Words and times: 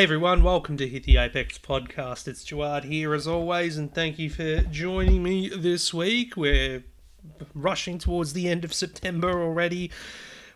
Hey 0.00 0.04
everyone, 0.04 0.42
welcome 0.42 0.78
to 0.78 0.88
Hit 0.88 1.04
the 1.04 1.18
Apex 1.18 1.58
podcast. 1.58 2.26
It's 2.26 2.42
Gerard 2.42 2.84
here 2.84 3.12
as 3.12 3.28
always, 3.28 3.76
and 3.76 3.94
thank 3.94 4.18
you 4.18 4.30
for 4.30 4.62
joining 4.62 5.22
me 5.22 5.50
this 5.50 5.92
week. 5.92 6.38
We're 6.38 6.84
rushing 7.54 7.98
towards 7.98 8.32
the 8.32 8.48
end 8.48 8.64
of 8.64 8.72
September 8.72 9.42
already. 9.42 9.90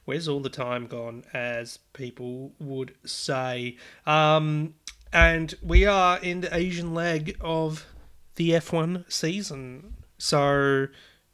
Where's 0.06 0.28
all 0.28 0.40
the 0.40 0.48
time 0.48 0.86
gone, 0.86 1.24
as 1.34 1.78
people 1.92 2.54
would 2.58 2.94
say? 3.04 3.76
Um, 4.06 4.76
and 5.12 5.54
we 5.62 5.84
are 5.84 6.18
in 6.20 6.40
the 6.40 6.56
Asian 6.56 6.94
leg 6.94 7.36
of 7.42 7.84
the 8.36 8.52
F1 8.52 9.12
season. 9.12 9.96
So, 10.16 10.86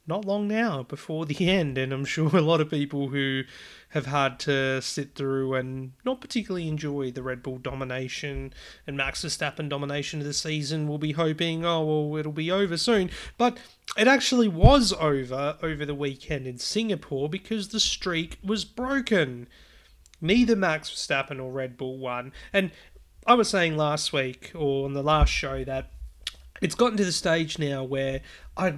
not 0.05 0.25
long 0.25 0.49
now 0.49 0.83
before 0.83 1.25
the 1.25 1.47
end, 1.49 1.77
and 1.77 1.93
I'm 1.93 2.03
sure 2.03 2.35
a 2.35 2.41
lot 2.41 2.59
of 2.59 2.69
people 2.69 3.07
who 3.07 3.43
have 3.91 4.05
had 4.05 4.39
to 4.39 4.81
sit 4.81 5.15
through 5.15 5.53
and 5.53 5.91
not 6.05 6.21
particularly 6.21 6.67
enjoy 6.67 7.11
the 7.11 7.21
Red 7.21 7.43
Bull 7.43 7.57
domination 7.57 8.53
and 8.87 8.95
Max 8.95 9.23
Verstappen 9.23 9.67
domination 9.67 10.21
of 10.21 10.25
the 10.25 10.33
season 10.33 10.87
will 10.87 10.97
be 10.97 11.11
hoping, 11.11 11.65
oh, 11.65 11.83
well, 11.83 12.19
it'll 12.19 12.31
be 12.31 12.49
over 12.49 12.77
soon. 12.77 13.09
But 13.37 13.57
it 13.97 14.07
actually 14.07 14.47
was 14.47 14.93
over 14.93 15.57
over 15.61 15.85
the 15.85 15.95
weekend 15.95 16.47
in 16.47 16.57
Singapore 16.57 17.29
because 17.29 17.69
the 17.69 17.81
streak 17.81 18.37
was 18.41 18.63
broken. 18.63 19.49
Neither 20.21 20.55
Max 20.55 20.89
Verstappen 20.89 21.41
or 21.41 21.51
Red 21.51 21.75
Bull 21.75 21.97
won. 21.97 22.31
And 22.53 22.71
I 23.27 23.33
was 23.33 23.49
saying 23.49 23.75
last 23.75 24.13
week 24.13 24.51
or 24.55 24.85
on 24.85 24.93
the 24.93 25.03
last 25.03 25.29
show 25.29 25.65
that 25.65 25.91
it's 26.61 26.75
gotten 26.75 26.97
to 26.97 27.05
the 27.05 27.11
stage 27.11 27.59
now 27.59 27.83
where 27.83 28.21
I 28.55 28.75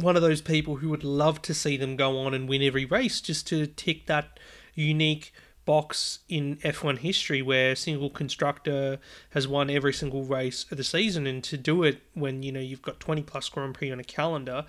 one 0.00 0.16
of 0.16 0.22
those 0.22 0.40
people 0.40 0.76
who 0.76 0.88
would 0.90 1.04
love 1.04 1.42
to 1.42 1.54
see 1.54 1.76
them 1.76 1.96
go 1.96 2.18
on 2.18 2.34
and 2.34 2.48
win 2.48 2.62
every 2.62 2.84
race 2.84 3.20
just 3.20 3.46
to 3.48 3.66
tick 3.66 4.06
that 4.06 4.38
unique 4.74 5.32
box 5.64 6.20
in 6.28 6.56
F1 6.56 6.98
history 6.98 7.42
where 7.42 7.72
a 7.72 7.76
single 7.76 8.10
constructor 8.10 8.98
has 9.30 9.46
won 9.46 9.70
every 9.70 9.92
single 9.92 10.24
race 10.24 10.66
of 10.70 10.76
the 10.78 10.84
season. 10.84 11.26
And 11.26 11.44
to 11.44 11.56
do 11.56 11.82
it 11.82 12.02
when 12.14 12.42
you 12.42 12.52
know 12.52 12.60
you've 12.60 12.82
got 12.82 13.00
20 13.00 13.22
plus 13.22 13.48
Grand 13.48 13.74
Prix 13.74 13.90
on 13.90 14.00
a 14.00 14.04
calendar 14.04 14.64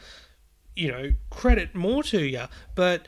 you 0.75 0.89
know 0.89 1.11
credit 1.29 1.75
more 1.75 2.03
to 2.03 2.21
you 2.21 2.45
but 2.75 3.07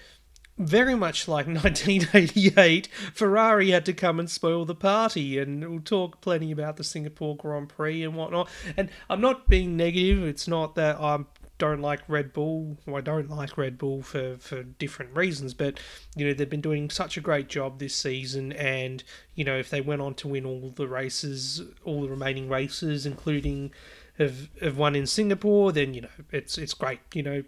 very 0.58 0.94
much 0.94 1.28
like 1.28 1.48
1988 1.48 2.88
Ferrari 3.14 3.72
had 3.72 3.86
to 3.86 3.94
come 3.94 4.20
and 4.20 4.30
spoil 4.30 4.66
the 4.66 4.76
party 4.76 5.40
and 5.40 5.68
we'll 5.68 5.80
talk 5.80 6.22
plenty 6.22 6.52
about 6.52 6.78
the 6.78 6.84
Singapore 6.84 7.36
Grand 7.36 7.70
Prix 7.70 8.04
and 8.04 8.16
whatnot. 8.16 8.48
And 8.78 8.90
I'm 9.10 9.20
not 9.20 9.50
being 9.50 9.76
negative. 9.76 10.24
It's 10.24 10.48
not 10.48 10.76
that 10.76 11.00
I'm 11.00 11.26
don't 11.64 11.82
like 11.82 12.02
Red 12.10 12.34
Bull. 12.34 12.78
I 12.94 13.00
don't 13.00 13.30
like 13.30 13.58
Red 13.58 13.78
Bull 13.78 14.02
for, 14.02 14.36
for 14.38 14.64
different 14.64 15.16
reasons, 15.16 15.54
but 15.54 15.80
you 16.14 16.28
know 16.28 16.34
they've 16.34 16.50
been 16.50 16.60
doing 16.60 16.90
such 16.90 17.16
a 17.16 17.22
great 17.22 17.48
job 17.48 17.80
this 17.80 17.96
season, 17.96 18.52
and 18.52 19.02
you 19.34 19.46
know 19.46 19.58
if 19.58 19.70
they 19.70 19.80
went 19.80 20.02
on 20.02 20.14
to 20.16 20.28
win 20.28 20.46
all 20.46 20.74
the 20.76 20.90
races, 20.90 21.62
all 21.86 22.02
the 22.02 22.10
remaining 22.10 22.50
races, 22.50 23.06
including 23.06 23.72
have 24.18 24.50
have 24.62 24.78
won 24.78 24.94
in 24.94 25.08
Singapore, 25.08 25.72
then 25.72 25.94
you 25.94 26.02
know 26.02 26.16
it's 26.34 26.58
it's 26.58 26.74
great. 26.74 27.00
You 27.14 27.24
know 27.24 27.44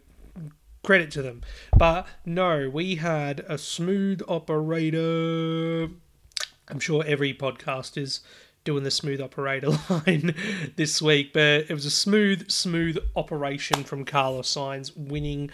credit 0.82 1.12
to 1.12 1.22
them. 1.22 1.42
But 1.78 2.08
no, 2.26 2.70
we 2.70 2.96
had 2.96 3.44
a 3.50 3.58
smooth 3.58 4.22
operator. 4.30 5.90
I'm 6.70 6.80
sure 6.80 7.04
every 7.06 7.34
podcast 7.34 7.98
is 7.98 8.22
doing 8.66 8.84
the 8.84 8.92
smooth 8.92 9.22
operator 9.22 9.70
line 9.90 10.36
this 10.76 11.02
week, 11.02 11.32
but 11.32 11.70
it 11.70 11.74
was 11.74 11.86
a 11.86 11.92
smooth, 11.92 12.50
smooth 12.50 12.98
operation 13.16 13.84
from 13.86 14.04
Carlos 14.04 14.54
Sainz 14.54 14.92
winning 14.98 15.50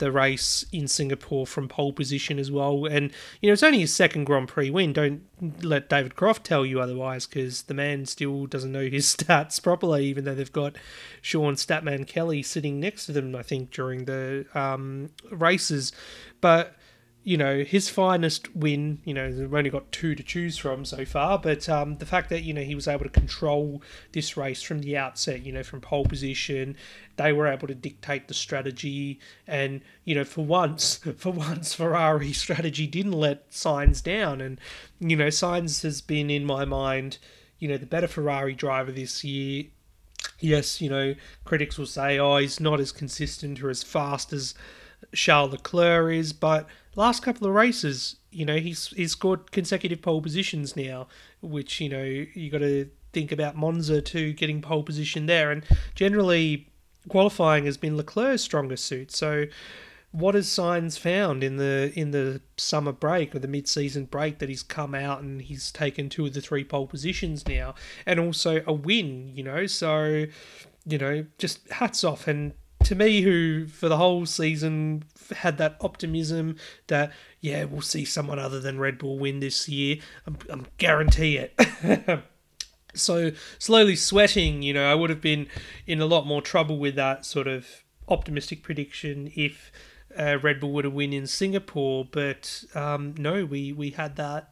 the 0.00 0.10
race 0.10 0.64
in 0.72 0.88
Singapore 0.88 1.46
from 1.46 1.68
pole 1.68 1.92
position 1.92 2.38
as 2.38 2.50
well. 2.50 2.86
And, 2.86 3.12
you 3.40 3.48
know, 3.48 3.52
it's 3.52 3.62
only 3.62 3.80
his 3.80 3.94
second 3.94 4.24
Grand 4.24 4.48
Prix 4.48 4.70
win. 4.70 4.92
Don't 4.92 5.22
let 5.62 5.88
David 5.88 6.16
Croft 6.16 6.44
tell 6.44 6.64
you 6.66 6.80
otherwise 6.80 7.26
because 7.26 7.62
the 7.62 7.74
man 7.74 8.06
still 8.06 8.46
doesn't 8.46 8.72
know 8.72 8.88
his 8.88 9.06
stats 9.16 9.62
properly, 9.62 10.06
even 10.06 10.24
though 10.24 10.34
they've 10.34 10.50
got 10.50 10.76
Sean 11.20 11.54
Statman 11.54 12.06
Kelly 12.06 12.42
sitting 12.42 12.80
next 12.80 13.06
to 13.06 13.12
them, 13.12 13.36
I 13.36 13.42
think, 13.42 13.70
during 13.70 14.06
the 14.06 14.46
um, 14.54 15.10
races. 15.30 15.92
But 16.40 16.74
you 17.22 17.36
know, 17.36 17.62
his 17.64 17.90
finest 17.90 18.54
win, 18.56 18.98
you 19.04 19.12
know, 19.12 19.28
we've 19.28 19.52
only 19.52 19.68
got 19.68 19.92
two 19.92 20.14
to 20.14 20.22
choose 20.22 20.56
from 20.56 20.86
so 20.86 21.04
far, 21.04 21.38
but 21.38 21.68
um, 21.68 21.98
the 21.98 22.06
fact 22.06 22.30
that, 22.30 22.44
you 22.44 22.54
know, 22.54 22.62
he 22.62 22.74
was 22.74 22.88
able 22.88 23.04
to 23.04 23.10
control 23.10 23.82
this 24.12 24.38
race 24.38 24.62
from 24.62 24.80
the 24.80 24.96
outset, 24.96 25.44
you 25.44 25.52
know, 25.52 25.62
from 25.62 25.82
pole 25.82 26.06
position, 26.06 26.76
they 27.16 27.32
were 27.32 27.46
able 27.46 27.68
to 27.68 27.74
dictate 27.74 28.26
the 28.26 28.32
strategy. 28.32 29.20
And, 29.46 29.82
you 30.04 30.14
know, 30.14 30.24
for 30.24 30.46
once, 30.46 30.96
for 31.18 31.30
once, 31.30 31.74
Ferrari 31.74 32.32
strategy 32.32 32.86
didn't 32.86 33.12
let 33.12 33.50
Sainz 33.50 34.02
down. 34.02 34.40
And, 34.40 34.58
you 34.98 35.16
know, 35.16 35.28
Sainz 35.28 35.82
has 35.82 36.00
been, 36.00 36.30
in 36.30 36.46
my 36.46 36.64
mind, 36.64 37.18
you 37.58 37.68
know, 37.68 37.76
the 37.76 37.86
better 37.86 38.08
Ferrari 38.08 38.54
driver 38.54 38.92
this 38.92 39.22
year. 39.24 39.64
Yes, 40.38 40.80
you 40.80 40.88
know, 40.88 41.14
critics 41.44 41.76
will 41.76 41.86
say, 41.86 42.18
oh, 42.18 42.38
he's 42.38 42.60
not 42.60 42.80
as 42.80 42.92
consistent 42.92 43.62
or 43.62 43.68
as 43.68 43.82
fast 43.82 44.32
as 44.32 44.54
Charles 45.14 45.52
Leclerc 45.52 46.14
is, 46.14 46.32
but 46.32 46.66
last 46.96 47.22
couple 47.22 47.46
of 47.46 47.54
races, 47.54 48.16
you 48.30 48.44
know, 48.44 48.56
he's 48.56 48.88
he's 48.88 49.12
scored 49.12 49.52
consecutive 49.52 50.02
pole 50.02 50.22
positions 50.22 50.76
now, 50.76 51.06
which 51.40 51.80
you 51.80 51.88
know 51.88 52.02
you 52.02 52.50
got 52.50 52.58
to 52.58 52.88
think 53.12 53.32
about 53.32 53.56
Monza 53.56 54.00
too, 54.00 54.32
getting 54.32 54.62
pole 54.62 54.82
position 54.82 55.26
there, 55.26 55.50
and 55.50 55.64
generally 55.94 56.68
qualifying 57.08 57.64
has 57.64 57.76
been 57.76 57.96
Leclerc's 57.96 58.42
strongest 58.42 58.84
suit. 58.84 59.10
So, 59.10 59.46
what 60.12 60.34
has 60.34 60.46
Sainz 60.46 60.98
found 60.98 61.42
in 61.42 61.56
the 61.56 61.92
in 61.94 62.10
the 62.10 62.40
summer 62.56 62.92
break 62.92 63.34
or 63.34 63.38
the 63.38 63.48
mid 63.48 63.68
season 63.68 64.04
break 64.04 64.38
that 64.38 64.48
he's 64.48 64.62
come 64.62 64.94
out 64.94 65.22
and 65.22 65.42
he's 65.42 65.70
taken 65.70 66.08
two 66.08 66.26
of 66.26 66.34
the 66.34 66.40
three 66.40 66.64
pole 66.64 66.86
positions 66.86 67.46
now, 67.46 67.74
and 68.06 68.20
also 68.20 68.62
a 68.66 68.72
win, 68.72 69.30
you 69.34 69.42
know, 69.42 69.66
so 69.66 70.26
you 70.86 70.98
know, 70.98 71.26
just 71.38 71.68
hats 71.70 72.04
off. 72.04 72.26
And 72.26 72.54
to 72.84 72.94
me, 72.94 73.22
who 73.22 73.66
for 73.66 73.88
the 73.88 73.96
whole 73.96 74.26
season 74.26 75.04
had 75.36 75.58
that 75.58 75.76
optimism 75.80 76.56
that 76.88 77.12
yeah, 77.40 77.64
we'll 77.64 77.80
see 77.80 78.04
someone 78.04 78.38
other 78.38 78.60
than 78.60 78.78
Red 78.78 78.98
Bull 78.98 79.18
win 79.18 79.40
this 79.40 79.68
year. 79.68 79.96
I'm, 80.26 80.36
I'm 80.48 80.66
guarantee 80.78 81.38
it. 81.38 82.22
so 82.94 83.32
slowly 83.58 83.96
sweating, 83.96 84.62
you 84.62 84.74
know, 84.74 84.90
I 84.90 84.94
would 84.94 85.10
have 85.10 85.20
been 85.20 85.46
in 85.86 86.00
a 86.00 86.06
lot 86.06 86.26
more 86.26 86.42
trouble 86.42 86.78
with 86.78 86.96
that 86.96 87.24
sort 87.24 87.46
of 87.46 87.84
optimistic 88.08 88.62
prediction 88.62 89.30
if 89.34 89.72
uh, 90.18 90.38
Red 90.42 90.60
Bull 90.60 90.72
would 90.72 90.84
have 90.84 90.94
win 90.94 91.12
in 91.12 91.26
Singapore. 91.26 92.06
But 92.10 92.64
um, 92.74 93.14
no, 93.16 93.44
we 93.44 93.72
we 93.72 93.90
had 93.90 94.16
that 94.16 94.49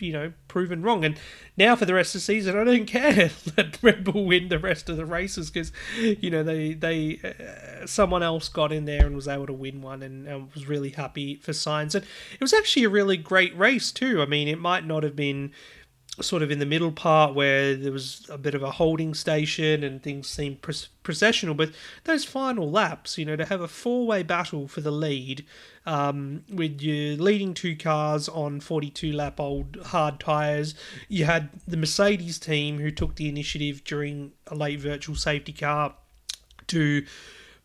you 0.00 0.12
know, 0.12 0.32
proven 0.48 0.82
wrong. 0.82 1.04
And 1.04 1.18
now 1.56 1.76
for 1.76 1.84
the 1.84 1.94
rest 1.94 2.14
of 2.14 2.20
the 2.20 2.24
season, 2.24 2.58
I 2.58 2.64
don't 2.64 2.86
care. 2.86 3.12
that 3.56 3.78
Red 3.82 4.04
Bull 4.04 4.24
win 4.24 4.48
the 4.48 4.58
rest 4.58 4.88
of 4.88 4.96
the 4.96 5.06
races 5.06 5.50
because, 5.50 5.72
you 5.98 6.30
know, 6.30 6.42
they 6.42 6.74
they 6.74 7.20
uh, 7.22 7.86
someone 7.86 8.22
else 8.22 8.48
got 8.48 8.72
in 8.72 8.84
there 8.84 9.06
and 9.06 9.14
was 9.14 9.28
able 9.28 9.46
to 9.46 9.52
win 9.52 9.82
one, 9.82 10.02
and, 10.02 10.26
and 10.26 10.52
was 10.52 10.68
really 10.68 10.90
happy 10.90 11.36
for 11.36 11.52
Sainz. 11.52 11.94
And 11.94 12.04
it 12.32 12.40
was 12.40 12.52
actually 12.52 12.84
a 12.84 12.90
really 12.90 13.16
great 13.16 13.56
race 13.56 13.92
too. 13.92 14.22
I 14.22 14.26
mean, 14.26 14.48
it 14.48 14.58
might 14.58 14.86
not 14.86 15.02
have 15.02 15.16
been 15.16 15.52
sort 16.22 16.42
of 16.42 16.50
in 16.50 16.58
the 16.58 16.66
middle 16.66 16.92
part 16.92 17.34
where 17.34 17.74
there 17.74 17.92
was 17.92 18.26
a 18.30 18.38
bit 18.38 18.54
of 18.54 18.62
a 18.62 18.70
holding 18.72 19.14
station 19.14 19.82
and 19.82 20.02
things 20.02 20.28
seemed 20.28 20.60
processional. 21.02 21.54
But 21.54 21.72
those 22.04 22.24
final 22.24 22.70
laps, 22.70 23.18
you 23.18 23.24
know, 23.24 23.36
to 23.36 23.44
have 23.44 23.60
a 23.60 23.68
four 23.68 24.06
way 24.06 24.22
battle 24.22 24.68
for 24.68 24.80
the 24.80 24.90
lead 24.90 25.44
um, 25.86 26.44
with 26.52 26.80
your 26.80 27.16
leading 27.16 27.54
two 27.54 27.76
cars 27.76 28.28
on 28.28 28.60
42 28.60 29.12
lap 29.12 29.40
old 29.40 29.76
hard 29.86 30.20
tyres, 30.20 30.74
you 31.08 31.24
had 31.24 31.50
the 31.66 31.76
Mercedes 31.76 32.38
team 32.38 32.78
who 32.78 32.90
took 32.90 33.16
the 33.16 33.28
initiative 33.28 33.84
during 33.84 34.32
a 34.46 34.54
late 34.54 34.80
virtual 34.80 35.16
safety 35.16 35.52
car 35.52 35.94
to 36.68 37.04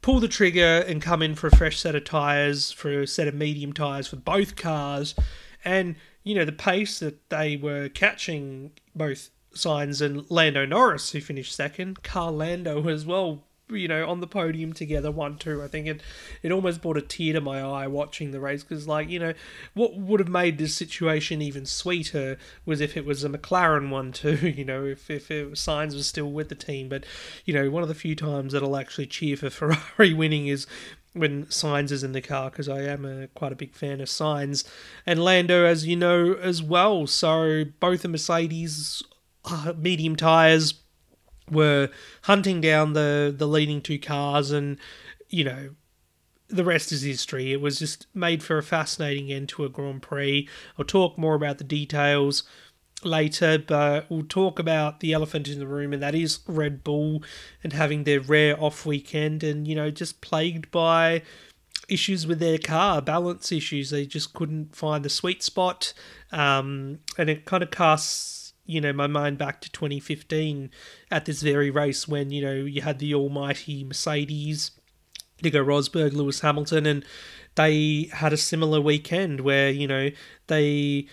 pull 0.01 0.19
the 0.19 0.27
trigger 0.27 0.83
and 0.87 1.01
come 1.01 1.21
in 1.21 1.35
for 1.35 1.47
a 1.47 1.55
fresh 1.55 1.79
set 1.79 1.95
of 1.95 2.03
tyres, 2.03 2.71
for 2.71 3.01
a 3.01 3.07
set 3.07 3.27
of 3.27 3.33
medium 3.33 3.73
tyres 3.73 4.07
for 4.07 4.17
both 4.17 4.55
cars. 4.55 5.15
And 5.63 5.95
you 6.25 6.35
know, 6.35 6.43
the 6.43 6.51
pace 6.51 6.99
that 6.99 7.29
they 7.29 7.55
were 7.55 7.87
catching 7.87 8.71
both 8.93 9.29
Sainz 9.53 10.01
and 10.01 10.29
Lando 10.29 10.65
Norris, 10.65 11.11
who 11.11 11.21
finished 11.21 11.55
second, 11.55 12.03
Carl 12.03 12.33
Lando 12.33 12.89
as 12.89 13.05
well, 13.05 13.43
you 13.69 13.87
know, 13.87 14.07
on 14.09 14.19
the 14.19 14.27
podium 14.27 14.73
together, 14.73 15.11
one, 15.11 15.37
two. 15.37 15.63
I 15.63 15.67
think 15.67 15.87
it, 15.87 16.01
it 16.41 16.51
almost 16.51 16.81
brought 16.81 16.97
a 16.97 17.01
tear 17.01 17.33
to 17.33 17.41
my 17.41 17.61
eye 17.61 17.87
watching 17.87 18.31
the 18.31 18.39
race 18.39 18.63
because, 18.63 18.87
like, 18.87 19.07
you 19.07 19.19
know, 19.19 19.33
what 19.75 19.95
would 19.95 20.19
have 20.19 20.29
made 20.29 20.57
this 20.57 20.75
situation 20.75 21.43
even 21.43 21.65
sweeter 21.65 22.37
was 22.65 22.81
if 22.81 22.97
it 22.97 23.05
was 23.05 23.23
a 23.23 23.29
McLaren 23.29 23.89
one, 23.89 24.11
too, 24.11 24.35
you 24.49 24.65
know, 24.65 24.83
if, 24.83 25.09
if 25.11 25.29
it 25.29 25.53
Sainz 25.53 25.93
was 25.93 26.07
still 26.07 26.31
with 26.31 26.49
the 26.49 26.55
team. 26.55 26.89
But, 26.89 27.05
you 27.45 27.53
know, 27.53 27.69
one 27.69 27.83
of 27.83 27.89
the 27.89 27.95
few 27.95 28.15
times 28.15 28.53
that 28.53 28.63
I'll 28.63 28.77
actually 28.77 29.07
cheer 29.07 29.37
for 29.37 29.51
Ferrari 29.51 30.13
winning 30.15 30.47
is 30.47 30.65
when 31.15 31.45
Sainz 31.45 31.91
is 31.91 32.03
in 32.03 32.11
the 32.11 32.21
car 32.21 32.49
because 32.49 32.67
I 32.67 32.81
am 32.81 33.05
a, 33.05 33.27
quite 33.29 33.51
a 33.51 33.55
big 33.55 33.73
fan 33.73 34.01
of 34.01 34.09
Sainz 34.09 34.63
and 35.05 35.23
Lando, 35.23 35.65
as 35.65 35.87
you 35.87 35.95
know, 35.95 36.33
as 36.33 36.61
well. 36.61 37.07
So 37.07 37.63
both 37.79 38.01
the 38.01 38.09
Mercedes 38.09 39.01
uh, 39.45 39.73
medium 39.77 40.15
tires 40.15 40.75
were 41.49 41.89
hunting 42.23 42.59
down 42.61 42.93
the 42.93 43.33
the 43.35 43.47
leading 43.47 43.81
two 43.81 43.99
cars, 43.99 44.51
and 44.51 44.77
you 45.29 45.43
know 45.43 45.69
the 46.47 46.65
rest 46.65 46.91
is 46.91 47.01
history. 47.01 47.51
It 47.51 47.61
was 47.61 47.79
just 47.79 48.07
made 48.13 48.43
for 48.43 48.57
a 48.57 48.63
fascinating 48.63 49.31
end 49.31 49.49
to 49.49 49.65
a 49.65 49.69
Grand 49.69 50.01
Prix. 50.01 50.47
I'll 50.77 50.85
talk 50.85 51.17
more 51.17 51.35
about 51.35 51.57
the 51.57 51.63
details 51.63 52.43
later, 53.05 53.57
but 53.57 54.09
we'll 54.09 54.23
talk 54.23 54.59
about 54.59 54.99
the 54.99 55.13
elephant 55.13 55.47
in 55.47 55.59
the 55.59 55.67
room, 55.67 55.93
and 55.93 56.01
that 56.01 56.15
is 56.15 56.39
Red 56.47 56.83
Bull 56.83 57.23
and 57.63 57.73
having 57.73 58.03
their 58.03 58.19
rare 58.19 58.61
off 58.61 58.85
weekend, 58.85 59.43
and 59.43 59.67
you 59.67 59.75
know, 59.75 59.91
just 59.91 60.21
plagued 60.21 60.71
by 60.71 61.21
issues 61.87 62.25
with 62.25 62.39
their 62.39 62.57
car, 62.57 63.01
balance 63.01 63.51
issues. 63.51 63.89
They 63.89 64.05
just 64.05 64.33
couldn't 64.33 64.75
find 64.75 65.05
the 65.05 65.09
sweet 65.09 65.43
spot, 65.43 65.93
um, 66.31 66.99
and 67.17 67.29
it 67.29 67.45
kind 67.45 67.63
of 67.63 67.71
casts 67.71 68.53
you 68.65 68.81
know 68.81 68.91
my 68.91 69.07
mind 69.07 69.37
back 69.37 69.61
to 69.61 69.71
2015 69.71 70.71
at 71.11 71.25
this 71.25 71.41
very 71.41 71.69
race 71.69 72.07
when 72.07 72.31
you 72.31 72.41
know 72.41 72.53
you 72.53 72.81
had 72.81 72.99
the 72.99 73.13
almighty 73.13 73.83
Mercedes, 73.83 74.71
Nico 75.41 75.63
Rosberg, 75.63 76.13
Lewis 76.13 76.41
Hamilton, 76.41 76.85
and 76.85 77.05
they 77.55 78.09
had 78.13 78.33
a 78.33 78.37
similar 78.37 78.81
weekend 78.81 79.41
where 79.41 79.69
you 79.69 79.87
know 79.87 80.09
they 80.47 81.07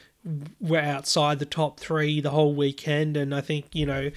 were 0.60 0.78
outside 0.78 1.38
the 1.38 1.46
top 1.46 1.80
three 1.80 2.20
the 2.20 2.30
whole 2.30 2.54
weekend, 2.54 3.16
and 3.16 3.34
I 3.34 3.40
think 3.40 3.66
you 3.72 3.86
know 3.86 4.10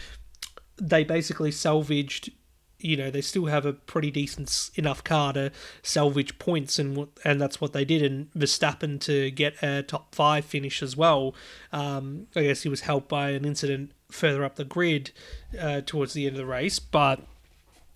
they 0.78 1.04
basically 1.04 1.52
salvaged. 1.52 2.32
You 2.78 2.98
know 2.98 3.10
they 3.10 3.22
still 3.22 3.46
have 3.46 3.66
a 3.66 3.74
pretty 3.74 4.12
decent 4.12 4.70
enough 4.76 5.04
car 5.04 5.34
to 5.34 5.52
salvage 5.82 6.38
points, 6.38 6.78
and 6.78 7.08
and 7.24 7.42
that's 7.42 7.60
what 7.60 7.74
they 7.74 7.86
did. 7.86 8.04
And 8.04 8.32
Verstappen 8.34 9.00
to 9.02 9.32
get 9.32 9.62
a 9.64 9.84
top 9.84 10.14
five 10.14 10.46
finish 10.46 10.84
as 10.84 10.96
well. 10.96 11.34
Um, 11.72 12.28
I 12.36 12.44
guess 12.44 12.62
he 12.62 12.70
was 12.70 12.82
helped 12.82 13.10
by 13.10 13.32
an 13.32 13.46
incident 13.46 13.92
further 14.12 14.44
up 14.44 14.56
the 14.56 14.66
grid 14.66 15.12
uh, 15.60 15.82
towards 15.86 16.14
the 16.14 16.28
end 16.28 16.36
of 16.36 16.38
the 16.38 16.46
race, 16.46 16.80
but 16.80 17.22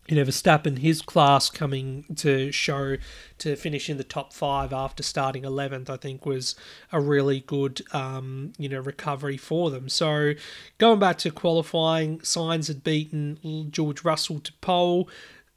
you 0.10 0.16
know, 0.16 0.24
Verstappen, 0.24 0.80
his 0.80 1.04
class 1.04 1.52
coming 1.52 2.04
to 2.16 2.52
show 2.52 2.98
to 3.38 3.56
finish 3.56 3.92
in 3.92 3.98
the 3.98 4.04
top 4.04 4.34
five 4.34 4.74
after 4.74 5.04
starting 5.04 5.44
11th, 5.44 5.88
I 5.88 5.98
think 5.98 6.26
was 6.26 6.56
a 6.92 7.00
really 7.00 7.42
good, 7.42 7.84
um, 7.94 8.54
you 8.58 8.68
know, 8.68 8.80
recovery 8.80 9.38
for 9.38 9.70
them. 9.70 9.88
So 9.88 10.34
going 10.80 11.00
back 11.00 11.20
to 11.20 11.30
qualifying, 11.30 12.18
Sainz 12.20 12.70
had 12.70 12.84
beaten 12.84 13.70
George 13.70 14.04
Russell 14.04 14.40
to 14.40 14.54
pole, 14.62 15.08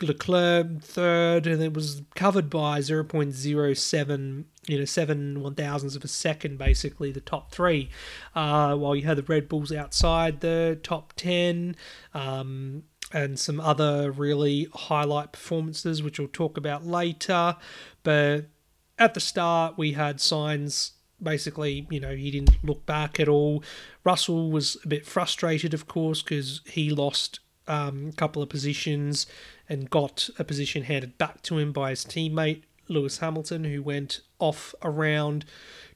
Leclerc 0.03 0.83
third, 0.83 1.47
and 1.47 1.63
it 1.63 1.73
was 1.73 2.03
covered 2.15 2.51
by 2.51 2.81
0.07 2.81 4.45
you 4.67 4.79
know, 4.79 4.85
seven 4.85 5.43
one 5.43 5.55
thousandths 5.55 5.97
of 5.97 6.05
a 6.05 6.09
second, 6.09 6.57
basically 6.57 7.11
the 7.11 7.21
top 7.21 7.51
three. 7.51 7.91
Uh, 8.35 8.77
while 8.77 8.95
you 8.95 9.03
had 9.03 9.19
the 9.19 9.23
Red 9.23 9.49
Bulls 9.49 9.73
outside 9.73 10.41
the 10.41 10.79
top 10.83 11.13
ten, 11.17 11.75
um, 12.15 12.85
and 13.13 13.39
some 13.39 13.61
other 13.61 14.11
really 14.11 14.69
highlight 14.75 15.33
performances, 15.33 16.03
which 16.03 16.19
we'll 16.19 16.29
talk 16.29 16.57
about 16.57 16.87
later. 16.87 17.57
But 18.03 18.47
at 18.99 19.15
the 19.15 19.21
start, 19.21 19.77
we 19.77 19.93
had 19.93 20.19
Sainz 20.19 20.93
Basically, 21.23 21.87
you 21.89 22.01
know, 22.01 22.17
he 22.17 22.33
didn't 22.33 22.65
look 22.65 22.85
back 22.85 23.21
at 23.21 23.29
all. 23.29 23.63
Russell 24.03 24.51
was 24.51 24.77
a 24.83 24.89
bit 24.89 25.07
frustrated, 25.07 25.73
of 25.73 25.87
course, 25.87 26.21
because 26.21 26.63
he 26.67 26.91
lost 26.91 27.39
um, 27.69 28.09
a 28.09 28.17
couple 28.17 28.43
of 28.43 28.49
positions 28.49 29.27
and 29.69 29.89
got 29.89 30.29
a 30.39 30.43
position 30.43 30.83
handed 30.83 31.19
back 31.19 31.41
to 31.43 31.59
him 31.59 31.71
by 31.73 31.91
his 31.91 32.05
teammate 32.05 32.63
Lewis 32.89 33.19
Hamilton, 33.19 33.63
who 33.63 33.83
went 33.83 34.21
off 34.41 34.75
around 34.83 35.45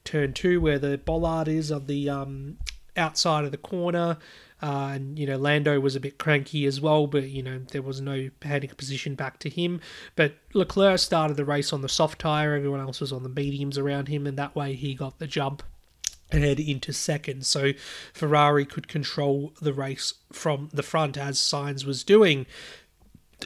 turn 0.05 0.31
two, 0.31 0.61
where 0.61 0.79
the 0.79 0.97
bollard 0.97 1.49
is 1.49 1.71
of 1.71 1.87
the 1.87 2.09
um, 2.09 2.57
outside 2.95 3.43
of 3.43 3.51
the 3.51 3.57
corner. 3.57 4.17
Uh, 4.61 4.91
and 4.93 5.19
you 5.19 5.27
know 5.27 5.37
Lando 5.37 5.79
was 5.79 5.95
a 5.95 5.99
bit 5.99 6.17
cranky 6.17 6.65
as 6.65 6.81
well, 6.81 7.05
but 7.07 7.29
you 7.29 7.43
know 7.43 7.59
there 7.71 7.81
was 7.81 8.01
no 8.01 8.29
handing 8.41 8.71
a 8.71 8.75
position 8.75 9.15
back 9.15 9.39
to 9.39 9.49
him. 9.49 9.79
But 10.15 10.35
Leclerc 10.53 10.99
started 10.99 11.37
the 11.37 11.45
race 11.45 11.71
on 11.71 11.81
the 11.81 11.89
soft 11.89 12.19
tire; 12.19 12.55
everyone 12.55 12.79
else 12.79 12.99
was 12.99 13.11
on 13.11 13.23
the 13.23 13.29
mediums 13.29 13.77
around 13.77 14.07
him, 14.07 14.25
and 14.25 14.37
that 14.37 14.55
way 14.55 14.73
he 14.73 14.95
got 14.95 15.19
the 15.19 15.27
jump 15.27 15.61
ahead 16.31 16.59
into 16.59 16.91
second. 16.93 17.45
So 17.45 17.73
Ferrari 18.13 18.65
could 18.65 18.87
control 18.87 19.53
the 19.61 19.73
race 19.73 20.13
from 20.31 20.69
the 20.73 20.83
front 20.83 21.17
as 21.17 21.37
Sainz 21.37 21.85
was 21.85 22.03
doing. 22.03 22.45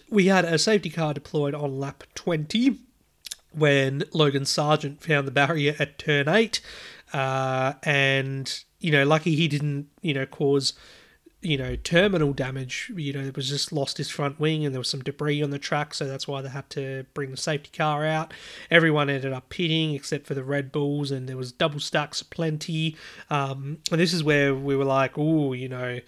We 0.10 0.28
had 0.28 0.46
a 0.46 0.58
safety 0.58 0.90
car 0.90 1.14
deployed 1.14 1.54
on 1.54 1.80
lap 1.80 2.04
20 2.16 2.80
when 3.52 4.04
Logan 4.14 4.44
Sargeant 4.44 5.02
found 5.02 5.28
the 5.28 5.32
barrier 5.32 5.76
at 5.80 5.98
turn 6.00 6.30
8. 6.30 6.62
Uh, 7.14 7.74
and, 7.84 8.64
you 8.80 8.92
know, 8.92 9.04
lucky 9.06 9.36
he 9.36 9.48
didn't, 9.48 9.88
you 10.02 10.14
know, 10.14 10.26
cause 10.26 10.74
you 11.42 11.58
know, 11.58 11.76
terminal 11.76 12.34
damage. 12.34 12.92
You 12.96 13.14
know, 13.14 13.22
it 13.22 13.36
was 13.36 13.50
just 13.50 13.72
lost 13.72 13.98
his 13.98 14.10
front 14.10 14.40
wing 14.40 14.64
and 14.64 14.74
there 14.74 14.80
was 14.80 14.90
some 14.90 15.02
debris 15.02 15.42
on 15.42 15.50
the 15.50 15.60
track, 15.60 15.94
so 15.94 16.06
that's 16.06 16.28
why 16.28 16.42
they 16.42 16.50
had 16.50 16.70
to 16.72 17.06
bring 17.14 17.32
the 17.32 17.38
safety 17.38 17.72
car 17.76 18.06
out. 18.06 18.34
Everyone 18.70 19.10
ended 19.10 19.34
up 19.34 19.50
pitting 19.50 19.94
except 19.94 20.28
for 20.28 20.34
the 20.36 20.44
Red 20.44 20.72
Bulls, 20.72 21.10
and 21.12 21.28
there 21.28 21.38
was 21.38 21.52
double 21.52 21.80
stacks 21.80 22.22
plenty. 22.22 22.96
Um, 23.30 23.80
and 23.92 24.00
this 24.00 24.14
is 24.14 24.24
where 24.24 24.54
we 24.54 24.76
were 24.76 24.86
like, 24.86 25.18
oh, 25.18 25.54
you 25.54 25.68
know, 25.68 26.00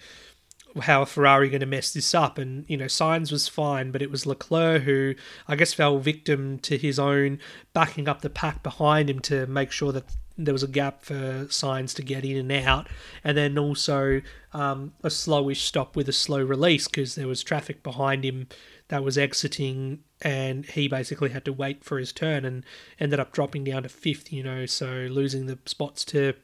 how 0.82 1.02
are 1.02 1.06
Ferrari 1.06 1.48
going 1.48 1.60
to 1.60 1.66
mess 1.66 1.92
this 1.92 2.14
up? 2.14 2.38
And, 2.38 2.64
you 2.68 2.76
know, 2.76 2.86
Sainz 2.86 3.30
was 3.30 3.48
fine, 3.48 3.90
but 3.90 4.02
it 4.02 4.10
was 4.10 4.26
Leclerc 4.26 4.82
who, 4.82 5.14
I 5.46 5.56
guess, 5.56 5.72
fell 5.72 5.98
victim 5.98 6.58
to 6.60 6.76
his 6.76 6.98
own 6.98 7.38
backing 7.72 8.08
up 8.08 8.22
the 8.22 8.30
pack 8.30 8.62
behind 8.62 9.08
him 9.08 9.20
to 9.20 9.46
make 9.46 9.70
sure 9.70 9.92
that 9.92 10.04
there 10.36 10.54
was 10.54 10.62
a 10.62 10.68
gap 10.68 11.02
for 11.02 11.46
Sainz 11.46 11.94
to 11.94 12.02
get 12.02 12.24
in 12.24 12.36
and 12.36 12.66
out, 12.66 12.88
and 13.22 13.36
then 13.36 13.56
also 13.58 14.20
um, 14.52 14.92
a 15.02 15.08
slowish 15.08 15.58
stop 15.58 15.96
with 15.96 16.08
a 16.08 16.12
slow 16.12 16.42
release 16.42 16.88
because 16.88 17.14
there 17.14 17.28
was 17.28 17.42
traffic 17.42 17.82
behind 17.82 18.24
him 18.24 18.48
that 18.88 19.04
was 19.04 19.16
exiting, 19.16 20.00
and 20.22 20.66
he 20.66 20.88
basically 20.88 21.30
had 21.30 21.44
to 21.44 21.52
wait 21.52 21.84
for 21.84 21.98
his 21.98 22.12
turn 22.12 22.44
and 22.44 22.64
ended 22.98 23.20
up 23.20 23.32
dropping 23.32 23.64
down 23.64 23.84
to 23.84 23.88
fifth. 23.88 24.32
You 24.32 24.42
know, 24.42 24.66
so 24.66 24.86
losing 25.10 25.46
the 25.46 25.58
spots 25.66 26.04
to 26.06 26.34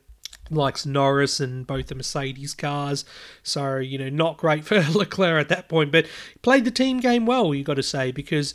likes 0.50 0.84
Norris 0.84 1.40
and 1.40 1.66
both 1.66 1.86
the 1.86 1.94
Mercedes 1.94 2.54
cars. 2.54 3.04
So, 3.42 3.76
you 3.76 3.98
know, 3.98 4.08
not 4.08 4.36
great 4.36 4.64
for 4.66 4.80
Leclerc 4.80 5.40
at 5.40 5.48
that 5.48 5.68
point, 5.68 5.92
but 5.92 6.06
played 6.42 6.64
the 6.64 6.70
team 6.70 7.00
game 7.00 7.26
well, 7.26 7.54
you 7.54 7.64
got 7.64 7.74
to 7.74 7.82
say, 7.82 8.10
because 8.12 8.54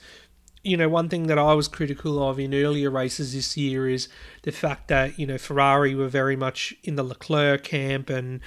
you 0.65 0.75
know, 0.75 0.89
one 0.89 1.09
thing 1.09 1.27
that 1.27 1.37
I 1.37 1.53
was 1.53 1.67
critical 1.67 2.27
of 2.27 2.39
in 2.39 2.53
earlier 2.53 2.89
races 2.89 3.33
this 3.33 3.55
year 3.55 3.87
is 3.87 4.09
the 4.41 4.51
fact 4.51 4.87
that, 4.87 5.19
you 5.19 5.27
know, 5.27 5.37
Ferrari 5.37 5.93
were 5.93 6.07
very 6.07 6.35
much 6.35 6.73
in 6.83 6.95
the 6.95 7.03
Leclerc 7.03 7.63
camp 7.63 8.09
and, 8.09 8.41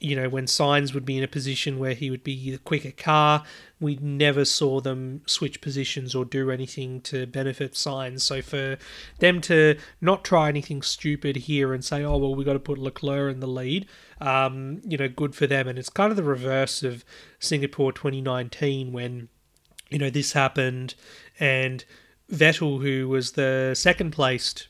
you 0.00 0.16
know, 0.16 0.28
when 0.28 0.46
Sainz 0.46 0.92
would 0.92 1.04
be 1.04 1.16
in 1.16 1.22
a 1.22 1.28
position 1.28 1.78
where 1.78 1.94
he 1.94 2.10
would 2.10 2.24
be 2.24 2.50
the 2.50 2.58
quicker 2.58 2.90
car, 2.90 3.44
we 3.78 3.94
never 4.02 4.44
saw 4.44 4.80
them 4.80 5.22
switch 5.26 5.60
positions 5.60 6.16
or 6.16 6.24
do 6.24 6.50
anything 6.50 7.00
to 7.02 7.26
benefit 7.26 7.74
Sainz. 7.74 8.22
So 8.22 8.42
for 8.42 8.76
them 9.20 9.40
to 9.42 9.78
not 10.00 10.24
try 10.24 10.48
anything 10.48 10.82
stupid 10.82 11.36
here 11.36 11.72
and 11.72 11.84
say, 11.84 12.02
oh, 12.02 12.16
well, 12.16 12.34
we've 12.34 12.44
got 12.44 12.54
to 12.54 12.58
put 12.58 12.78
Leclerc 12.78 13.32
in 13.32 13.38
the 13.38 13.46
lead, 13.46 13.86
um, 14.20 14.80
you 14.84 14.98
know, 14.98 15.08
good 15.08 15.36
for 15.36 15.46
them. 15.46 15.68
And 15.68 15.78
it's 15.78 15.88
kind 15.88 16.10
of 16.10 16.16
the 16.16 16.24
reverse 16.24 16.82
of 16.82 17.04
Singapore 17.38 17.92
2019 17.92 18.92
when, 18.92 19.28
you 19.90 19.98
know, 19.98 20.10
this 20.10 20.32
happened 20.32 20.96
and 21.42 21.84
Vettel, 22.32 22.80
who 22.82 23.08
was 23.08 23.32
the 23.32 23.74
second 23.74 24.12
placed 24.12 24.68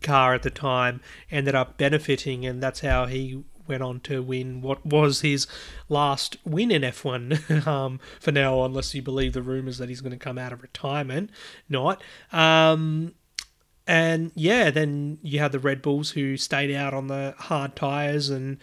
car 0.00 0.32
at 0.32 0.42
the 0.42 0.50
time, 0.50 1.02
ended 1.30 1.54
up 1.54 1.76
benefiting, 1.76 2.46
and 2.46 2.62
that's 2.62 2.80
how 2.80 3.04
he 3.04 3.44
went 3.66 3.82
on 3.82 4.00
to 4.00 4.22
win 4.22 4.62
what 4.62 4.84
was 4.84 5.20
his 5.20 5.46
last 5.90 6.38
win 6.42 6.70
in 6.70 6.80
F1 6.80 7.66
um, 7.66 8.00
for 8.18 8.32
now, 8.32 8.64
unless 8.64 8.94
you 8.94 9.02
believe 9.02 9.34
the 9.34 9.42
rumours 9.42 9.76
that 9.76 9.90
he's 9.90 10.00
going 10.00 10.10
to 10.10 10.16
come 10.16 10.38
out 10.38 10.54
of 10.54 10.62
retirement. 10.62 11.30
Not. 11.68 12.02
Um, 12.32 13.14
and 13.86 14.32
yeah, 14.34 14.70
then 14.70 15.18
you 15.20 15.38
had 15.38 15.52
the 15.52 15.58
Red 15.58 15.82
Bulls 15.82 16.12
who 16.12 16.38
stayed 16.38 16.74
out 16.74 16.94
on 16.94 17.08
the 17.08 17.34
hard 17.36 17.76
tyres 17.76 18.30
and 18.30 18.56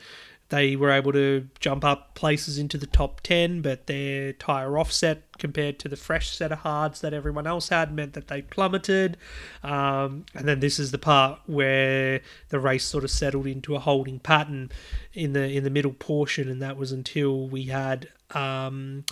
they 0.49 0.75
were 0.75 0.91
able 0.91 1.11
to 1.11 1.47
jump 1.59 1.83
up 1.83 2.15
places 2.15 2.57
into 2.57 2.77
the 2.77 2.87
top 2.87 3.21
10, 3.21 3.61
but 3.61 3.87
their 3.87 4.31
tyre 4.33 4.77
offset 4.77 5.23
compared 5.37 5.77
to 5.79 5.89
the 5.89 5.97
fresh 5.97 6.35
set 6.35 6.51
of 6.51 6.59
hards 6.59 7.01
that 7.01 7.13
everyone 7.13 7.45
else 7.45 7.69
had 7.69 7.93
meant 7.93 8.13
that 8.13 8.27
they 8.27 8.41
plummeted. 8.41 9.17
Um, 9.61 10.25
and 10.33 10.47
then 10.47 10.61
this 10.61 10.79
is 10.79 10.91
the 10.91 10.97
part 10.97 11.39
where 11.47 12.21
the 12.49 12.59
race 12.59 12.85
sort 12.85 13.03
of 13.03 13.11
settled 13.11 13.45
into 13.45 13.75
a 13.75 13.79
holding 13.79 14.19
pattern 14.19 14.71
in 15.13 15.33
the 15.33 15.49
in 15.49 15.63
the 15.63 15.69
middle 15.69 15.93
portion, 15.93 16.49
and 16.49 16.61
that 16.61 16.77
was 16.77 16.91
until 16.91 17.47
we 17.47 17.63
had. 17.65 18.09
Um, 18.31 19.05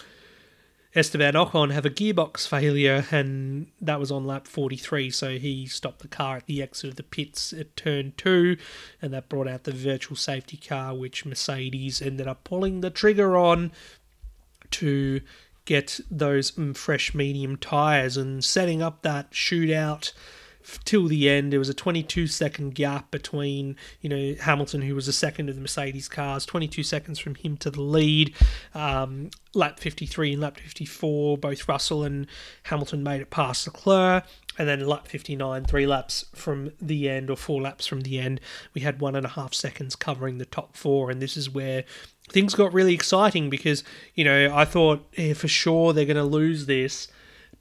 Esteban 0.96 1.34
Ocon 1.34 1.74
have 1.74 1.86
a 1.86 1.90
gearbox 1.90 2.48
failure, 2.48 3.06
and 3.12 3.68
that 3.82 4.00
was 4.00 4.12
on 4.12 4.26
lap 4.26 4.48
43. 4.48 5.10
So 5.10 5.38
he 5.38 5.66
stopped 5.66 6.00
the 6.00 6.08
car 6.08 6.38
at 6.38 6.46
the 6.46 6.62
exit 6.64 6.92
of 6.92 6.96
the 6.96 7.04
pits 7.04 7.52
at 7.52 7.76
turn 7.76 8.14
two, 8.16 8.56
and 9.02 9.14
that 9.14 9.28
brought 9.28 9.50
out 9.50 9.66
the 9.66 9.74
virtual 9.74 10.16
safety 10.16 10.56
car, 10.56 10.96
which 10.96 11.26
Mercedes 11.26 12.02
ended 12.02 12.28
up 12.28 12.46
pulling 12.46 12.80
the 12.80 12.90
trigger 12.90 13.36
on 13.36 13.74
to 14.72 15.20
get 15.66 16.00
those 16.10 16.52
mm, 16.52 16.76
fresh 16.76 17.14
medium 17.14 17.58
tyres 17.58 18.16
and 18.16 18.46
setting 18.46 18.82
up 18.82 19.02
that 19.02 19.32
shootout 19.32 20.14
till 20.84 21.08
the 21.08 21.30
end. 21.30 21.52
There 21.52 21.60
was 21.60 21.70
a 21.70 21.74
22 21.74 22.28
second 22.28 22.76
gap 22.76 23.12
between, 23.12 23.76
you 24.02 24.10
know, 24.10 24.36
Hamilton, 24.42 24.82
who 24.82 24.96
was 24.96 25.06
the 25.06 25.14
second 25.14 25.50
of 25.50 25.56
the 25.56 25.62
Mercedes 25.62 26.08
cars, 26.08 26.46
22 26.46 26.84
seconds 26.84 27.20
from 27.20 27.36
him 27.36 27.58
to 27.58 27.70
the 27.70 27.82
lead. 27.82 28.34
Um, 28.74 29.30
lap 29.54 29.80
53 29.80 30.34
and 30.34 30.42
lap 30.42 30.58
54, 30.58 31.38
both 31.38 31.68
Russell 31.68 32.04
and 32.04 32.28
Hamilton 32.64 33.04
made 33.04 33.22
it 33.22 33.30
past 33.30 33.68
Leclerc. 33.68 34.26
and 34.58 34.68
then 34.68 34.86
lap 34.88 35.08
59, 35.08 35.66
three 35.66 35.86
laps 35.86 36.26
from 36.34 36.72
the 36.82 37.10
end, 37.10 37.30
or 37.30 37.36
four 37.36 37.62
laps 37.62 37.86
from 37.86 38.02
the 38.02 38.20
end, 38.20 38.40
we 38.74 38.82
had 38.82 39.00
one 39.02 39.16
and 39.16 39.26
a 39.26 39.30
half 39.30 39.54
seconds 39.54 39.96
covering 39.96 40.38
the 40.38 40.46
top 40.46 40.76
four. 40.76 41.12
And 41.12 41.22
this 41.22 41.38
is 41.38 41.50
where 41.50 41.84
things 42.30 42.56
got 42.56 42.74
really 42.74 42.94
exciting 42.94 43.50
because, 43.50 43.84
you 44.16 44.24
know, 44.24 44.54
I 44.54 44.66
thought 44.66 45.06
yeah, 45.18 45.34
for 45.34 45.48
sure 45.48 45.94
they're 45.94 46.06
going 46.06 46.16
to 46.16 46.24
lose 46.24 46.66
this. 46.66 47.08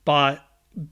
But 0.04 0.44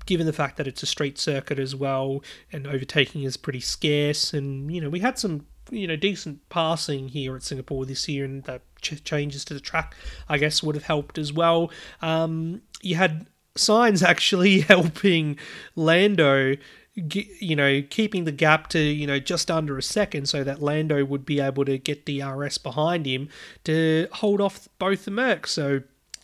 given 0.06 0.26
the 0.26 0.32
fact 0.32 0.56
that 0.56 0.66
it's 0.66 0.82
a 0.82 0.86
street 0.86 1.18
circuit 1.18 1.58
as 1.58 1.74
well, 1.74 2.22
and 2.52 2.66
overtaking 2.66 3.22
is 3.22 3.36
pretty 3.36 3.60
scarce, 3.60 4.32
and, 4.32 4.72
you 4.72 4.80
know, 4.80 4.90
we 4.90 5.00
had 5.00 5.18
some. 5.18 5.46
You 5.70 5.86
know, 5.86 5.96
decent 5.96 6.46
passing 6.50 7.08
here 7.08 7.34
at 7.36 7.44
Singapore 7.44 7.86
this 7.86 8.06
year, 8.06 8.24
and 8.26 8.42
that 8.44 8.60
ch- 8.82 9.02
changes 9.04 9.42
to 9.46 9.54
the 9.54 9.60
track, 9.60 9.94
I 10.28 10.36
guess, 10.36 10.62
would 10.62 10.74
have 10.74 10.84
helped 10.84 11.16
as 11.16 11.32
well. 11.32 11.70
Um, 12.02 12.60
you 12.82 12.96
had 12.96 13.28
Sainz 13.56 14.02
actually 14.06 14.60
helping 14.72 15.38
Lando 15.74 16.56
you 16.94 17.56
know, 17.56 17.82
keeping 17.88 18.24
the 18.24 18.32
gap 18.32 18.68
to, 18.68 18.78
you 18.78 19.06
know, 19.06 19.18
just 19.18 19.50
under 19.50 19.78
a 19.78 19.82
second 19.82 20.28
so 20.28 20.44
that 20.44 20.60
Lando 20.60 21.04
would 21.04 21.24
be 21.24 21.40
able 21.40 21.64
to 21.64 21.78
get 21.78 22.04
DRS 22.04 22.58
behind 22.58 23.06
him 23.06 23.30
to 23.64 24.08
hold 24.12 24.40
off 24.42 24.68
both 24.78 25.06
the 25.06 25.10
Mercs. 25.10 25.48
So 25.48 25.82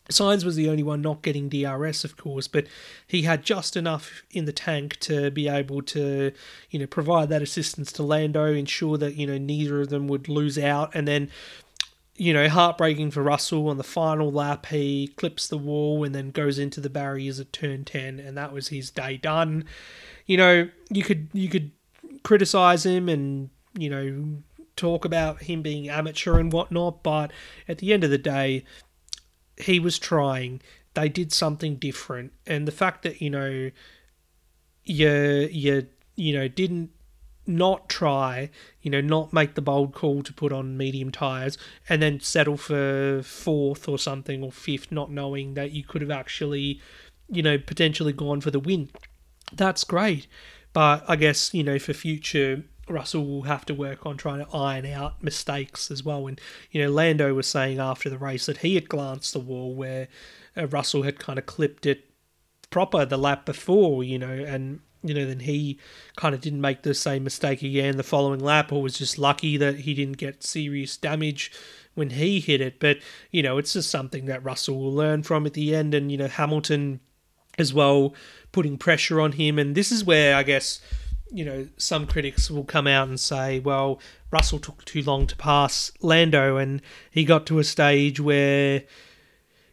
Sainz 0.09 0.45
was 0.45 0.57
the 0.57 0.69
only 0.69 0.83
one 0.83 1.03
not 1.03 1.23
getting 1.23 1.49
DRS, 1.49 2.03
of 2.03 2.17
course, 2.17 2.49
but 2.49 2.67
he 3.07 3.23
had 3.23 3.43
just 3.43 3.77
enough 3.77 4.23
in 4.31 4.47
the 4.47 4.53
tank 4.53 4.99
to 5.01 5.31
be 5.31 5.49
able 5.49 5.83
to, 5.83 6.33
you 6.71 6.79
know, 6.79 6.87
provide 6.87 7.29
that 7.29 7.43
assistance 7.43 7.93
to 7.93 8.03
Lando, 8.03 8.47
ensure 8.47 8.97
that, 8.97 9.17
you 9.17 9.27
know, 9.27 9.37
neither 9.37 9.83
of 9.83 9.91
them 9.91 10.09
would 10.09 10.29
lose 10.29 10.59
out. 10.59 10.95
And 10.95 11.07
then 11.07 11.31
you 12.19 12.33
know, 12.33 12.49
heartbreaking 12.49 13.13
for 13.13 13.23
Russell 13.23 13.69
on 13.69 13.77
the 13.77 13.85
final 13.85 14.33
lap. 14.33 14.67
He 14.67 15.07
clips 15.17 15.47
the 15.47 15.57
wall 15.57 16.03
and 16.03 16.13
then 16.13 16.33
goes 16.33 16.59
into 16.59 16.81
the 16.81 16.91
barriers 16.91 17.39
at 17.39 17.53
turn 17.53 17.85
10, 17.85 18.19
and 18.19 18.37
that 18.37 18.53
was 18.53 18.69
his 18.69 18.91
day 18.91 19.17
done. 19.17 19.65
You 20.27 20.37
know, 20.37 20.69
you 20.91 21.05
could 21.05 21.29
you 21.33 21.49
could 21.49 21.71
criticize 22.25 22.85
him 22.85 23.09
and 23.09 23.51
you 23.79 23.89
know 23.89 24.43
talk 24.75 25.05
about 25.05 25.43
him 25.43 25.63
being 25.63 25.89
amateur 25.89 26.39
and 26.39 26.53
whatnot, 26.53 27.05
but 27.05 27.31
at 27.69 27.79
the 27.79 27.93
end 27.93 28.03
of 28.03 28.11
the 28.11 28.19
day, 28.19 28.65
he 29.61 29.81
was 29.81 29.99
trying. 29.99 30.61
They 30.95 31.09
did 31.09 31.33
something 31.33 31.77
different, 31.77 32.33
and 32.47 32.67
the 32.67 32.73
fact 32.73 33.03
that 33.03 33.21
you 33.21 33.31
know 33.31 33.71
you 34.85 35.49
you 35.51 35.87
you 36.17 36.33
know 36.33 36.49
didn't 36.49 36.91
not 37.49 37.89
try, 37.89 38.51
you 38.83 38.91
know, 38.91 39.01
not 39.01 39.33
make 39.33 39.55
the 39.55 39.63
bold 39.63 39.95
call 39.95 40.23
to 40.23 40.33
put 40.33 40.53
on 40.53 40.77
medium 40.77 41.11
tyres 41.11 41.57
and 41.89 42.03
then 42.03 42.21
settle 42.21 42.59
for 42.59 43.23
fourth 43.25 43.89
or 43.89 43.99
something 43.99 44.45
or 44.45 44.53
fifth, 44.53 44.93
not 44.93 45.11
knowing 45.11 45.55
that 45.55 45.73
you 45.73 45.83
could 45.83 46.03
have 46.03 46.11
actually, 46.11 46.81
you 47.29 47.43
know, 47.43 47.59
potentially 47.59 48.13
gone 48.13 48.41
for 48.41 48.51
the 48.51 48.61
win. 48.61 48.91
That's 49.53 49.83
great. 49.83 50.27
But 50.75 51.05
I 51.09 51.17
guess, 51.17 51.55
you 51.55 51.65
know, 51.65 51.79
for 51.79 51.95
future, 51.95 52.63
Russell 52.91 53.27
will 53.27 53.43
have 53.43 53.67
to 53.67 53.75
work 53.75 54.07
on 54.07 54.17
trying 54.17 54.45
to 54.45 54.57
iron 54.57 54.87
out 54.87 55.23
mistakes 55.23 55.91
as 55.91 56.05
well. 56.05 56.27
And, 56.27 56.41
you 56.71 56.83
know, 56.83 56.91
Lando 56.91 57.35
was 57.35 57.47
saying 57.47 57.79
after 57.79 58.09
the 58.09 58.19
race 58.19 58.47
that 58.47 58.59
he 58.59 58.75
had 58.75 58.89
glanced 58.89 59.33
the 59.33 59.41
wall 59.41 59.75
where 59.75 60.09
uh, 60.57 60.67
Russell 60.67 61.03
had 61.03 61.19
kind 61.19 61.39
of 61.39 61.47
clipped 61.47 61.87
it 61.87 62.05
proper 62.71 63.05
the 63.05 63.17
lap 63.17 63.47
before, 63.47 64.05
you 64.05 64.19
know, 64.19 64.29
and 64.29 64.81
you 65.03 65.15
know, 65.15 65.27
then 65.27 65.41
he 65.41 65.79
kind 66.17 66.35
of 66.35 66.41
didn't 66.41 66.61
make 66.61 66.83
the 66.83 66.95
same 66.95 67.25
mistake 67.25 67.63
again 67.63 67.97
the 67.97 68.03
following 68.03 68.41
lap, 68.41 68.73
or 68.73 68.83
was 68.83 68.99
just 68.99 69.17
lucky 69.17 69.57
that 69.57 69.81
he 69.81 69.95
didn't 69.95 70.17
get 70.17 70.43
serious 70.43 70.97
damage 70.97 71.53
when 71.95 72.11
he 72.11 72.41
hit 72.41 72.61
it. 72.61 72.81
But, 72.81 72.99
you 73.31 73.43
know, 73.43 73.59
it's 73.59 73.75
just 73.75 73.91
something 73.91 74.27
that 74.27 74.45
Russell 74.45 74.79
will 74.79 74.93
learn 74.93 75.23
from 75.23 75.47
at 75.47 75.55
the 75.55 75.75
end. 75.75 75.95
And, 75.95 76.11
you 76.11 76.19
know, 76.19 76.27
Hamilton 76.27 77.01
as 77.59 77.73
well 77.73 78.15
putting 78.51 78.77
pressure 78.77 79.21
on 79.21 79.33
him. 79.33 79.59
And 79.59 79.75
this 79.75 79.93
is 79.93 80.05
where 80.05 80.35
I 80.35 80.43
guess, 80.43 80.81
you 81.31 81.45
know, 81.45 81.69
some 81.77 82.07
critics 82.07 82.51
will 82.51 82.65
come 82.65 82.87
out 82.87 83.09
and 83.09 83.21
say, 83.21 83.61
well, 83.61 84.01
Russell 84.31 84.59
took 84.59 84.85
too 84.85 85.03
long 85.03 85.27
to 85.27 85.37
pass 85.37 85.93
Lando, 86.01 86.57
and 86.57 86.83
he 87.11 87.25
got 87.25 87.47
to 87.47 87.59
a 87.59 87.65
stage 87.65 88.21
where 88.21 88.85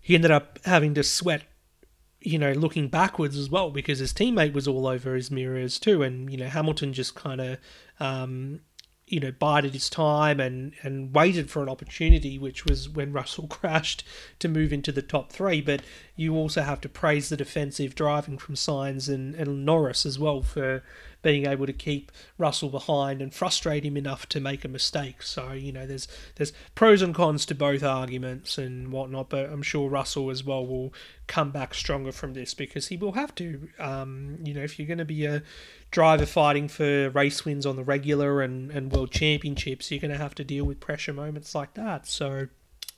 he 0.02 0.16
ended 0.16 0.32
up 0.32 0.60
having 0.66 0.94
to 0.96 1.04
sweat 1.04 1.44
you 2.26 2.40
know, 2.40 2.54
looking 2.54 2.88
backwards 2.88 3.38
as 3.38 3.50
well 3.50 3.70
because 3.70 4.00
his 4.00 4.12
teammate 4.12 4.54
was 4.54 4.68
all 4.68 4.88
over 4.88 5.16
his 5.16 5.30
mirrors 5.30 5.80
too, 5.80 6.02
and 6.02 6.32
you 6.32 6.38
know 6.38 6.48
Hamilton 6.48 6.92
just 6.92 7.14
kind 7.14 7.40
of, 7.40 7.58
um, 8.00 8.62
you 9.06 9.20
know, 9.20 9.32
bided 9.32 9.74
his 9.74 9.90
time 9.92 10.40
and 10.40 10.74
and 10.82 11.14
waited 11.14 11.52
for 11.52 11.62
an 11.62 11.70
opportunity, 11.70 12.40
which 12.40 12.66
was 12.66 12.90
when 12.90 13.14
Russell 13.14 13.48
crashed 13.50 14.04
to 14.40 14.48
move 14.48 14.74
into 14.74 14.92
the 14.92 15.04
top 15.04 15.32
three. 15.32 15.62
But 15.62 15.84
you 16.16 16.36
also 16.36 16.64
have 16.64 16.82
to 16.82 16.90
praise 16.90 17.30
the 17.30 17.38
defensive 17.38 17.94
driving 17.94 18.40
from 18.40 18.56
Sainz 18.56 19.08
and, 19.08 19.36
and 19.36 19.64
Norris 19.64 20.04
as 20.04 20.18
well 20.18 20.42
for 20.42 20.84
being 21.26 21.48
able 21.48 21.66
to 21.66 21.74
keep 21.74 22.12
Russell 22.38 22.70
behind 22.70 23.20
and 23.20 23.34
frustrate 23.34 23.84
him 23.84 23.98
enough 23.98 24.30
to 24.30 24.40
make 24.40 24.64
a 24.64 24.68
mistake. 24.68 25.24
So 25.24 25.54
you 25.54 25.72
know, 25.72 25.88
there's 25.88 26.08
there's 26.36 26.54
pros 26.76 27.02
and 27.02 27.16
cons 27.16 27.48
to 27.48 27.56
both 27.56 27.82
arguments 27.82 28.60
and 28.60 28.92
whatnot. 28.92 29.30
But 29.30 29.50
I'm 29.50 29.64
sure 29.64 29.90
Russell 29.90 30.30
as 30.30 30.44
well 30.44 30.68
will 30.68 30.94
come 31.26 31.50
back 31.50 31.74
stronger 31.74 32.12
from 32.12 32.36
this 32.36 32.54
because 32.54 32.90
he 32.90 32.98
will 32.98 33.14
have 33.14 33.34
to. 33.36 33.68
Um, 33.80 34.38
you 34.44 34.54
know, 34.54 34.62
if 34.62 34.78
you're 34.78 34.88
going 34.88 35.00
to 35.00 35.06
be 35.06 35.26
a 35.26 35.42
driver 35.90 36.28
fighting 36.28 36.68
for 36.68 37.10
race 37.10 37.44
wins 37.44 37.66
on 37.66 37.76
the 37.76 37.84
regular 37.84 38.44
and, 38.44 38.70
and 38.70 38.92
world 38.92 39.10
championships, 39.10 39.90
you're 39.90 40.00
going 40.00 40.12
to 40.12 40.20
have 40.20 40.36
to 40.36 40.44
deal 40.44 40.66
with 40.66 40.80
pressure 40.80 41.14
moments 41.14 41.56
like 41.56 41.74
that. 41.74 42.06
So 42.06 42.50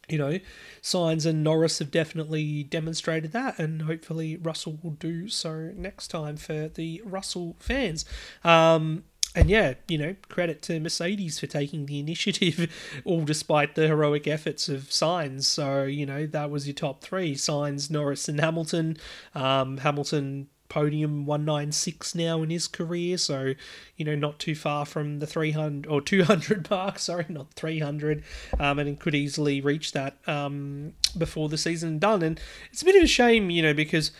you 0.09 0.17
know, 0.17 0.39
Sainz, 0.81 1.25
and 1.25 1.43
Norris 1.43 1.79
have 1.79 1.91
definitely 1.91 2.63
demonstrated 2.63 3.31
that, 3.33 3.59
and 3.59 3.83
hopefully 3.83 4.37
Russell 4.37 4.79
will 4.81 4.91
do 4.91 5.27
so 5.27 5.71
next 5.75 6.07
time 6.07 6.37
for 6.37 6.69
the 6.69 7.01
Russell 7.05 7.55
fans. 7.59 8.05
Um, 8.43 9.03
and 9.35 9.49
yeah, 9.49 9.75
you 9.87 9.97
know, 9.97 10.15
credit 10.29 10.61
to 10.63 10.79
Mercedes 10.79 11.39
for 11.39 11.47
taking 11.47 11.85
the 11.85 11.99
initiative, 11.99 12.71
all 13.05 13.23
despite 13.23 13.75
the 13.75 13.87
heroic 13.87 14.27
efforts 14.27 14.69
of 14.69 14.83
Sainz. 14.83 15.43
So, 15.43 15.83
you 15.83 16.05
know, 16.05 16.25
that 16.25 16.49
was 16.49 16.67
your 16.67 16.73
top 16.73 17.01
three 17.01 17.35
Sainz, 17.35 17.91
Norris, 17.91 18.27
and 18.27 18.39
Hamilton. 18.39 18.97
Um, 19.35 19.77
Hamilton 19.77 20.47
podium 20.69 21.25
196 21.25 22.15
now 22.15 22.41
in 22.41 22.49
his 22.49 22.67
career 22.67 23.17
so 23.17 23.53
you 23.95 24.05
know 24.05 24.15
not 24.15 24.39
too 24.39 24.55
far 24.55 24.85
from 24.85 25.19
the 25.19 25.27
300 25.27 25.89
or 25.89 26.01
200 26.01 26.69
mark 26.69 26.99
sorry 26.99 27.25
not 27.29 27.53
300 27.53 28.23
um, 28.59 28.79
and 28.79 28.99
could 28.99 29.15
easily 29.15 29.61
reach 29.61 29.91
that 29.91 30.17
um, 30.27 30.93
before 31.17 31.49
the 31.49 31.57
season 31.57 31.99
done. 31.99 32.21
And 32.21 32.39
it's 32.71 32.81
a 32.81 32.85
bit 32.85 32.95
of 32.95 33.03
a 33.03 33.07
shame 33.07 33.49
you 33.49 33.61
know 33.61 33.73
because 33.73 34.11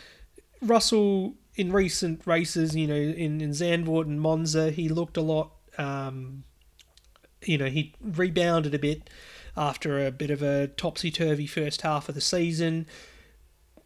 Russell 0.62 1.34
in 1.56 1.72
recent 1.72 2.26
races 2.26 2.74
you 2.76 2.86
know 2.86 2.94
in, 2.94 3.40
in 3.40 3.50
Zandvoort 3.50 4.06
and 4.06 4.20
Monza 4.20 4.70
he 4.70 4.88
looked 4.88 5.16
a 5.16 5.22
lot 5.22 5.52
um, 5.76 6.44
you 7.44 7.58
know 7.58 7.66
he 7.66 7.94
rebounded 8.00 8.74
a 8.74 8.78
bit 8.78 9.10
after 9.56 10.06
a 10.06 10.10
bit 10.10 10.30
of 10.30 10.40
a 10.40 10.68
topsy-turvy 10.68 11.46
first 11.46 11.82
half 11.82 12.08
of 12.08 12.14
the 12.14 12.20
season 12.20 12.86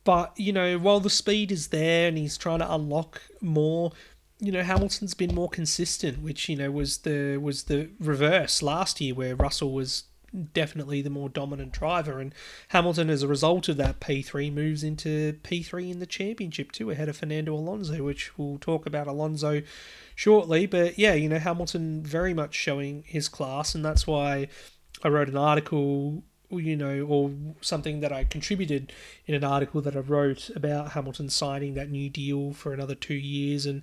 but, 0.05 0.33
you 0.37 0.53
know, 0.53 0.79
while 0.79 1.01
the 1.01 1.11
speed 1.11 1.53
is 1.53 1.69
there 1.69 2.09
and 2.09 2.19
he's 2.19 2.37
trying 2.37 2.59
to 2.59 2.73
unlock 2.73 3.23
more, 3.41 3.93
you 4.41 4.51
know, 4.51 4.63
Hamilton's 4.63 5.15
been 5.15 5.35
more 5.35 5.49
consistent, 5.49 6.21
which, 6.23 6.49
you 6.49 6.57
know, 6.57 6.71
was 6.71 6.99
the 6.99 7.37
was 7.37 7.65
the 7.65 7.91
reverse 8.01 8.63
last 8.63 9.01
year 9.01 9.15
where 9.15 9.37
Russell 9.37 9.73
was 9.73 10.05
definitely 10.53 11.03
the 11.03 11.11
more 11.11 11.29
dominant 11.29 11.73
driver. 11.73 12.19
And 12.19 12.35
Hamilton 12.69 13.11
as 13.11 13.23
a 13.23 13.29
result 13.29 13.69
of 13.69 13.77
that 13.77 14.01
P3 14.01 14.53
moves 14.53 14.83
into 14.83 15.35
P3 15.45 15.93
in 15.93 15.99
the 15.99 16.07
championship 16.07 16.73
too 16.73 16.91
ahead 16.91 17.09
of 17.09 17.17
Fernando 17.17 17.55
Alonso 17.55 18.03
which 18.03 18.37
we'll 18.39 18.59
talk 18.59 18.87
about 18.87 19.07
Alonso 19.07 19.63
shortly. 20.15 20.67
But 20.67 20.99
yeah 20.99 21.15
you 21.15 21.29
know 21.29 21.39
Hamilton 21.39 22.03
very 22.03 22.35
much 22.35 22.55
showing 22.55 23.05
his 23.07 23.29
class. 23.29 23.75
And 23.75 23.85
that's 23.85 24.07
why 24.07 24.49
I 25.05 25.09
wrote 25.09 25.29
an 25.29 25.37
article 25.37 26.25
you 26.61 26.77
know, 26.77 27.07
or 27.09 27.33
something 27.61 28.01
that 28.01 28.13
I 28.13 28.25
contributed 28.25 28.93
in 29.27 29.35
an 29.35 29.45
article 29.45 29.81
that 29.83 29.97
I 29.97 30.01
wrote 30.01 30.51
about 30.55 30.93
Hamilton 30.93 31.29
signing 31.29 31.75
that 31.75 31.91
new 31.91 32.11
deal 32.11 32.53
for 32.53 32.73
another 32.73 32.95
two 32.95 33.15
years 33.15 33.67
and 33.67 33.83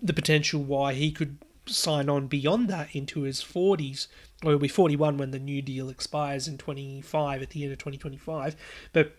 the 0.00 0.12
potential 0.12 0.62
why 0.62 0.94
he 0.94 1.10
could 1.10 1.38
sign 1.66 2.08
on 2.08 2.26
beyond 2.26 2.68
that 2.68 2.94
into 2.94 3.22
his 3.22 3.42
40s. 3.42 4.06
Or 4.44 4.50
he'll 4.50 4.58
be 4.58 4.68
41 4.68 5.16
when 5.16 5.30
the 5.30 5.38
new 5.38 5.62
deal 5.62 5.88
expires 5.88 6.46
in 6.46 6.58
25 6.58 7.42
at 7.42 7.50
the 7.50 7.64
end 7.64 7.72
of 7.72 7.78
2025. 7.78 8.56
But 8.92 9.12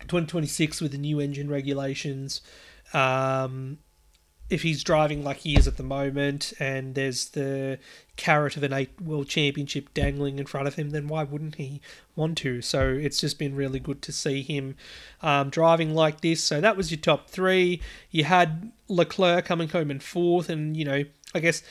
2026 0.00 0.80
with 0.80 0.92
the 0.92 0.98
new 0.98 1.20
engine 1.20 1.48
regulations, 1.48 2.40
um, 2.92 3.78
if 4.48 4.62
he's 4.62 4.84
driving 4.84 5.24
like 5.24 5.38
he 5.38 5.56
is 5.56 5.66
at 5.66 5.76
the 5.76 5.82
moment 5.82 6.52
and 6.60 6.94
there's 6.94 7.30
the 7.30 7.78
carrot 8.16 8.56
of 8.56 8.62
an 8.62 8.72
eight 8.72 9.00
world 9.00 9.28
championship 9.28 9.92
dangling 9.92 10.38
in 10.38 10.46
front 10.46 10.68
of 10.68 10.76
him, 10.76 10.90
then 10.90 11.08
why 11.08 11.24
wouldn't 11.24 11.56
he 11.56 11.80
want 12.14 12.38
to? 12.38 12.62
So 12.62 12.88
it's 12.88 13.20
just 13.20 13.38
been 13.38 13.56
really 13.56 13.80
good 13.80 14.02
to 14.02 14.12
see 14.12 14.42
him 14.42 14.76
um, 15.20 15.50
driving 15.50 15.94
like 15.94 16.20
this. 16.20 16.42
So 16.44 16.60
that 16.60 16.76
was 16.76 16.90
your 16.90 17.00
top 17.00 17.28
three. 17.28 17.80
You 18.10 18.24
had 18.24 18.70
Leclerc 18.88 19.44
coming 19.44 19.68
home 19.68 19.90
in 19.90 19.98
fourth, 19.98 20.48
and 20.48 20.76
you 20.76 20.84
know, 20.84 21.04
I 21.34 21.40
guess 21.40 21.62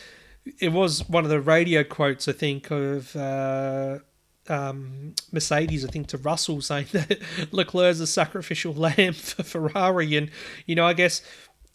it 0.60 0.74
was 0.74 1.08
one 1.08 1.24
of 1.24 1.30
the 1.30 1.42
radio 1.42 1.84
quotes 1.84 2.28
I 2.28 2.34
think 2.34 2.72
of. 2.72 3.16
Uh, 3.16 4.00
um, 4.48 5.16
Mercedes, 5.32 5.84
I 5.84 5.88
think, 5.88 6.06
to 6.08 6.18
Russell 6.18 6.62
saying 6.62 6.88
that 6.92 7.20
Leclerc's 7.52 8.00
a 8.00 8.06
sacrificial 8.06 8.74
lamb 8.76 9.14
for 9.14 9.42
Ferrari. 9.42 10.16
And, 10.16 10.30
you 10.68 10.76
know, 10.76 10.86
I 10.86 10.94
guess 10.94 11.24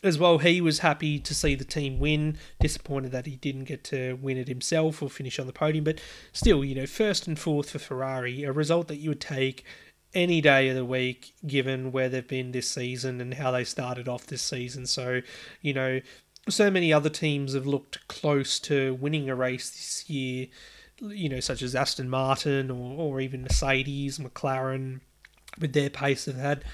as 0.03 0.19
well, 0.19 0.39
he 0.39 0.61
was 0.61 0.79
happy 0.79 1.19
to 1.19 1.35
see 1.35 1.55
the 1.55 1.65
team 1.65 1.99
win. 1.99 2.39
Disappointed 2.59 3.13
that 3.13 3.27
he 3.27 3.37
didn't 3.37 3.65
get 3.65 3.85
to 3.85 4.15
win 4.15 4.39
it 4.39 4.49
himself 4.49 5.03
or 5.03 5.11
finish 5.11 5.39
on 5.39 5.47
the 5.47 5.53
podium, 5.53 5.85
but 5.85 6.01
still, 6.33 6.65
you 6.65 6.75
know, 6.75 6.87
first 6.87 7.27
and 7.27 7.39
fourth 7.39 7.71
for 7.71 7.79
Ferrari, 7.79 8.45
a 8.45 8.53
result 8.53 8.89
that 8.89 8.97
you 8.97 9.11
would 9.11 9.21
take 9.21 9.65
any 10.15 10.41
day 10.41 10.69
of 10.69 10.75
the 10.75 10.85
week, 10.85 11.35
given 11.47 11.93
where 11.93 12.09
they've 12.09 12.27
been 12.27 12.53
this 12.53 12.69
season 12.69 13.21
and 13.21 13.35
how 13.35 13.51
they 13.51 13.65
started 13.65 14.09
off 14.09 14.27
this 14.27 14.43
season. 14.43 14.87
So, 14.87 15.21
you 15.61 15.75
know, 15.75 16.01
so 16.49 16.71
many 16.71 16.93
other 16.93 17.11
teams 17.11 17.55
have 17.55 17.67
looked 17.67 18.09
close 18.09 18.59
to 18.61 18.95
winning 18.95 19.29
a 19.29 19.35
race 19.35 19.71
this 19.71 20.09
year, 20.09 20.47
you 21.01 21.29
know, 21.29 21.41
such 21.41 21.63
as 21.63 21.75
Aston 21.75 22.09
Martin 22.09 22.71
or, 22.71 22.99
or 22.99 23.21
even 23.21 23.43
Mercedes, 23.43 24.19
McLaren, 24.19 25.01
with 25.61 25.75
their 25.75 25.91
pace 25.91 26.25
they've 26.25 26.35
had. 26.35 26.65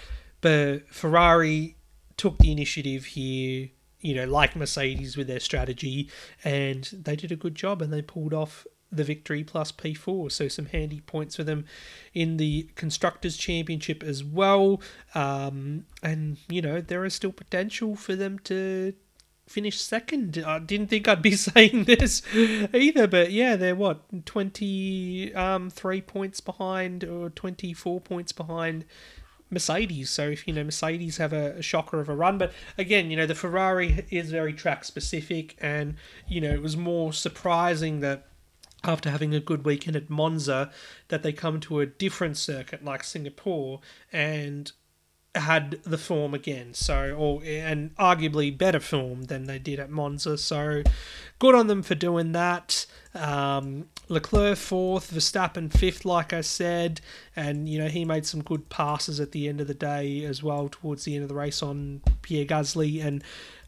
But 0.41 0.89
Ferrari 0.91 1.76
took 2.17 2.39
the 2.39 2.53
initiative 2.53 3.07
here, 3.07 3.69
you 4.01 4.15
know, 4.15 4.25
like 4.25 4.57
Mercedes 4.57 5.17
with 5.17 5.27
their 5.27 5.41
strategy, 5.41 6.11
and 6.45 6.85
they 6.93 7.17
did 7.17 7.33
a 7.33 7.37
good 7.37 7.55
job 7.55 7.83
and 7.83 7.93
they 7.93 8.03
pulled 8.03 8.35
off 8.35 8.67
the 8.91 9.05
victory 9.05 9.45
plus 9.45 9.73
P4. 9.73 10.31
So 10.31 10.49
some 10.49 10.67
handy 10.67 11.01
points 11.01 11.37
for 11.37 11.45
them 11.45 11.65
in 12.15 12.37
the 12.37 12.69
Constructors' 12.75 13.37
Championship 13.37 14.03
as 14.03 14.23
well. 14.25 14.81
Um, 15.15 15.87
and, 16.03 16.39
you 16.49 16.63
know, 16.63 16.81
there 16.81 17.05
is 17.05 17.15
still 17.15 17.33
potential 17.33 17.97
for 17.97 18.17
them 18.17 18.39
to 18.41 18.95
finish 19.47 19.81
second. 19.81 20.43
I 20.45 20.59
didn't 20.59 20.89
think 20.89 21.09
I'd 21.09 21.23
be 21.23 21.37
saying 21.37 21.85
this 21.85 22.23
either, 22.35 23.07
but 23.07 23.33
yeah, 23.33 23.57
they're 23.57 23.75
what, 23.75 24.27
23 24.27 25.35
um, 25.35 25.71
points 26.07 26.41
behind 26.41 27.05
or 27.05 27.31
24 27.31 28.01
points 28.01 28.33
behind 28.33 28.85
Mercedes. 29.51 30.11
So 30.11 30.29
if 30.29 30.47
you 30.47 30.55
know 30.55 30.65
Mercedes 30.65 31.19
have 31.19 31.33
a, 31.33 31.53
a, 31.59 31.63
shocker 31.63 32.01
of 32.01 32.09
a 32.09 32.15
run, 32.15 32.39
but 32.39 32.53
again, 32.77 33.11
you 33.11 33.17
know 33.17 33.27
the 33.27 33.35
Ferrari 33.35 34.07
is 34.11 34.31
very 34.31 34.53
track 34.53 34.85
specific, 34.85 35.57
and 35.61 35.97
you 36.27 36.41
know 36.41 36.51
it 36.51 36.63
was 36.63 36.77
more 36.77 37.13
surprising 37.13 38.01
that 38.01 38.27
after 38.85 39.11
having 39.11 39.35
a 39.35 39.41
good 39.41 39.65
weekend 39.65 39.97
at 39.97 40.11
Monza, 40.11 40.71
that 41.09 41.23
they 41.23 41.33
come 41.33 41.61
to 41.61 41.81
a 41.81 41.87
different 41.87 42.37
circuit 42.37 42.85
like 42.85 43.03
Singapore 43.03 43.81
and 44.13 44.73
had 45.35 45.79
the 45.83 45.99
form 45.99 46.35
again. 46.35 46.75
So, 46.75 47.13
or 47.13 47.43
and 47.45 47.95
arguably 47.97 48.57
better 48.57 48.81
form 48.81 49.25
than 49.25 49.45
they 49.45 49.59
did 49.59 49.79
at 49.81 49.91
Monza. 49.91 50.39
So, 50.39 50.83
good 51.39 51.55
on 51.55 51.67
them 51.67 51.83
for 51.83 51.95
doing 51.95 52.33
that. 52.33 52.87
Um, 53.17 53.89
Leclerc 54.09 54.57
fourth, 54.57 55.13
Verstappen 55.13 55.73
fifth, 55.73 56.05
like 56.05 56.33
I 56.33 56.41
said, 56.43 57.01
and 57.35 57.69
you 57.69 57.79
know 57.79 57.89
he 57.89 58.05
made 58.05 58.25
some 58.25 58.43
good 58.43 58.69
passes 58.69 59.19
at 59.19 59.33
the 59.33 59.49
end 59.49 59.61
of 59.61 59.67
the 59.67 59.75
day 59.75 60.25
as 60.25 60.43
well 60.43 60.69
towards 60.69 61.05
the 61.05 61.15
end 61.15 61.23
of 61.25 61.29
the 61.29 61.35
race 61.35 61.63
on 61.63 62.03
Pierre 62.23 62.45
Gasly 62.45 63.05
and 63.05 63.25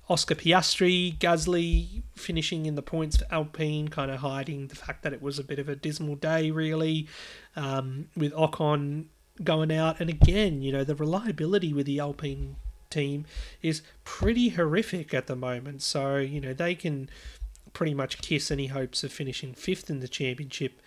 Oscar 0.08 0.36
Piastri. 0.36 1.18
Gasly 1.18 2.02
finishing 2.14 2.66
in 2.66 2.76
the 2.76 2.82
points 2.82 3.16
for 3.16 3.26
Alpine, 3.32 3.88
kind 3.88 4.10
of 4.10 4.20
hiding 4.20 4.68
the 4.68 4.76
fact 4.76 5.02
that 5.02 5.12
it 5.12 5.20
was 5.20 5.38
a 5.38 5.44
bit 5.44 5.58
of 5.58 5.68
a 5.68 5.74
dismal 5.74 6.14
day, 6.14 6.50
really, 6.50 7.08
um, 7.56 8.08
with 8.16 8.32
Ocon 8.34 9.06
going 9.42 9.72
out. 9.72 10.00
And 10.00 10.08
again, 10.08 10.62
you 10.62 10.70
know, 10.70 10.84
the 10.84 10.94
reliability 10.94 11.72
with 11.72 11.86
the 11.86 12.00
Alpine 12.00 12.56
team 12.90 13.26
is 13.60 13.82
pretty 14.04 14.50
horrific 14.50 15.12
at 15.12 15.26
the 15.26 15.36
moment. 15.36 15.82
So, 15.82 16.16
you 16.16 16.40
know, 16.40 16.54
they 16.54 16.74
can 16.74 17.10
pretty 17.72 17.94
much 17.94 18.22
kiss 18.22 18.50
any 18.50 18.66
hopes 18.66 19.04
of 19.04 19.12
finishing 19.12 19.54
fifth 19.54 19.90
in 19.90 20.00
the 20.00 20.08
championship 20.08 20.80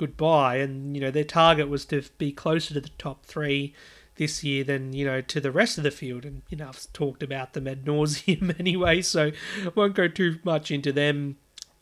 goodbye. 0.00 0.56
And, 0.56 0.96
you 0.96 1.00
know, 1.00 1.10
their 1.10 1.24
target 1.24 1.68
was 1.68 1.84
to 1.86 2.02
be 2.16 2.32
closer 2.32 2.72
to 2.72 2.80
the 2.80 2.88
top 2.96 3.26
three 3.26 3.74
this 4.16 4.42
year 4.42 4.64
than, 4.64 4.94
you 4.94 5.04
know, 5.04 5.20
to 5.20 5.40
the 5.40 5.52
rest 5.52 5.76
of 5.76 5.84
the 5.84 5.90
field. 5.90 6.24
And, 6.24 6.40
you 6.48 6.56
know, 6.56 6.68
I've 6.68 6.90
talked 6.94 7.22
about 7.22 7.52
them 7.52 7.68
ad 7.68 7.84
nauseum 7.84 8.54
anyway, 8.58 9.02
so 9.02 9.30
won't 9.74 9.94
go 9.94 10.08
too 10.08 10.38
much 10.42 10.70
into 10.70 10.90
them. 10.90 11.36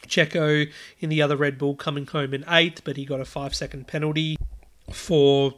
Checo 0.06 0.70
in 1.00 1.08
the 1.08 1.22
other 1.22 1.36
Red 1.36 1.58
Bull 1.58 1.74
coming 1.74 2.06
home 2.06 2.34
in 2.34 2.44
eighth, 2.48 2.82
but 2.84 2.96
he 2.96 3.04
got 3.04 3.20
a 3.20 3.24
five 3.24 3.54
second 3.54 3.86
penalty 3.86 4.36
for 4.92 5.54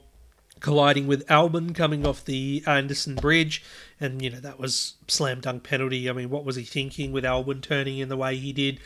colliding 0.61 1.07
with 1.07 1.27
Albon 1.27 1.75
coming 1.75 2.07
off 2.07 2.25
the 2.25 2.62
Anderson 2.66 3.16
Bridge, 3.16 3.62
and 4.01 4.23
you 4.23 4.31
know 4.31 4.40
that 4.40 4.59
was 4.59 4.94
slam 5.09 5.40
dunk 5.40 5.64
penalty. 5.64 6.09
I 6.09 6.12
mean, 6.12 6.31
what 6.31 6.44
was 6.44 6.57
he 6.57 6.64
thinking 6.64 7.12
with 7.12 7.25
Albon 7.25 7.62
turning 7.62 7.99
in 7.99 8.09
the 8.09 8.16
way 8.16 8.37
he 8.37 8.53
did 8.53 8.81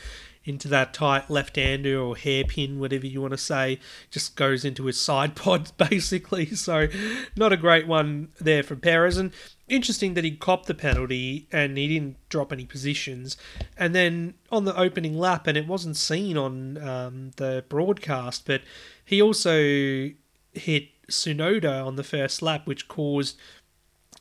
into 0.45 0.69
that 0.69 0.93
tight 0.93 1.31
left 1.31 1.57
hander 1.57 1.99
or 1.99 2.17
hairpin, 2.17 2.79
whatever 2.79 3.07
you 3.07 3.21
want 3.21 3.33
to 3.33 3.39
say, 3.39 3.79
just 4.11 4.37
goes 4.37 4.65
into 4.65 4.85
his 4.85 5.01
side 5.01 5.35
pod 5.37 5.73
basically. 5.77 6.47
So, 6.55 6.89
not 7.37 7.53
a 7.53 7.57
great 7.57 7.87
one 7.87 8.29
there 8.41 8.63
from 8.63 8.81
Perez. 8.81 9.17
And 9.17 9.33
interesting 9.69 10.15
that 10.15 10.25
he 10.25 10.33
copped 10.33 10.67
the 10.67 10.75
penalty 10.75 11.49
and 11.51 11.77
he 11.79 11.89
didn't 11.89 12.17
drop 12.29 12.53
any 12.53 12.67
positions. 12.67 13.37
And 13.77 13.95
then 13.95 14.35
on 14.51 14.65
the 14.65 14.77
opening 14.77 15.19
lap, 15.19 15.47
and 15.47 15.57
it 15.57 15.67
wasn't 15.67 15.97
seen 15.97 16.37
on 16.37 16.79
um, 16.79 17.31
the 17.37 17.65
broadcast, 17.69 18.47
but 18.47 18.63
he 19.05 19.21
also 19.21 20.11
hit 20.53 20.89
Tsunoda 21.09 21.85
on 21.85 21.97
the 21.97 22.05
first 22.05 22.43
lap, 22.43 22.67
which 22.67 22.89
caused 22.89 23.37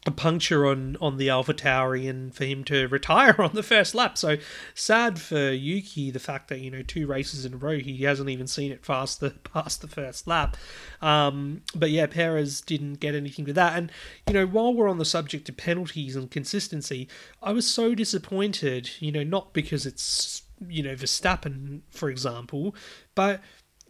a 0.05 0.11
puncture 0.11 0.65
on, 0.65 0.97
on 0.99 1.17
the 1.17 1.29
Alpha 1.29 1.53
Tauri 1.53 2.09
and 2.09 2.35
for 2.35 2.43
him 2.43 2.63
to 2.65 2.87
retire 2.87 3.35
on 3.39 3.51
the 3.53 3.63
first 3.63 3.95
lap. 3.95 4.17
So 4.17 4.37
sad 4.75 5.19
for 5.19 5.51
Yuki 5.51 6.11
the 6.11 6.19
fact 6.19 6.49
that 6.49 6.59
you 6.59 6.69
know 6.69 6.81
two 6.81 7.07
races 7.07 7.45
in 7.45 7.53
a 7.53 7.57
row 7.57 7.79
he 7.79 8.03
hasn't 8.03 8.29
even 8.29 8.47
seen 8.47 8.71
it 8.71 8.81
past 8.81 9.19
the 9.19 9.29
past 9.53 9.81
the 9.81 9.87
first 9.87 10.27
lap. 10.27 10.57
Um, 11.01 11.61
but 11.73 11.89
yeah, 11.89 12.07
Perez 12.07 12.61
didn't 12.61 12.95
get 12.95 13.15
anything 13.15 13.45
with 13.45 13.55
that. 13.55 13.77
And 13.77 13.91
you 14.27 14.33
know 14.33 14.45
while 14.45 14.73
we're 14.73 14.89
on 14.89 14.97
the 14.97 15.05
subject 15.05 15.47
of 15.49 15.57
penalties 15.57 16.15
and 16.15 16.29
consistency, 16.29 17.07
I 17.41 17.53
was 17.53 17.67
so 17.67 17.95
disappointed. 17.95 18.89
You 18.99 19.11
know 19.11 19.23
not 19.23 19.53
because 19.53 19.85
it's 19.85 20.43
you 20.67 20.83
know 20.83 20.95
Verstappen 20.95 21.81
for 21.89 22.09
example, 22.09 22.75
but 23.15 23.41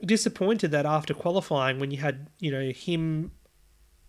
disappointed 0.04 0.72
that 0.72 0.86
after 0.86 1.14
qualifying, 1.14 1.80
when 1.80 1.92
you 1.92 1.98
had 1.98 2.28
you 2.40 2.52
know 2.52 2.72
him 2.72 3.32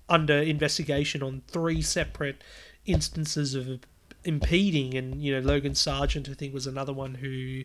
under 0.09 0.35
investigation 0.35 1.23
on 1.23 1.43
three 1.49 1.81
separate 1.83 2.43
instances 2.85 3.55
of 3.55 3.81
impeding, 4.25 4.95
and 4.95 5.23
you 5.23 5.33
know 5.33 5.47
Logan 5.47 5.73
Sargeant, 5.73 6.31
I 6.31 6.35
think, 6.35 6.55
was 6.55 6.67
another 6.67 6.93
one 6.93 7.15
who 7.17 7.63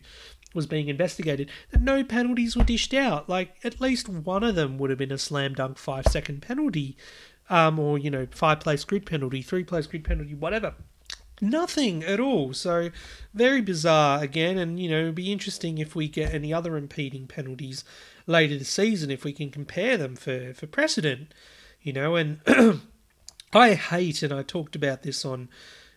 was 0.54 0.66
being 0.66 0.88
investigated. 0.88 1.50
That 1.70 1.82
no 1.82 2.04
penalties 2.04 2.56
were 2.56 2.64
dished 2.64 2.94
out. 2.94 3.28
Like 3.28 3.56
at 3.64 3.80
least 3.80 4.08
one 4.08 4.42
of 4.42 4.54
them 4.54 4.78
would 4.78 4.90
have 4.90 4.98
been 4.98 5.12
a 5.12 5.18
slam 5.18 5.54
dunk 5.54 5.78
five 5.78 6.06
second 6.06 6.42
penalty, 6.42 6.96
um, 7.48 7.78
or 7.78 7.98
you 7.98 8.10
know 8.10 8.26
five 8.30 8.60
place 8.60 8.84
grid 8.84 9.06
penalty, 9.06 9.42
three 9.42 9.64
place 9.64 9.86
grid 9.86 10.04
penalty, 10.04 10.34
whatever 10.34 10.74
nothing 11.40 12.04
at 12.04 12.20
all. 12.20 12.52
So 12.52 12.90
very 13.34 13.60
bizarre 13.60 14.22
again, 14.22 14.58
and 14.58 14.78
you 14.80 14.90
know, 14.90 15.00
it'd 15.00 15.14
be 15.14 15.32
interesting 15.32 15.78
if 15.78 15.94
we 15.94 16.08
get 16.08 16.34
any 16.34 16.52
other 16.52 16.76
impeding 16.76 17.26
penalties 17.26 17.84
later 18.26 18.56
this 18.58 18.70
season 18.70 19.10
if 19.10 19.24
we 19.24 19.32
can 19.32 19.50
compare 19.50 19.96
them 19.96 20.16
for 20.16 20.54
for 20.54 20.66
precedent. 20.66 21.32
You 21.82 21.92
know, 21.94 22.16
and 22.16 22.40
I 23.52 23.74
hate, 23.74 24.22
and 24.22 24.32
I 24.32 24.42
talked 24.42 24.76
about 24.76 25.02
this 25.02 25.24
on 25.24 25.48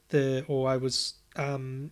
the, 0.10 0.46
or 0.48 0.70
I 0.70 0.78
was 0.78 1.16
um, 1.36 1.92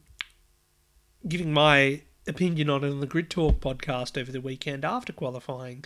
giving 1.27 1.53
my 1.53 2.01
opinion 2.27 2.69
on 2.69 2.83
it 2.83 2.89
on 2.89 2.99
the 2.99 3.07
Grid 3.07 3.29
Talk 3.29 3.59
podcast 3.59 4.19
over 4.19 4.31
the 4.31 4.41
weekend 4.41 4.85
after 4.85 5.13
qualifying, 5.13 5.83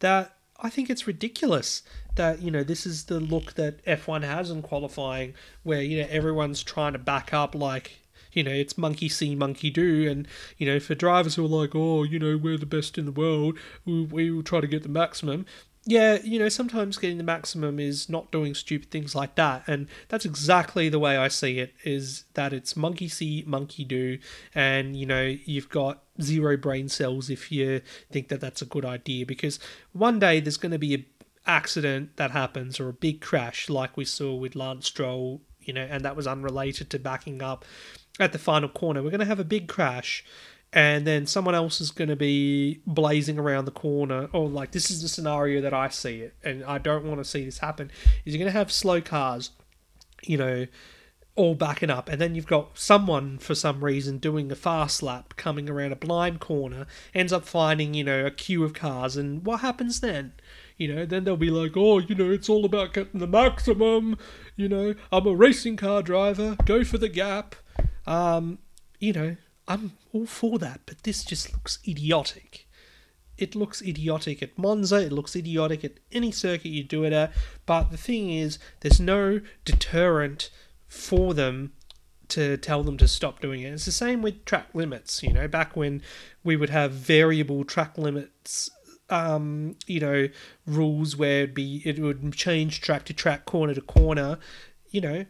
that 0.00 0.36
I 0.62 0.70
think 0.70 0.88
it's 0.88 1.08
ridiculous 1.08 1.82
that 2.14 2.40
you 2.40 2.50
know 2.50 2.62
this 2.62 2.86
is 2.86 3.04
the 3.04 3.18
look 3.18 3.54
that 3.54 3.84
F1 3.84 4.22
has 4.22 4.48
in 4.48 4.62
qualifying, 4.62 5.34
where 5.64 5.82
you 5.82 6.00
know 6.00 6.08
everyone's 6.08 6.62
trying 6.62 6.92
to 6.92 7.00
back 7.00 7.34
up 7.34 7.54
like 7.54 7.98
you 8.32 8.44
know 8.44 8.52
it's 8.52 8.78
monkey 8.78 9.08
see, 9.08 9.34
monkey 9.34 9.70
do, 9.70 10.08
and 10.08 10.28
you 10.56 10.66
know 10.66 10.78
for 10.78 10.94
drivers 10.94 11.34
who 11.34 11.44
are 11.44 11.48
like, 11.48 11.74
oh, 11.74 12.04
you 12.04 12.18
know 12.18 12.36
we're 12.36 12.56
the 12.56 12.64
best 12.64 12.96
in 12.96 13.06
the 13.06 13.12
world, 13.12 13.58
we, 13.84 14.04
we 14.04 14.30
will 14.30 14.44
try 14.44 14.60
to 14.60 14.68
get 14.68 14.84
the 14.84 14.88
maximum 14.88 15.44
yeah, 15.84 16.18
you 16.22 16.38
know, 16.38 16.48
sometimes 16.48 16.96
getting 16.96 17.18
the 17.18 17.24
maximum 17.24 17.80
is 17.80 18.08
not 18.08 18.30
doing 18.30 18.54
stupid 18.54 18.90
things 18.90 19.16
like 19.16 19.34
that. 19.34 19.64
And 19.66 19.88
that's 20.08 20.24
exactly 20.24 20.88
the 20.88 21.00
way 21.00 21.16
I 21.16 21.26
see 21.26 21.58
it 21.58 21.74
is 21.84 22.24
that 22.34 22.52
it's 22.52 22.76
monkey 22.76 23.08
see, 23.08 23.42
monkey 23.46 23.84
do. 23.84 24.18
And, 24.54 24.94
you 24.94 25.06
know, 25.06 25.36
you've 25.44 25.68
got 25.68 26.02
zero 26.20 26.56
brain 26.56 26.88
cells 26.88 27.30
if 27.30 27.50
you 27.50 27.80
think 28.12 28.28
that 28.28 28.40
that's 28.40 28.62
a 28.62 28.66
good 28.66 28.84
idea. 28.84 29.26
Because 29.26 29.58
one 29.92 30.20
day 30.20 30.38
there's 30.38 30.56
going 30.56 30.72
to 30.72 30.78
be 30.78 30.94
an 30.94 31.04
accident 31.46 32.16
that 32.16 32.30
happens 32.30 32.78
or 32.78 32.88
a 32.88 32.92
big 32.94 33.20
crash 33.20 33.68
like 33.68 33.96
we 33.96 34.04
saw 34.04 34.32
with 34.34 34.54
Lance 34.54 34.86
Stroll, 34.86 35.40
you 35.60 35.72
know, 35.72 35.86
and 35.90 36.04
that 36.04 36.14
was 36.14 36.28
unrelated 36.28 36.90
to 36.90 36.98
backing 37.00 37.42
up 37.42 37.64
at 38.20 38.32
the 38.32 38.38
final 38.38 38.68
corner. 38.68 39.02
We're 39.02 39.10
going 39.10 39.18
to 39.18 39.26
have 39.26 39.40
a 39.40 39.44
big 39.44 39.66
crash 39.66 40.24
and 40.72 41.06
then 41.06 41.26
someone 41.26 41.54
else 41.54 41.80
is 41.80 41.90
going 41.90 42.08
to 42.08 42.16
be 42.16 42.80
blazing 42.86 43.38
around 43.38 43.66
the 43.66 43.70
corner 43.70 44.28
or 44.32 44.48
like 44.48 44.72
this 44.72 44.90
is 44.90 45.02
the 45.02 45.08
scenario 45.08 45.60
that 45.60 45.74
i 45.74 45.88
see 45.88 46.20
it 46.20 46.34
and 46.42 46.64
i 46.64 46.78
don't 46.78 47.04
want 47.04 47.18
to 47.18 47.24
see 47.24 47.44
this 47.44 47.58
happen 47.58 47.90
is 48.24 48.34
you're 48.34 48.38
going 48.38 48.52
to 48.52 48.58
have 48.58 48.72
slow 48.72 49.00
cars 49.00 49.50
you 50.22 50.36
know 50.36 50.66
all 51.34 51.54
backing 51.54 51.88
up 51.88 52.10
and 52.10 52.20
then 52.20 52.34
you've 52.34 52.46
got 52.46 52.76
someone 52.76 53.38
for 53.38 53.54
some 53.54 53.82
reason 53.82 54.18
doing 54.18 54.52
a 54.52 54.54
fast 54.54 55.02
lap 55.02 55.34
coming 55.36 55.68
around 55.68 55.90
a 55.90 55.96
blind 55.96 56.40
corner 56.40 56.86
ends 57.14 57.32
up 57.32 57.44
finding 57.44 57.94
you 57.94 58.04
know 58.04 58.26
a 58.26 58.30
queue 58.30 58.62
of 58.64 58.74
cars 58.74 59.16
and 59.16 59.44
what 59.46 59.60
happens 59.60 60.00
then? 60.00 60.32
You 60.76 60.94
know 60.94 61.06
then 61.06 61.24
they'll 61.24 61.38
be 61.38 61.50
like 61.50 61.74
oh 61.74 62.00
you 62.00 62.14
know 62.14 62.30
it's 62.30 62.50
all 62.50 62.66
about 62.66 62.92
getting 62.92 63.20
the 63.20 63.26
maximum 63.26 64.18
you 64.56 64.68
know 64.68 64.94
i'm 65.10 65.26
a 65.26 65.34
racing 65.34 65.76
car 65.76 66.02
driver 66.02 66.56
go 66.66 66.84
for 66.84 66.98
the 66.98 67.08
gap. 67.08 67.54
Um, 68.06 68.58
you 68.98 69.12
know, 69.12 69.36
I'm 69.68 69.92
all 70.12 70.26
for 70.26 70.58
that, 70.58 70.80
but 70.86 71.02
this 71.02 71.24
just 71.24 71.52
looks 71.52 71.78
idiotic. 71.86 72.68
It 73.38 73.54
looks 73.54 73.82
idiotic 73.82 74.42
at 74.42 74.58
Monza, 74.58 74.96
it 74.96 75.12
looks 75.12 75.34
idiotic 75.34 75.84
at 75.84 75.94
any 76.10 76.30
circuit 76.30 76.68
you 76.68 76.84
do 76.84 77.04
it 77.04 77.12
at, 77.12 77.32
but 77.66 77.90
the 77.90 77.96
thing 77.96 78.30
is, 78.30 78.58
there's 78.80 79.00
no 79.00 79.40
deterrent 79.64 80.50
for 80.86 81.32
them 81.32 81.72
to 82.28 82.56
tell 82.56 82.82
them 82.82 82.96
to 82.98 83.08
stop 83.08 83.40
doing 83.40 83.62
it. 83.62 83.72
It's 83.72 83.84
the 83.84 83.92
same 83.92 84.22
with 84.22 84.44
track 84.44 84.68
limits, 84.74 85.22
you 85.22 85.32
know, 85.32 85.48
back 85.48 85.76
when 85.76 86.02
we 86.44 86.56
would 86.56 86.70
have 86.70 86.92
variable 86.92 87.64
track 87.64 87.96
limits 87.98 88.70
um, 89.12 89.76
you 89.86 90.00
know, 90.00 90.28
rules 90.66 91.16
where 91.16 91.42
it'd 91.42 91.54
be 91.54 91.82
it 91.84 91.98
would 91.98 92.32
change 92.32 92.80
track 92.80 93.04
to 93.04 93.12
track, 93.12 93.44
corner 93.44 93.74
to 93.74 93.80
corner. 93.82 94.38
You 94.90 95.00
know, 95.02 95.26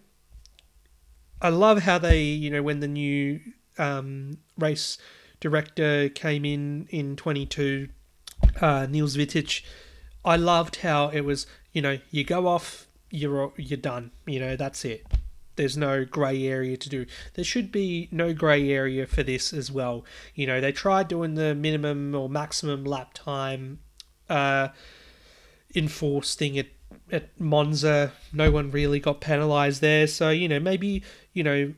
I 1.41 1.49
love 1.49 1.83
how 1.83 1.99
they, 1.99 2.23
you 2.23 2.51
know, 2.51 2.63
when 2.63 2.81
the 2.81 2.89
new 2.89 3.41
um, 3.79 4.39
race 4.59 4.99
director 5.41 6.09
came 6.09 6.45
in 6.45 6.87
in 6.91 7.17
22, 7.17 7.89
uh, 8.61 8.87
Niels 8.89 9.17
Wittich, 9.17 9.63
I 10.25 10.37
loved 10.37 10.77
how 10.77 11.09
it 11.09 11.23
was, 11.23 11.47
you 11.73 11.83
know, 11.83 11.99
you 12.11 12.25
go 12.25 12.47
off, 12.47 12.87
you're 13.11 13.53
you're 13.57 13.77
done. 13.77 14.13
You 14.27 14.41
know, 14.41 14.57
that's 14.57 14.85
it. 14.85 15.07
There's 15.57 15.77
no 15.77 16.05
grey 16.05 16.47
area 16.47 16.77
to 16.79 16.89
do. 16.89 17.07
There 17.35 17.45
should 17.45 17.71
be 17.71 18.09
no 18.11 18.33
grey 18.33 18.71
area 18.71 19.07
for 19.07 19.23
this 19.23 19.53
as 19.53 19.71
well. 19.71 20.05
You 20.35 20.47
know, 20.47 20.61
they 20.61 20.73
tried 20.73 21.09
doing 21.09 21.35
the 21.35 21.55
minimum 21.55 22.15
or 22.15 22.29
maximum 22.29 22.85
lap 22.85 23.11
time 23.13 23.81
uh, 24.31 24.69
enforced 25.75 26.39
thing 26.39 26.59
at 26.59 26.69
at 27.11 27.39
Monza. 27.39 28.13
No 28.33 28.51
one 28.51 28.71
really 28.71 29.01
got 29.01 29.21
penalised 29.21 29.81
there. 29.83 30.07
So 30.07 30.31
you 30.31 30.49
know, 30.49 30.61
maybe 30.61 31.03
you 31.33 31.43
know, 31.43 31.75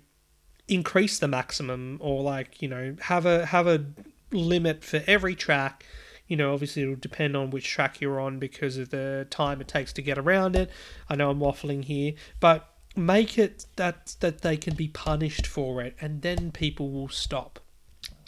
increase 0.68 1.18
the 1.18 1.28
maximum 1.28 1.98
or 2.00 2.22
like 2.22 2.62
you 2.62 2.68
know 2.68 2.96
have 3.00 3.26
a 3.26 3.46
have 3.46 3.66
a 3.66 3.84
limit 4.32 4.84
for 4.84 5.02
every 5.06 5.34
track. 5.34 5.84
You 6.26 6.36
know, 6.36 6.54
obviously 6.54 6.82
it'll 6.82 6.96
depend 6.96 7.36
on 7.36 7.50
which 7.50 7.68
track 7.68 8.00
you're 8.00 8.18
on 8.18 8.38
because 8.38 8.78
of 8.78 8.88
the 8.88 9.26
time 9.28 9.60
it 9.60 9.68
takes 9.68 9.92
to 9.92 10.02
get 10.02 10.16
around 10.16 10.56
it. 10.56 10.70
I 11.08 11.16
know 11.16 11.30
I'm 11.30 11.38
waffling 11.38 11.84
here, 11.84 12.14
but 12.40 12.74
make 12.96 13.38
it 13.38 13.66
that 13.76 14.16
that 14.20 14.42
they 14.42 14.56
can 14.56 14.74
be 14.74 14.88
punished 14.88 15.46
for 15.46 15.82
it 15.82 15.96
and 16.00 16.22
then 16.22 16.52
people 16.52 16.90
will 16.90 17.08
stop 17.08 17.58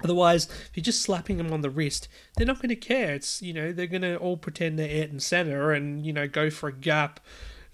otherwise 0.03 0.47
if 0.47 0.71
you're 0.75 0.83
just 0.83 1.03
slapping 1.03 1.37
them 1.37 1.53
on 1.53 1.61
the 1.61 1.71
wrist 1.71 2.09
they're 2.37 2.47
not 2.47 2.57
going 2.57 2.69
to 2.69 2.77
care 2.77 3.15
it's 3.15 3.41
you 3.43 3.53
know 3.53 3.73
they're 3.73 3.87
going 3.87 4.03
to 4.03 4.17
all 4.17 4.37
pretend 4.37 4.79
they're 4.79 4.91
Ayrton 4.91 5.21
Senna 5.21 5.69
and 5.69 6.05
you 6.05 6.13
know 6.13 6.27
go 6.27 6.51
for 6.51 6.69
a 6.69 6.73
gap 6.73 7.21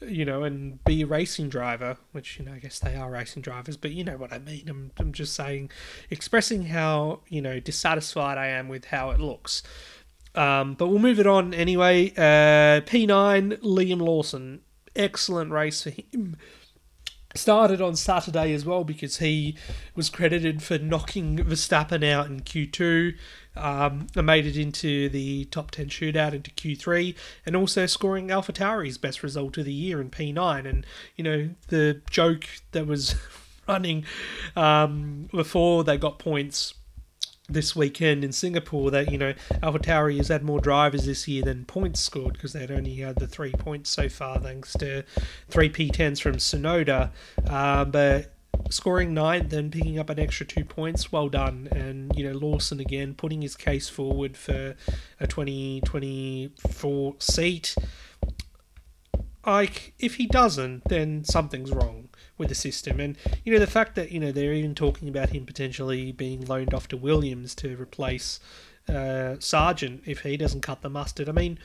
you 0.07 0.25
know 0.25 0.45
and 0.45 0.83
be 0.85 1.03
a 1.03 1.07
racing 1.07 1.49
driver 1.49 1.97
which 2.13 2.39
you 2.39 2.45
know 2.45 2.53
I 2.53 2.59
guess 2.59 2.79
they 2.79 2.95
are 2.95 3.11
racing 3.11 3.43
drivers 3.43 3.77
but 3.77 3.93
you 3.93 4.05
know 4.05 4.17
what 4.17 4.33
I 4.33 4.39
mean. 4.39 4.69
I'm, 4.69 4.91
I'm 4.99 5.13
just 5.13 5.35
saying 5.35 5.71
expressing 6.11 6.67
how 6.67 7.21
you 7.29 7.43
know 7.43 7.61
dissatisfied 7.61 8.39
I 8.39 8.49
am 8.49 8.69
with 8.69 8.87
how 8.87 9.11
it 9.11 9.21
looks. 9.21 9.63
Um, 10.35 10.75
but 10.75 10.89
we'll 10.89 10.99
move 10.99 11.21
it 11.21 11.27
on 11.27 11.53
anyway. 11.53 12.11
Uh, 12.17 12.81
P9 12.81 13.59
Liam 13.61 14.01
Lawson. 14.01 14.61
Excellent 14.97 15.51
race 15.51 15.83
for 15.83 15.91
him 15.91 16.37
started 17.35 17.81
on 17.81 17.97
Saturday 17.97 18.53
as 18.53 18.65
well 18.65 18.85
because 18.85 19.19
he 19.19 19.57
was 19.95 20.11
credited 20.11 20.63
for 20.63 20.79
knocking 20.79 21.39
Verstappen 21.39 22.05
out 22.09 22.27
in 22.27 22.41
Q2 22.41 23.15
um, 23.57 24.07
and 24.15 24.27
made 24.27 24.47
it 24.47 24.57
into 24.57 25.09
the 25.09 25.45
top 25.47 25.71
10 25.71 25.87
shootout 25.87 26.33
into 26.33 26.51
Q3 26.51 27.15
and 27.47 27.57
also 27.57 27.87
scoring 27.87 28.29
AlphaTauri's 28.29 28.99
best 28.99 29.23
result 29.23 29.59
of 29.59 29.65
the 29.65 29.73
year 29.73 30.01
in 30.01 30.11
P9 30.11 30.69
and 30.69 30.87
you 31.17 31.25
know 31.25 31.51
the 31.69 32.01
joke 32.11 32.47
that 32.73 32.87
was 32.87 33.15
running 33.69 34.05
um, 34.57 35.29
before 35.33 35.85
they 35.85 35.97
got 35.97 36.19
points 36.19 36.75
this 37.53 37.77
weekend 37.77 38.25
in 38.25 38.33
Singapore 38.33 38.91
that 38.91 39.11
you 39.11 39.19
know 39.19 39.33
AlphaTauri 39.63 40.17
has 40.17 40.29
had 40.29 40.43
more 40.43 40.61
drivers 40.61 41.07
this 41.07 41.27
year 41.29 41.43
than 41.43 41.65
points 41.65 42.01
scored 42.01 42.35
because 42.35 42.53
they'd 42.53 42.71
only 42.71 42.97
had 42.97 43.17
the 43.17 43.27
three 43.27 43.53
points 43.53 43.91
so 43.91 44.09
far 44.09 44.39
thanks 44.39 44.73
to 44.75 45.05
three 45.49 45.69
P10s 45.71 46.21
from 46.21 46.37
Tsunoda, 46.37 47.11
uh, 47.49 47.85
but 47.85 48.35
scoring 48.71 49.15
ninth 49.15 49.53
and 49.53 49.73
picking 49.73 49.99
up 49.99 50.11
an 50.11 50.19
extra 50.19 50.47
two 50.47 50.65
points, 50.65 51.13
well 51.13 51.29
done. 51.29 51.69
And 51.71 52.13
you 52.17 52.29
know 52.29 52.37
Lawson 52.37 52.81
again 52.81 53.15
putting 53.15 53.43
his 53.43 53.57
case 53.57 53.89
forward 53.89 54.37
for 54.37 54.77
a 55.21 55.27
2024 55.27 57.15
seat. 57.19 57.75
Like 59.45 59.95
if 59.99 60.17
he 60.17 60.27
doesn't, 60.27 60.85
then 60.85 61.25
something's 61.25 61.73
wrong 61.73 62.09
with 62.43 62.49
the 62.49 62.55
system. 62.57 62.99
And 62.99 63.17
you 63.45 63.53
know 63.53 63.61
the 63.61 63.69
fact 63.69 63.95
that 63.95 64.11
you 64.11 64.19
know 64.19 64.33
they're 64.33 64.53
even 64.53 64.75
talking 64.75 65.09
about 65.09 65.31
him 65.31 65.47
potentially 65.47 66.11
being 66.11 66.45
loaned 66.45 66.75
off 66.75 66.89
to 66.89 66.97
Williams 66.97 67.55
to 67.57 67.77
replace 67.77 68.41
uh, 68.89 69.39
Sargeant 69.39 70.01
if 70.05 70.21
he 70.21 70.37
doesn't 70.37 70.63
cut 70.63 70.83
the 70.83 70.91
mustard. 70.91 71.29
I 71.29 71.33
mean, 71.33 71.61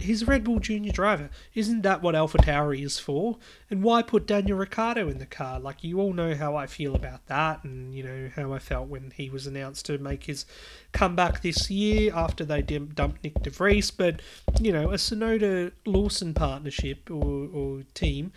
he's 0.00 0.22
a 0.22 0.26
Red 0.26 0.42
Bull 0.42 0.58
Junior 0.58 0.90
driver. 0.90 1.30
Isn't 1.54 1.82
that 1.82 2.02
what 2.02 2.16
AlphaTauri 2.16 2.84
is 2.84 2.98
for? 2.98 3.38
And 3.70 3.84
why 3.84 4.02
put 4.02 4.26
Daniel 4.26 4.58
Ricciardo 4.58 5.08
in 5.08 5.18
the 5.18 5.26
car? 5.26 5.60
Like 5.60 5.84
you 5.84 6.00
all 6.00 6.12
know 6.12 6.34
how 6.34 6.56
I 6.56 6.66
feel 6.66 6.96
about 6.96 7.26
that, 7.26 7.62
and 7.62 7.94
you 7.94 8.02
know 8.02 8.30
how 8.34 8.52
I 8.52 8.58
felt 8.58 8.88
when 8.88 9.12
he 9.16 9.30
was 9.30 9.46
announced 9.46 9.86
to 9.86 9.98
make 9.98 10.24
his 10.24 10.44
comeback 10.92 11.42
this 11.42 11.70
year 11.70 12.12
after 12.12 12.44
they 12.44 12.60
dumped 12.60 13.22
Nyck 13.22 13.40
De 13.42 13.50
Vries. 13.50 13.92
But 13.92 14.20
you 14.60 14.72
know, 14.72 14.90
a 14.90 14.94
Tsunoda 14.94 15.70
Lawson 15.86 16.34
partnership 16.34 17.10
or, 17.10 17.48
or 17.52 17.82
team 17.94 18.32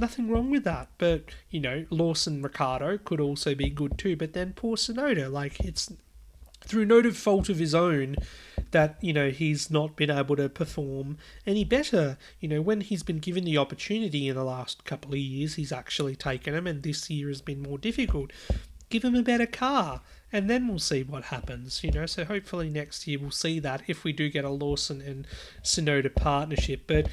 nothing 0.00 0.28
wrong 0.28 0.50
with 0.50 0.64
that. 0.64 0.88
But, 0.98 1.24
you 1.50 1.60
know, 1.60 1.86
Lawson 1.90 2.42
Ricciardo 2.42 2.98
could 2.98 3.20
also 3.20 3.54
be 3.54 3.70
good 3.70 3.98
too. 3.98 4.16
But 4.16 4.32
then 4.32 4.52
poor 4.54 4.76
Tsunoda, 4.76 5.30
like, 5.30 5.60
it's 5.60 5.92
through 6.60 6.86
no 6.86 7.10
fault 7.12 7.48
of 7.48 7.58
his 7.58 7.74
own 7.74 8.16
that, 8.72 8.98
you 9.00 9.12
know, 9.12 9.30
he's 9.30 9.70
not 9.70 9.96
been 9.96 10.10
able 10.10 10.36
to 10.36 10.48
perform 10.48 11.18
any 11.46 11.64
better. 11.64 12.18
You 12.40 12.48
know, 12.48 12.60
when 12.60 12.80
he's 12.80 13.02
been 13.02 13.18
given 13.18 13.44
the 13.44 13.58
opportunity 13.58 14.28
in 14.28 14.36
the 14.36 14.44
last 14.44 14.84
couple 14.84 15.12
of 15.12 15.18
years, 15.18 15.54
he's 15.54 15.72
actually 15.72 16.16
taken 16.16 16.54
them, 16.54 16.66
and 16.66 16.82
this 16.82 17.08
year 17.08 17.28
has 17.28 17.40
been 17.40 17.62
more 17.62 17.78
difficult. 17.78 18.32
Give 18.90 19.04
him 19.04 19.14
a 19.14 19.22
better 19.22 19.46
car 19.46 20.00
and 20.32 20.48
then 20.48 20.68
we'll 20.68 20.78
see 20.78 21.02
what 21.02 21.24
happens, 21.24 21.82
you 21.82 21.90
know. 21.90 22.06
So 22.06 22.24
hopefully 22.24 22.68
next 22.68 23.06
year 23.06 23.18
we'll 23.18 23.30
see 23.30 23.58
that 23.60 23.82
if 23.86 24.04
we 24.04 24.12
do 24.12 24.28
get 24.28 24.44
a 24.44 24.50
Lawson 24.50 25.00
and 25.00 25.26
Tsunoda 25.62 26.14
partnership. 26.14 26.82
But 26.86 27.08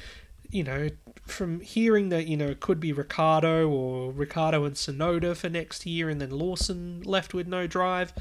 you 0.50 0.62
know, 0.62 0.88
from 1.26 1.60
hearing 1.60 2.08
that, 2.10 2.26
you 2.26 2.36
know, 2.36 2.46
it 2.46 2.60
could 2.60 2.80
be 2.80 2.92
Ricciardo 2.92 3.68
or 3.68 4.12
Ricciardo 4.12 4.64
and 4.64 4.76
Tsunoda 4.76 5.36
for 5.36 5.48
next 5.48 5.84
year 5.84 6.08
and 6.08 6.20
then 6.20 6.30
Lawson 6.30 7.02
left 7.02 7.34
with 7.34 7.46
no 7.46 7.66
drive, 7.66 8.12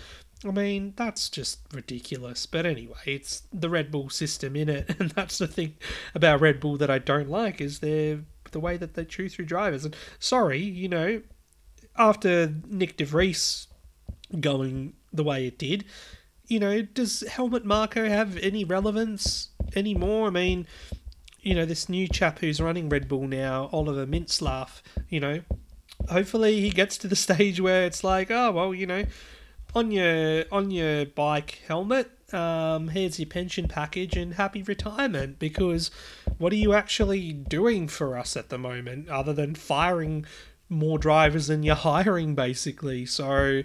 I 0.44 0.52
mean, 0.52 0.94
that's 0.96 1.30
just 1.30 1.60
ridiculous. 1.74 2.46
But 2.46 2.66
anyway, 2.66 2.96
it's 3.06 3.44
the 3.54 3.70
Red 3.70 3.92
Bull 3.92 4.10
system 4.10 4.56
in 4.56 4.70
it, 4.70 4.96
and 5.00 5.12
that's 5.12 5.38
the 5.38 5.48
thing 5.48 5.76
about 6.14 6.42
Red 6.42 6.60
Bull 6.60 6.78
that 6.78 6.90
I 6.90 7.00
don't 7.00 7.30
like 7.30 7.62
is 7.62 7.80
their 7.80 8.20
the 8.52 8.60
way 8.60 8.78
that 8.78 8.94
they 8.94 9.06
choose 9.06 9.36
through 9.36 9.46
drivers. 9.46 9.86
And 9.86 9.96
sorry, 10.20 10.62
you 10.62 10.88
know, 10.88 11.22
after 11.98 12.48
Nyck 12.48 12.96
De 12.96 13.06
Vries 13.06 13.68
going 14.40 14.94
the 15.12 15.24
way 15.24 15.48
it 15.48 15.58
did, 15.58 15.86
you 16.48 16.60
know, 16.60 16.82
does 16.82 17.22
Helmut 17.22 17.66
Marko 17.66 18.08
have 18.08 18.38
any 18.38 18.64
relevance 18.64 19.50
anymore? 19.76 20.28
I 20.28 20.32
mean, 20.32 20.68
you 21.46 21.54
know, 21.54 21.64
this 21.64 21.88
new 21.88 22.08
chap 22.08 22.40
who's 22.40 22.60
running 22.60 22.90
Red 22.90 23.08
Bull 23.08 23.28
now, 23.28 23.70
Oliver 23.72 24.08
Mintzlaff, 24.08 24.82
you 25.08 25.20
know, 25.20 25.42
hopefully 26.10 26.60
he 26.60 26.72
gets 26.72 26.98
to 26.98 27.08
the 27.08 27.16
stage 27.28 27.62
where 27.62 27.86
it's 27.86 28.04
like, 28.04 28.30
oh 28.32 28.52
well, 28.52 28.74
you 28.74 28.88
know, 28.88 29.06
on 29.76 29.92
your 29.92 30.46
on 30.52 30.72
your 30.72 31.06
bike 31.06 31.62
Helmut, 31.68 32.10
um, 32.34 32.90
here's 32.90 33.20
your 33.20 33.28
pension 33.28 33.68
package 33.68 34.18
and 34.18 34.34
happy 34.34 34.64
retirement. 34.64 35.38
Because 35.38 35.92
what 36.40 36.52
are 36.52 36.58
you 36.58 36.74
actually 36.74 37.32
doing 37.32 37.88
for 37.88 38.18
us 38.18 38.36
at 38.36 38.50
the 38.50 38.58
moment, 38.58 39.08
other 39.10 39.32
than 39.32 39.54
firing 39.54 40.26
more 40.68 40.98
drivers 40.98 41.46
than 41.48 41.62
you're 41.62 41.76
hiring, 41.94 42.34
basically? 42.34 43.06
So 43.06 43.62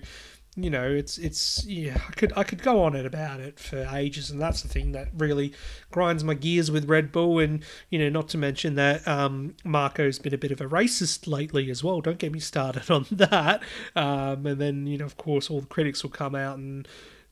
you 0.56 0.68
know, 0.68 0.90
it's 0.90 1.16
it's 1.16 1.64
yeah, 1.64 2.00
I 2.08 2.12
could 2.12 2.32
I 2.36 2.42
could 2.42 2.62
go 2.62 2.82
on 2.82 2.96
it 2.96 3.06
about 3.06 3.38
it 3.38 3.60
for 3.60 3.88
ages, 3.92 4.30
and 4.30 4.40
that's 4.40 4.62
the 4.62 4.68
thing 4.68 4.92
that 4.92 5.08
really 5.16 5.52
grinds 5.92 6.24
my 6.24 6.34
gears 6.34 6.70
with 6.70 6.88
Red 6.88 7.12
Bull, 7.12 7.38
and 7.38 7.62
you 7.88 7.98
know, 8.00 8.08
not 8.08 8.28
to 8.30 8.38
mention 8.38 8.74
that 8.74 9.06
um, 9.06 9.54
Marko's 9.64 10.18
been 10.18 10.34
a 10.34 10.38
bit 10.38 10.50
of 10.50 10.60
a 10.60 10.66
racist 10.66 11.28
lately 11.28 11.70
as 11.70 11.84
well. 11.84 12.00
Don't 12.00 12.18
get 12.18 12.32
me 12.32 12.40
started 12.40 12.90
on 12.90 13.06
that. 13.12 13.62
Um, 13.94 14.44
and 14.44 14.60
then 14.60 14.86
you 14.86 14.98
know, 14.98 15.04
of 15.04 15.16
course, 15.16 15.50
all 15.50 15.60
the 15.60 15.66
critics 15.66 16.02
will 16.02 16.10
come 16.10 16.34
out 16.34 16.58
and 16.58 16.86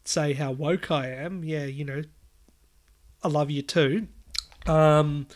say 0.05 0.35
how 0.35 0.53
woke 0.53 0.91
I 0.91 1.09
am. 1.09 1.43
Yeah, 1.43 1.65
you 1.65 1.85
know, 1.85 2.03
I 3.25 3.29
love 3.29 3.51
you 3.51 3.63
too. 3.63 4.07
Um, 4.67 5.27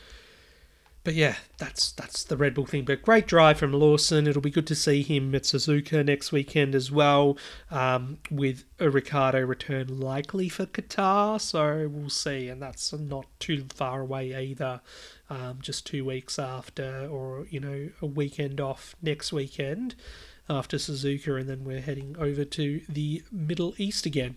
but 1.04 1.14
yeah, 1.14 1.36
that's 1.58 1.92
that's 1.92 2.22
the 2.24 2.36
Red 2.36 2.54
Bull 2.54 2.66
thing. 2.66 2.84
But 2.84 3.02
great 3.02 3.26
drive 3.26 3.58
from 3.58 3.72
Lawson. 3.72 4.26
It'll 4.26 4.42
be 4.42 4.50
good 4.50 4.66
to 4.68 4.74
see 4.74 5.02
him 5.02 5.34
at 5.34 5.42
Suzuka 5.42 6.04
next 6.04 6.30
weekend 6.32 6.74
as 6.74 6.92
well, 6.92 7.36
um, 7.70 8.18
with 8.30 8.64
a 8.78 8.88
Ricciardo 8.88 9.40
return 9.40 10.00
likely 10.00 10.48
for 10.48 10.66
Qatar. 10.66 11.40
So 11.40 11.88
we'll 11.90 12.08
see, 12.08 12.48
and 12.48 12.62
that's 12.62 12.92
not 12.92 13.26
too 13.40 13.66
far 13.74 14.00
away 14.00 14.34
either. 14.34 14.80
Um, 15.28 15.58
just 15.60 15.86
two 15.86 16.04
weeks 16.04 16.38
after, 16.38 17.08
or 17.10 17.46
you 17.50 17.58
know, 17.58 17.88
a 18.00 18.06
weekend 18.06 18.60
off 18.60 18.94
next 19.02 19.32
weekend. 19.32 19.94
after 20.48 20.76
Suzuka, 20.76 21.40
and 21.40 21.48
then 21.48 21.64
we're 21.64 21.80
heading 21.80 22.16
over 22.18 22.44
to 22.44 22.80
the 22.88 23.22
Middle 23.30 23.74
East 23.78 24.06
again. 24.06 24.36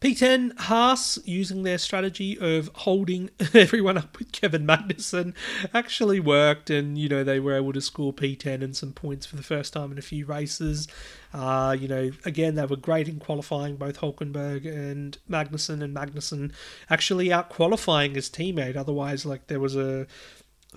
P10 0.00 0.58
Haas 0.58 1.18
using 1.24 1.62
their 1.62 1.78
strategy 1.78 2.38
of 2.38 2.70
holding 2.74 3.30
everyone 3.54 3.98
up 3.98 4.18
with 4.18 4.32
Kevin 4.32 4.66
Magnussen 4.66 5.34
actually 5.74 6.20
worked, 6.20 6.70
and 6.70 6.96
you 6.96 7.08
know 7.08 7.24
they 7.24 7.40
were 7.40 7.56
able 7.56 7.72
to 7.72 7.80
score 7.80 8.12
P10 8.12 8.62
and 8.62 8.76
some 8.76 8.92
points 8.92 9.26
for 9.26 9.36
the 9.36 9.42
first 9.42 9.72
time 9.72 9.92
in 9.92 9.98
a 9.98 10.02
few 10.02 10.26
races. 10.26 10.88
Uh, 11.32 11.76
you 11.78 11.88
know, 11.88 12.10
again 12.24 12.54
they 12.54 12.64
were 12.64 12.76
great 12.76 13.08
in 13.08 13.18
qualifying, 13.18 13.76
both 13.76 14.00
Hulkenberg 14.00 14.66
and 14.66 15.18
Magnussen, 15.28 15.82
and 15.82 15.94
Magnussen 15.94 16.52
actually 16.88 17.32
out 17.32 17.48
qualifying 17.48 18.14
his 18.14 18.30
teammate. 18.30 18.76
Otherwise, 18.76 19.26
like 19.26 19.46
there 19.48 19.60
was 19.60 19.76
a 19.76 20.06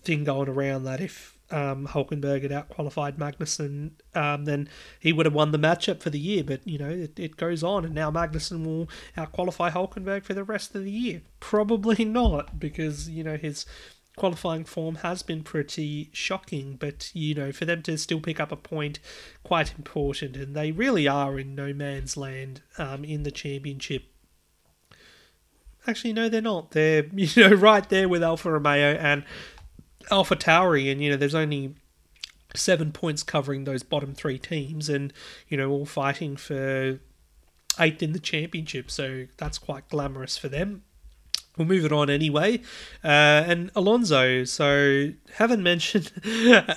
thing 0.02 0.24
going 0.24 0.50
around 0.50 0.84
that 0.86 1.02
if 1.02 1.38
um, 1.52 1.88
Hulkenberg 1.88 2.44
had 2.44 2.52
outqualified 2.52 3.18
Magnussen, 3.18 3.92
um, 4.16 4.46
then 4.46 4.70
he 5.00 5.14
would 5.14 5.26
have 5.26 5.36
won 5.36 5.52
the 5.52 5.60
matchup 5.60 6.02
for 6.02 6.10
the 6.10 6.20
year. 6.20 6.44
But 6.44 6.66
you 6.68 6.78
know, 6.78 6.90
it, 6.90 7.20
it 7.20 7.38
goes 7.38 7.64
on, 7.64 7.86
and 7.86 7.94
now 7.94 8.10
Magnussen 8.12 8.66
will 8.66 8.90
outqualify 9.18 9.72
Hulkenberg 9.72 10.24
for 10.24 10.34
the 10.34 10.44
rest 10.44 10.76
of 10.76 10.84
the 10.84 10.92
year. 10.92 11.22
Probably 11.40 12.06
not, 12.06 12.60
because 12.60 13.10
you 13.10 13.24
know 13.24 13.38
his 13.38 13.66
qualifying 14.16 14.66
form 14.66 14.96
has 14.96 15.24
been 15.24 15.44
pretty 15.44 16.10
shocking. 16.14 16.78
But 16.80 17.12
you 17.14 17.36
know, 17.36 17.52
for 17.52 17.66
them 17.66 17.82
to 17.84 17.98
still 17.98 18.20
pick 18.20 18.40
up 18.40 18.52
a 18.52 18.58
point, 18.58 19.00
quite 19.44 19.74
important, 19.78 20.36
and 20.38 20.56
they 20.56 20.72
really 20.72 21.08
are 21.08 21.40
in 21.40 21.56
no 21.56 21.74
man's 21.74 22.18
land 22.18 22.62
um, 22.78 23.04
in 23.04 23.24
the 23.24 23.32
championship. 23.32 24.04
Actually, 25.88 26.14
no, 26.14 26.30
they're 26.30 26.42
not. 26.42 26.72
They're 26.72 27.06
you 27.14 27.50
know 27.50 27.56
right 27.56 27.88
there 27.90 28.08
with 28.08 28.24
Alfa 28.24 28.52
Romeo 28.52 28.94
and 28.94 29.24
Alpha 30.10 30.36
Tauri, 30.36 30.92
and 30.92 31.02
you 31.02 31.10
know, 31.10 31.18
there's 31.18 31.36
only 31.36 31.76
seven 32.56 32.92
points 32.92 33.24
covering 33.24 33.64
those 33.64 33.84
bottom 33.84 34.14
three 34.14 34.40
teams, 34.40 34.90
and 34.90 35.14
you 35.48 35.58
know, 35.58 35.70
all 35.70 35.86
fighting 35.86 36.36
for 36.36 37.00
eighth 37.80 38.04
in 38.04 38.14
the 38.14 38.20
championship. 38.20 38.90
So 38.92 39.28
that's 39.38 39.58
quite 39.58 39.90
glamorous 39.90 40.38
for 40.38 40.50
them. 40.50 40.84
We'll 41.58 41.68
move 41.68 41.84
it 41.84 41.92
on 41.92 42.10
anyway. 42.10 42.60
Uh, 43.04 43.44
and 43.46 43.72
Alonso, 43.76 44.46
so 44.46 45.12
haven't 45.36 45.62
mentioned 45.62 46.12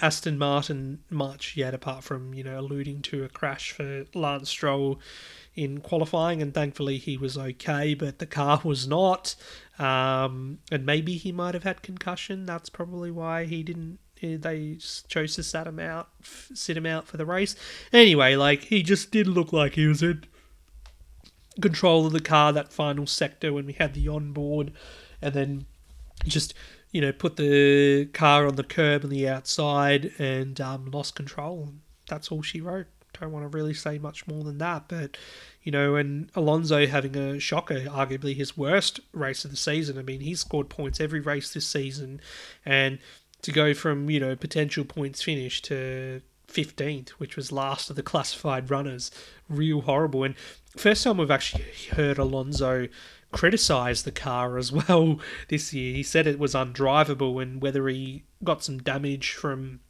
Aston 0.03 0.37
Martin 0.37 1.01
much 1.11 1.57
yet, 1.57 1.75
apart 1.75 2.03
from 2.03 2.35
you 2.35 2.43
know 2.43 2.59
alluding 2.59 3.03
to 3.03 3.25
a 3.25 3.29
crash 3.29 3.71
for 3.71 4.05
Lance 4.15 4.51
Stroll 4.51 4.99
in 5.55 5.79
qualifying, 5.81 6.43
and 6.43 6.53
thankfully 6.53 6.99
he 6.99 7.17
was 7.17 7.39
okay, 7.39 7.95
but 7.95 8.19
the 8.19 8.27
car 8.27 8.61
was 8.65 8.89
not. 8.89 9.37
Um, 9.79 10.59
and 10.71 10.85
maybe 10.85 11.17
he 11.17 11.33
might 11.33 11.55
have 11.55 11.63
had 11.63 11.83
concussion. 11.83 12.47
That's 12.47 12.69
probably 12.69 13.11
why 13.11 13.45
he 13.45 13.63
didn't. 13.63 13.99
Eh, 14.23 14.37
they 14.41 14.79
chose 15.09 15.35
to 15.37 15.43
sit 15.43 15.67
him 15.67 15.79
out, 15.79 16.09
sit 16.23 16.77
him 16.77 16.87
out 16.87 17.07
for 17.07 17.17
the 17.17 17.27
race. 17.27 17.55
Anyway, 17.93 18.35
like 18.35 18.65
he 18.65 18.83
just 18.83 19.11
did 19.11 19.27
look 19.27 19.53
like 19.53 19.75
he 19.75 19.87
was 19.87 20.03
in 20.03 20.25
control 21.61 22.07
of 22.07 22.13
the 22.13 22.21
car 22.21 22.53
that 22.53 22.73
final 22.73 23.07
sector 23.07 23.53
when 23.53 23.67
we 23.67 23.73
had 23.73 23.95
the 23.95 24.09
onboard, 24.09 24.73
and 25.23 25.35
then 25.35 25.67
just 26.25 26.55
you 26.93 27.01
know 27.01 27.13
put 27.13 27.37
the 27.37 28.07
car 28.13 28.47
on 28.47 28.57
the 28.57 28.65
curb 28.65 29.05
on 29.05 29.11
the 29.11 29.29
outside 29.29 30.13
and 30.19 30.61
um, 30.61 30.91
lost 30.91 31.15
control. 31.15 31.71
That's 32.09 32.31
all 32.31 32.43
she 32.43 32.61
wrote. 32.61 32.87
Don't 33.19 33.33
want 33.33 33.45
to 33.45 33.57
really 33.57 33.75
say 33.75 33.99
much 33.99 34.27
more 34.27 34.43
than 34.43 34.59
that, 34.59 34.89
but 34.89 35.17
you 35.63 35.73
know, 35.73 35.97
and 35.97 36.31
Alonso 36.35 36.87
having 36.87 37.17
a 37.17 37.39
shocker, 37.39 37.81
arguably 37.81 38.35
his 38.35 38.57
worst 38.57 39.01
race 39.13 39.45
of 39.45 39.51
the 39.51 39.57
season. 39.57 39.99
I 39.99 40.03
mean, 40.03 40.21
he 40.21 40.35
scored 40.35 40.69
points 40.69 41.01
every 41.01 41.21
race 41.21 41.53
this 41.53 41.67
season, 41.67 42.21
and 42.67 42.99
to 43.43 43.53
go 43.53 43.75
from 43.75 44.11
you 44.11 44.21
know 44.21 44.35
potential 44.37 44.85
points 44.85 45.23
finish 45.23 45.63
to 45.63 46.23
15th, 46.55 47.11
which 47.11 47.37
was 47.37 47.53
last 47.53 47.91
of 47.91 47.97
the 47.97 48.03
classified 48.03 48.71
runners, 48.71 49.11
real 49.49 49.83
horrible. 49.83 50.25
And 50.25 50.35
first 50.77 51.05
time 51.05 51.19
we've 51.19 51.31
actually 51.31 51.65
heard 51.93 52.19
Alonso 52.19 52.89
criticize 53.33 54.05
the 54.05 54.13
car 54.13 54.57
as 54.57 54.71
well 54.71 55.19
this 55.49 55.75
year. 55.75 55.95
He 55.95 56.03
said 56.03 56.27
it 56.27 56.39
was 56.39 56.55
undrivable 56.55 57.43
and 57.43 57.61
whether 57.61 57.89
he 57.89 58.25
got 58.43 58.63
some 58.63 58.79
damage 58.79 59.33
from 59.33 59.81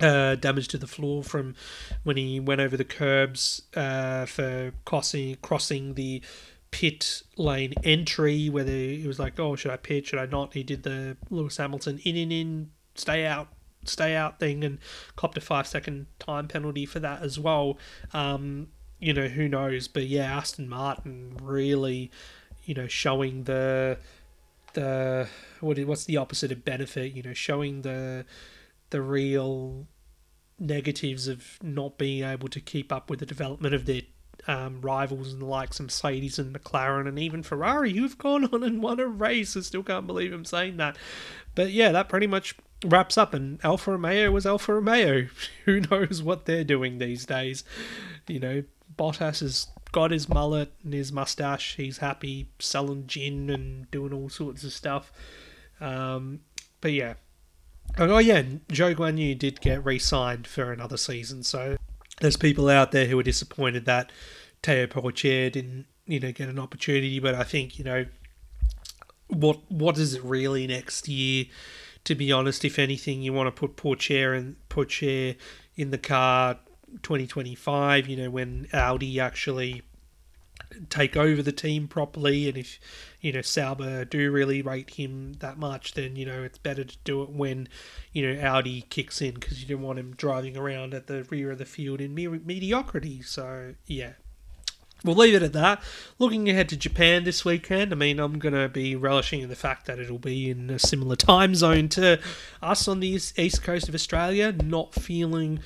uh, 0.00 0.34
damage 0.36 0.68
to 0.68 0.78
the 0.78 0.86
floor 0.86 1.22
from 1.22 1.54
when 2.02 2.16
he 2.16 2.40
went 2.40 2.60
over 2.60 2.76
the 2.76 2.84
curbs 2.84 3.62
uh, 3.76 4.26
for 4.26 4.72
crossing 4.84 5.36
crossing 5.42 5.94
the 5.94 6.22
pit 6.70 7.22
lane 7.36 7.74
entry. 7.84 8.48
Whether 8.48 8.72
he 8.72 9.06
was 9.06 9.18
like, 9.18 9.38
"Oh, 9.38 9.54
should 9.54 9.70
I 9.70 9.76
pit? 9.76 10.06
Should 10.06 10.18
I 10.18 10.26
not?" 10.26 10.54
He 10.54 10.62
did 10.62 10.82
the 10.82 11.16
Lewis 11.30 11.58
Hamilton 11.58 12.00
in 12.04 12.16
in 12.16 12.32
in, 12.32 12.70
stay 12.94 13.26
out, 13.26 13.48
stay 13.84 14.14
out 14.14 14.38
thing, 14.38 14.64
and 14.64 14.78
copped 15.16 15.36
a 15.36 15.40
five 15.40 15.66
second 15.66 16.06
time 16.18 16.48
penalty 16.48 16.86
for 16.86 17.00
that 17.00 17.22
as 17.22 17.38
well. 17.38 17.78
Um, 18.12 18.68
you 18.98 19.12
know, 19.12 19.28
who 19.28 19.48
knows? 19.48 19.88
But 19.88 20.06
yeah, 20.06 20.36
Aston 20.36 20.68
Martin 20.68 21.36
really, 21.42 22.10
you 22.64 22.74
know, 22.74 22.86
showing 22.86 23.44
the 23.44 23.98
the 24.74 25.28
what 25.60 25.78
what's 25.80 26.04
the 26.04 26.16
opposite 26.16 26.52
of 26.52 26.64
benefit? 26.64 27.12
You 27.12 27.22
know, 27.22 27.34
showing 27.34 27.82
the 27.82 28.24
the 28.90 29.02
real 29.02 29.86
negatives 30.58 31.26
of 31.26 31.58
not 31.62 31.98
being 31.98 32.24
able 32.24 32.48
to 32.48 32.60
keep 32.60 32.92
up 32.92 33.10
with 33.10 33.18
the 33.18 33.26
development 33.26 33.74
of 33.74 33.86
their 33.86 34.02
um, 34.46 34.80
rivals 34.80 35.32
and 35.32 35.40
the 35.40 35.46
likes 35.46 35.78
of 35.78 35.86
Mercedes 35.86 36.38
and 36.38 36.54
McLaren 36.54 37.08
and 37.08 37.18
even 37.18 37.42
Ferrari, 37.42 37.92
who've 37.92 38.18
gone 38.18 38.44
on 38.52 38.62
and 38.62 38.82
won 38.82 39.00
a 39.00 39.06
race. 39.06 39.56
I 39.56 39.60
still 39.60 39.82
can't 39.82 40.06
believe 40.06 40.32
I'm 40.32 40.44
saying 40.44 40.76
that. 40.78 40.96
But 41.54 41.70
yeah, 41.70 41.92
that 41.92 42.08
pretty 42.08 42.26
much 42.26 42.54
wraps 42.84 43.16
up. 43.16 43.34
And 43.34 43.58
Alfa 43.64 43.92
Romeo 43.92 44.30
was 44.30 44.46
Alfa 44.46 44.74
Romeo. 44.74 45.28
Who 45.64 45.80
knows 45.80 46.22
what 46.22 46.46
they're 46.46 46.64
doing 46.64 46.98
these 46.98 47.26
days? 47.26 47.64
You 48.28 48.40
know, 48.40 48.64
Bottas 48.96 49.40
has 49.40 49.68
got 49.92 50.10
his 50.10 50.28
mullet 50.28 50.72
and 50.82 50.92
his 50.92 51.12
mustache. 51.12 51.76
He's 51.76 51.98
happy 51.98 52.48
selling 52.58 53.06
gin 53.06 53.50
and 53.50 53.90
doing 53.90 54.12
all 54.12 54.28
sorts 54.28 54.64
of 54.64 54.72
stuff. 54.72 55.12
Um, 55.80 56.40
but 56.80 56.92
yeah, 56.92 57.14
Oh 57.98 58.18
yeah, 58.18 58.42
Zhou 58.68 58.94
Guanyu 58.94 59.38
did 59.38 59.60
get 59.60 59.84
re-signed 59.84 60.46
for 60.46 60.72
another 60.72 60.96
season, 60.96 61.42
so 61.42 61.76
there's 62.20 62.36
people 62.36 62.68
out 62.68 62.92
there 62.92 63.06
who 63.06 63.18
are 63.18 63.22
disappointed 63.22 63.84
that 63.86 64.12
Théo 64.62 64.86
Pourchaire 64.86 65.50
didn't, 65.50 65.86
you 66.06 66.20
know, 66.20 66.32
get 66.32 66.48
an 66.48 66.58
opportunity. 66.58 67.18
But 67.18 67.34
I 67.34 67.42
think 67.42 67.78
you 67.78 67.84
know, 67.84 68.06
what 69.28 69.60
what 69.70 69.98
is 69.98 70.14
it 70.14 70.24
really 70.24 70.66
next 70.66 71.08
year? 71.08 71.46
To 72.04 72.14
be 72.14 72.32
honest, 72.32 72.64
if 72.64 72.78
anything, 72.78 73.22
you 73.22 73.32
want 73.32 73.54
to 73.54 73.58
put 73.58 73.76
Pourchaire 73.76 74.36
and 74.36 74.56
Pourchaire 74.68 75.36
in 75.76 75.90
the 75.90 75.98
car 75.98 76.58
2025. 77.02 78.08
You 78.08 78.16
know, 78.16 78.30
when 78.30 78.68
Audi 78.72 79.20
actually 79.20 79.82
take 80.90 81.16
over 81.16 81.42
the 81.42 81.52
team 81.52 81.88
properly, 81.88 82.48
and 82.48 82.56
if 82.56 82.78
you 83.20 83.32
know 83.32 83.42
Sauber 83.42 84.04
do 84.04 84.30
really 84.30 84.62
rate 84.62 84.90
him 84.90 85.34
that 85.40 85.58
much, 85.58 85.94
then 85.94 86.16
you 86.16 86.26
know 86.26 86.42
it's 86.42 86.58
better 86.58 86.84
to 86.84 86.96
do 87.04 87.22
it 87.22 87.30
when 87.30 87.68
you 88.12 88.34
know 88.34 88.40
Audi 88.40 88.82
kicks 88.90 89.20
in 89.20 89.34
because 89.34 89.62
you 89.62 89.68
don't 89.68 89.84
want 89.84 89.98
him 89.98 90.14
driving 90.16 90.56
around 90.56 90.94
at 90.94 91.06
the 91.06 91.24
rear 91.24 91.50
of 91.50 91.58
the 91.58 91.64
field 91.64 92.00
in 92.00 92.14
me- 92.14 92.26
mediocrity. 92.26 93.22
So 93.22 93.74
yeah. 93.86 94.12
We'll 95.04 95.16
leave 95.16 95.34
it 95.34 95.42
at 95.42 95.52
that. 95.54 95.82
Looking 96.20 96.48
ahead 96.48 96.68
to 96.68 96.76
Japan 96.76 97.24
this 97.24 97.44
weekend, 97.44 97.92
I 97.92 97.96
mean, 97.96 98.20
I'm 98.20 98.38
going 98.38 98.54
to 98.54 98.68
be 98.68 98.94
relishing 98.94 99.40
in 99.40 99.48
the 99.48 99.56
fact 99.56 99.86
that 99.86 99.98
it'll 99.98 100.20
be 100.20 100.48
in 100.48 100.70
a 100.70 100.78
similar 100.78 101.16
time 101.16 101.56
zone 101.56 101.88
to 101.88 102.20
us 102.62 102.86
on 102.86 103.00
the 103.00 103.08
east 103.08 103.62
coast 103.64 103.88
of 103.88 103.96
Australia, 103.96 104.52
not 104.52 104.94
feeling 104.94 105.58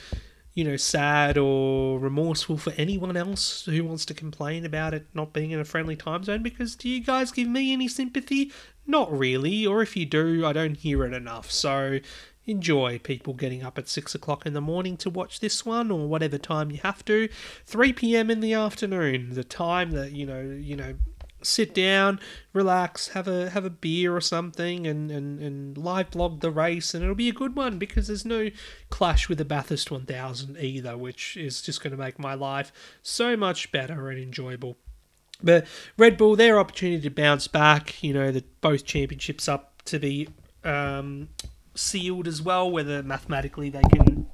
you 0.57 0.65
know, 0.65 0.77
sad 0.79 1.37
or 1.37 2.01
remorseful 2.01 2.57
for 2.57 2.73
anyone 2.79 3.15
else 3.15 3.67
who 3.67 3.85
wants 3.85 4.07
to 4.07 4.15
complain 4.15 4.65
about 4.65 4.95
it 4.95 5.07
not 5.13 5.35
being 5.35 5.51
in 5.51 5.61
a 5.61 5.67
friendly 5.67 5.95
time 5.95 6.25
zone 6.25 6.43
because 6.43 6.75
do 6.75 6.89
you 6.89 7.05
guys 7.05 7.31
give 7.31 7.47
me 7.47 7.75
any 7.75 7.87
sympathy? 7.87 8.51
Not 8.87 9.13
really, 9.17 9.67
or 9.67 9.83
if 9.83 9.99
you 9.99 10.07
do, 10.07 10.47
I 10.47 10.55
don't 10.55 10.79
hear 10.79 11.05
it 11.05 11.13
enough. 11.13 11.51
So 11.51 12.01
enjoy 12.47 12.99
people 13.01 13.35
getting 13.35 13.63
up 13.63 13.77
at 13.77 13.87
6 13.87 14.15
o'clock 14.15 14.47
in 14.47 14.55
the 14.55 14.61
morning 14.63 14.97
to 14.97 15.11
watch 15.11 15.41
this 15.41 15.67
one 15.67 15.91
or 15.91 16.09
whatever 16.09 16.39
time 16.39 16.71
you 16.71 16.79
have 16.83 17.05
to 17.05 17.29
3 17.67 17.93
p.m 17.93 18.31
in 18.31 18.39
the 18.39 18.53
afternoon 18.53 19.35
the 19.35 19.43
time 19.43 19.91
that 19.91 20.13
you 20.13 20.25
know 20.25 20.41
you 20.41 20.77
know 20.77 20.95
sit 21.43 21.75
down, 21.75 22.21
relax, 22.53 23.09
have 23.09 23.29
a 23.29 23.51
have 23.51 23.65
a 23.65 23.71
beer 23.71 24.15
or 24.15 24.21
something, 24.21 24.87
and, 24.87 25.11
and, 25.11 25.41
and 25.41 25.79
live 25.79 26.11
blog 26.11 26.41
the 26.41 26.51
race, 26.51 26.95
and 26.95 27.03
it'll 27.03 27.15
be 27.15 27.29
a 27.29 27.33
good 27.33 27.57
one 27.57 27.79
because 27.79 28.07
there's 28.07 28.25
no 28.25 28.51
clash 28.91 29.29
with 29.29 29.39
the 29.39 29.45
Bathurst 29.45 29.91
1000 29.91 30.57
either, 30.59 30.97
which 30.97 31.37
is 31.37 31.63
just 31.63 31.83
going 31.83 31.93
to 31.93 31.97
make 31.97 32.19
my 32.19 32.35
life 32.35 32.73
so 33.03 33.37
much 33.37 33.71
better 33.73 34.09
and 34.11 34.19
enjoyable. 34.19 34.77
But 35.43 35.67
Red 35.99 36.17
Bull, 36.17 36.37
their 36.37 36.59
opportunity 36.59 37.03
to 37.03 37.11
bounce 37.11 37.47
back, 37.47 38.03
you 38.03 38.15
know, 38.15 38.33
the 38.33 38.45
both 38.61 38.85
championships 38.85 39.49
up 39.49 39.83
to 39.85 39.99
be 39.99 40.29
um, 40.65 41.29
sealed 41.75 42.27
as 42.27 42.41
well, 42.41 42.71
whether 42.71 43.03
mathematically 43.03 43.69
they 43.69 43.83
can 43.83 44.27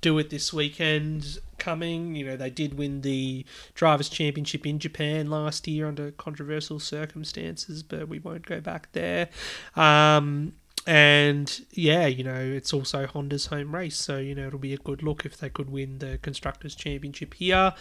do 0.00 0.18
it 0.18 0.30
this 0.30 0.52
weekend 0.52 1.38
coming. 1.58 2.14
You 2.14 2.26
know, 2.26 2.36
they 2.36 2.50
did 2.50 2.76
win 2.78 3.02
the 3.02 3.44
Drivers' 3.74 4.08
Championship 4.08 4.66
in 4.66 4.78
Japan 4.78 5.30
last 5.30 5.68
year 5.68 5.86
under 5.86 6.10
controversial 6.12 6.80
circumstances, 6.80 7.82
but 7.82 8.08
we 8.08 8.18
won't 8.18 8.46
go 8.46 8.60
back 8.60 8.90
there. 8.92 9.28
Um, 9.76 10.54
and 10.86 11.60
yeah, 11.72 12.06
you 12.06 12.24
know, 12.24 12.40
it's 12.40 12.72
also 12.72 13.06
Honda's 13.06 13.46
home 13.46 13.74
race, 13.74 13.96
so 13.96 14.16
you 14.16 14.34
know 14.34 14.46
it'll 14.46 14.58
be 14.58 14.72
a 14.72 14.78
good 14.78 15.02
look 15.02 15.26
if 15.26 15.36
they 15.36 15.50
could 15.50 15.70
win 15.70 15.98
the 15.98 16.18
constructors 16.22 16.74
championship 16.74 17.34
here. 17.34 17.74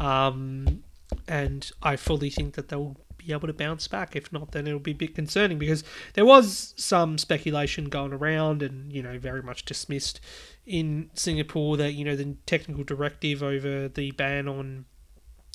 Um, 0.00 0.82
and 1.28 1.70
I 1.82 1.96
fully 1.96 2.30
think 2.30 2.54
that 2.54 2.68
they'll 2.68 2.96
be 3.26 3.32
able 3.32 3.48
to 3.48 3.52
bounce 3.52 3.88
back. 3.88 4.14
If 4.16 4.32
not, 4.32 4.52
then 4.52 4.66
it'll 4.66 4.78
be 4.78 4.92
a 4.92 4.94
bit 4.94 5.14
concerning 5.14 5.58
because 5.58 5.84
there 6.14 6.24
was 6.24 6.74
some 6.76 7.18
speculation 7.18 7.86
going 7.86 8.12
around, 8.12 8.62
and 8.62 8.92
you 8.92 9.02
know, 9.02 9.18
very 9.18 9.42
much 9.42 9.64
dismissed 9.64 10.20
in 10.64 11.10
Singapore 11.14 11.76
that 11.76 11.92
you 11.92 12.04
know 12.04 12.16
the 12.16 12.36
technical 12.46 12.84
directive 12.84 13.42
over 13.42 13.88
the 13.88 14.10
ban 14.12 14.48
on. 14.48 14.84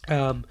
Um, 0.08 0.46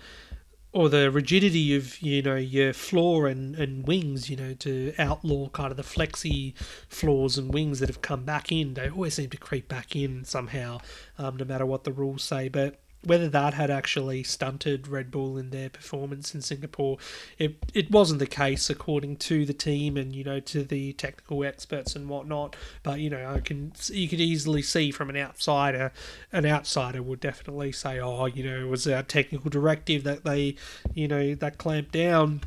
or 0.73 0.89
the 0.89 1.11
rigidity 1.11 1.75
of 1.75 2.01
you 2.01 2.23
know 2.23 2.37
your 2.37 2.73
floor 2.73 3.27
and, 3.27 3.57
and 3.57 3.87
wings, 3.89 4.31
you 4.31 4.37
know, 4.37 4.55
to 4.55 4.95
outlaw 4.99 5.49
kind 5.49 5.71
of 5.71 5.77
the 5.77 5.83
flexi 5.83 6.57
floors 6.89 7.37
and 7.37 7.53
wings 7.53 7.81
that 7.81 7.89
have 7.89 8.03
come 8.03 8.25
back 8.25 8.53
in. 8.53 8.75
They 8.75 8.89
always 8.89 9.15
seem 9.15 9.31
to 9.31 9.37
creep 9.37 9.69
back 9.69 9.97
in 9.97 10.25
somehow, 10.25 10.79
um, 11.19 11.37
no 11.37 11.45
matter 11.45 11.67
what 11.67 11.83
the 11.85 11.93
rules 11.93 12.23
say. 12.23 12.49
But 12.49 12.81
whether 13.03 13.29
that 13.29 13.55
had 13.55 13.71
actually 13.71 14.23
stunted 14.23 14.87
Red 14.87 15.11
Bull 15.11 15.39
in 15.39 15.51
their 15.51 15.71
performance 15.71 16.35
in 16.35 16.43
Singapore, 16.43 16.99
it 17.39 17.57
it 17.73 17.91
wasn't 17.91 18.19
the 18.19 18.27
case 18.27 18.69
according 18.69 19.17
to 19.17 19.47
the 19.47 19.55
team 19.55 19.97
and 19.97 20.15
you 20.15 20.25
know 20.25 20.41
to 20.41 20.63
the 20.63 20.93
technical 20.95 21.45
experts 21.45 21.97
and 21.97 22.09
whatnot. 22.09 22.57
But 22.83 23.01
you 23.01 23.11
know, 23.11 23.35
I 23.35 23.41
can 23.41 23.73
you 23.89 24.09
could 24.09 24.21
easily 24.21 24.63
see 24.63 24.91
from 24.91 25.11
an 25.11 25.17
outsider, 25.17 25.93
an 26.33 26.47
outsider 26.47 27.03
would 27.03 27.21
definitely 27.21 27.73
say, 27.73 27.99
oh, 28.01 28.27
you 28.27 28.45
know, 28.45 28.61
it 28.67 28.69
was 28.69 28.87
a 28.87 29.03
technical 29.03 29.51
directive 29.51 30.05
that 30.05 30.25
they, 30.25 30.57
you 30.95 31.09
know, 31.09 31.35
that 31.35 31.59
clamped 31.59 31.93
down 31.93 32.43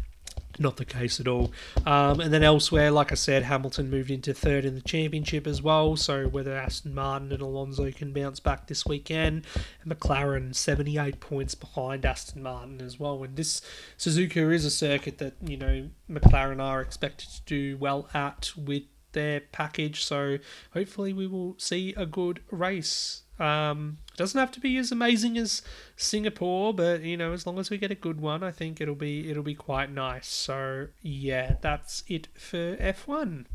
not 0.60 0.78
the 0.78 0.86
case 0.86 1.20
at 1.20 1.28
all. 1.28 1.52
Um, 1.86 2.20
and 2.20 2.34
then 2.34 2.44
elsewhere, 2.44 2.92
like 2.92 3.12
I 3.12 3.16
said, 3.16 3.44
Hamilton 3.44 3.90
moved 3.90 4.12
into 4.12 4.34
third 4.34 4.66
in 4.66 4.76
the 4.76 4.82
championship 4.82 5.48
as 5.48 5.62
well. 5.62 5.96
So 5.96 6.28
whether 6.28 6.56
Aston 6.56 6.94
Martin 6.94 7.32
and 7.32 7.42
Alonso 7.42 7.92
can 7.92 8.14
bounce 8.14 8.40
back 8.40 8.68
this 8.68 8.86
weekend, 8.86 9.46
and 9.84 9.92
McLaren 9.92 10.56
78 10.56 11.20
points 11.20 11.56
behind 11.56 12.06
Aston 12.06 12.44
Martin 12.44 12.82
as 12.82 13.00
well. 13.00 13.24
And 13.24 13.36
this 13.36 13.62
Suzuka 13.98 14.54
is 14.54 14.66
a 14.66 14.72
circuit 14.72 15.18
that 15.20 15.36
you 15.42 15.58
know 15.58 15.90
McLaren 16.10 16.62
are 16.62 16.82
expected 16.82 17.30
to 17.30 17.42
do 17.46 17.78
well 17.78 18.10
at 18.14 18.52
with 18.58 18.84
their 19.14 19.40
package. 19.40 20.04
So 20.04 20.40
hopefully 20.74 21.14
we 21.14 21.28
will 21.28 21.56
see 21.58 21.94
a 21.96 22.06
good 22.06 22.42
race 22.52 23.24
um, 23.40 23.98
it 24.14 24.18
doesn't 24.18 24.40
have 24.40 24.52
to 24.52 24.60
be 24.60 24.78
as 24.78 24.92
amazing 24.92 25.40
as 25.40 25.64
Singapore, 25.96 26.72
but 26.72 27.02
you 27.02 27.18
know, 27.18 27.34
as 27.34 27.48
long 27.48 27.58
as 27.58 27.72
we 27.72 27.80
get 27.80 27.90
a 27.90 27.96
good 27.96 28.22
one, 28.22 28.44
I 28.44 28.52
think 28.52 28.80
it'll 28.80 28.94
be 28.94 29.30
it'll 29.30 29.42
be 29.42 29.56
quite 29.56 29.92
nice. 29.92 30.28
So 30.28 30.88
yeah, 31.02 31.56
that's 31.62 32.04
it 32.08 32.28
for 32.36 32.78
F1. 32.78 33.46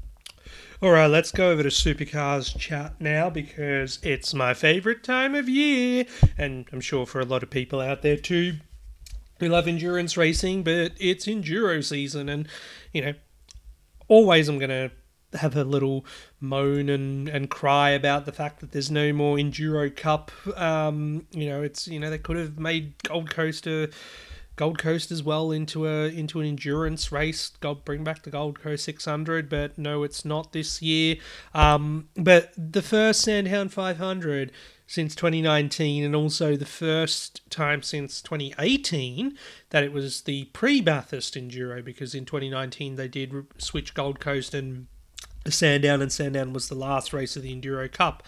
All 0.83 0.91
right, 0.91 1.07
let's 1.07 1.31
go 1.31 1.51
over 1.51 1.63
to 1.63 1.69
supercars 1.69 2.59
chat 2.59 3.01
now 3.01 3.31
because 3.31 4.01
it's 4.03 4.35
my 4.35 4.53
favorite 4.53 5.05
time 5.05 5.37
of 5.37 5.49
year, 5.49 6.07
and 6.37 6.67
I'm 6.73 6.81
sure 6.81 7.07
for 7.07 7.21
a 7.21 7.25
lot 7.25 7.45
of 7.45 7.51
people 7.51 7.81
out 7.81 8.03
there 8.03 8.17
too. 8.17 8.55
We 9.41 9.49
love 9.49 9.69
endurance 9.69 10.17
racing, 10.17 10.65
but 10.65 10.93
it's 10.99 11.27
enduro 11.27 11.85
season, 11.85 12.29
and 12.29 12.49
you 12.93 13.03
know, 13.03 13.15
always 14.09 14.49
I'm 14.49 14.59
gonna 14.59 14.91
have 15.35 15.57
a 15.57 15.65
little 15.65 16.05
moan 16.41 16.89
and, 16.89 17.29
and 17.29 17.51
cry 17.51 17.91
about 17.91 18.25
the 18.25 18.33
fact 18.33 18.61
that 18.61 18.73
there's 18.73 18.91
no 18.91 19.13
more 19.13 19.37
Enduro 19.37 19.95
Cup. 19.95 20.31
Um, 20.57 21.27
you 21.31 21.49
know, 21.49 21.63
it's 21.63 21.89
you 21.89 22.01
know 22.01 22.11
they 22.11 22.19
could 22.19 22.37
have 22.37 22.59
made 22.59 22.95
Gold 23.03 23.31
Coast 23.31 23.67
a 23.67 23.91
Gold 24.59 24.79
Coast 24.79 25.13
as 25.13 25.23
well 25.23 25.53
into 25.53 25.87
a 25.87 26.09
into 26.09 26.41
an 26.41 26.47
endurance 26.47 27.13
race. 27.13 27.53
Gold 27.61 27.85
bring 27.85 28.03
back 28.03 28.25
the 28.25 28.31
Gold 28.31 28.61
Coast 28.61 28.85
600, 28.85 29.49
but 29.49 29.79
no, 29.79 30.03
it's 30.03 30.25
not 30.25 30.53
this 30.53 30.83
year. 30.83 31.17
Um, 31.55 32.09
but 32.17 32.53
the 32.57 32.83
first 32.83 33.21
Sandown 33.21 33.69
500 33.69 34.51
since 34.89 35.15
2019, 35.15 36.03
and 36.03 36.17
also 36.17 36.57
the 36.57 36.67
first 36.67 37.49
time 37.51 37.83
since 37.83 38.21
2018 38.23 39.39
that 39.71 39.85
it 39.85 39.93
was 39.93 40.23
the 40.23 40.47
pre-Bathurst 40.47 41.35
Enduro, 41.35 41.85
because 41.85 42.15
in 42.15 42.25
2019 42.25 42.97
they 42.97 43.07
did 43.07 43.33
switch 43.59 43.95
Gold 43.95 44.19
Coast 44.19 44.55
and 44.55 44.89
Sandown, 45.53 46.03
and 46.03 46.13
Sandown 46.13 46.53
was 46.53 46.69
the 46.69 46.75
last 46.75 47.13
race 47.13 47.37
of 47.37 47.43
the 47.43 47.55
Enduro 47.55 47.91
Cup. 47.91 48.23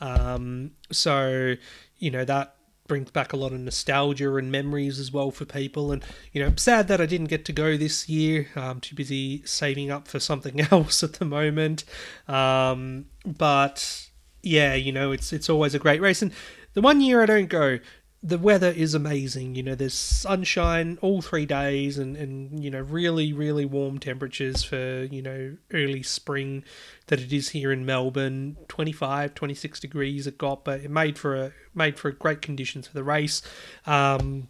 Um, 0.00 0.72
so, 0.90 1.54
you 1.98 2.10
know, 2.10 2.24
that 2.24 2.56
brings 2.86 3.10
back 3.10 3.32
a 3.32 3.36
lot 3.36 3.52
of 3.52 3.60
nostalgia 3.60 4.34
and 4.36 4.52
memories 4.52 4.98
as 4.98 5.10
well 5.10 5.30
for 5.30 5.44
people. 5.44 5.92
And, 5.92 6.04
you 6.32 6.40
know, 6.40 6.48
I'm 6.48 6.58
sad 6.58 6.88
that 6.88 7.00
I 7.00 7.06
didn't 7.06 7.28
get 7.28 7.44
to 7.46 7.52
go 7.52 7.76
this 7.76 8.08
year. 8.08 8.48
I'm 8.56 8.80
too 8.80 8.94
busy 8.94 9.42
saving 9.46 9.90
up 9.90 10.06
for 10.06 10.20
something 10.20 10.60
else 10.70 11.02
at 11.02 11.14
the 11.14 11.24
moment. 11.24 11.84
Um, 12.28 13.06
but, 13.24 14.08
yeah, 14.42 14.74
you 14.74 14.92
know, 14.92 15.12
it's, 15.12 15.32
it's 15.32 15.48
always 15.48 15.74
a 15.74 15.78
great 15.78 16.00
race. 16.00 16.20
And 16.20 16.32
the 16.74 16.82
one 16.82 17.00
year 17.00 17.22
I 17.22 17.26
don't 17.26 17.48
go, 17.48 17.78
the 18.24 18.38
weather 18.38 18.70
is 18.70 18.94
amazing. 18.94 19.54
You 19.54 19.62
know, 19.62 19.74
there's 19.74 19.92
sunshine 19.92 20.98
all 21.02 21.20
three 21.20 21.44
days 21.44 21.98
and, 21.98 22.16
and, 22.16 22.64
you 22.64 22.70
know, 22.70 22.80
really, 22.80 23.34
really 23.34 23.66
warm 23.66 23.98
temperatures 23.98 24.64
for, 24.64 25.04
you 25.04 25.20
know, 25.20 25.58
early 25.74 26.02
spring 26.02 26.64
that 27.08 27.20
it 27.20 27.34
is 27.34 27.50
here 27.50 27.70
in 27.70 27.84
Melbourne. 27.84 28.56
25, 28.68 29.34
26 29.34 29.78
degrees 29.78 30.26
it 30.26 30.38
got, 30.38 30.64
but 30.64 30.80
it 30.80 30.90
made 30.90 31.18
for 31.18 31.36
a 31.36 31.52
made 31.74 31.98
for 31.98 32.10
great 32.12 32.40
conditions 32.40 32.86
for 32.86 32.94
the 32.94 33.04
race. 33.04 33.42
Um, 33.84 34.48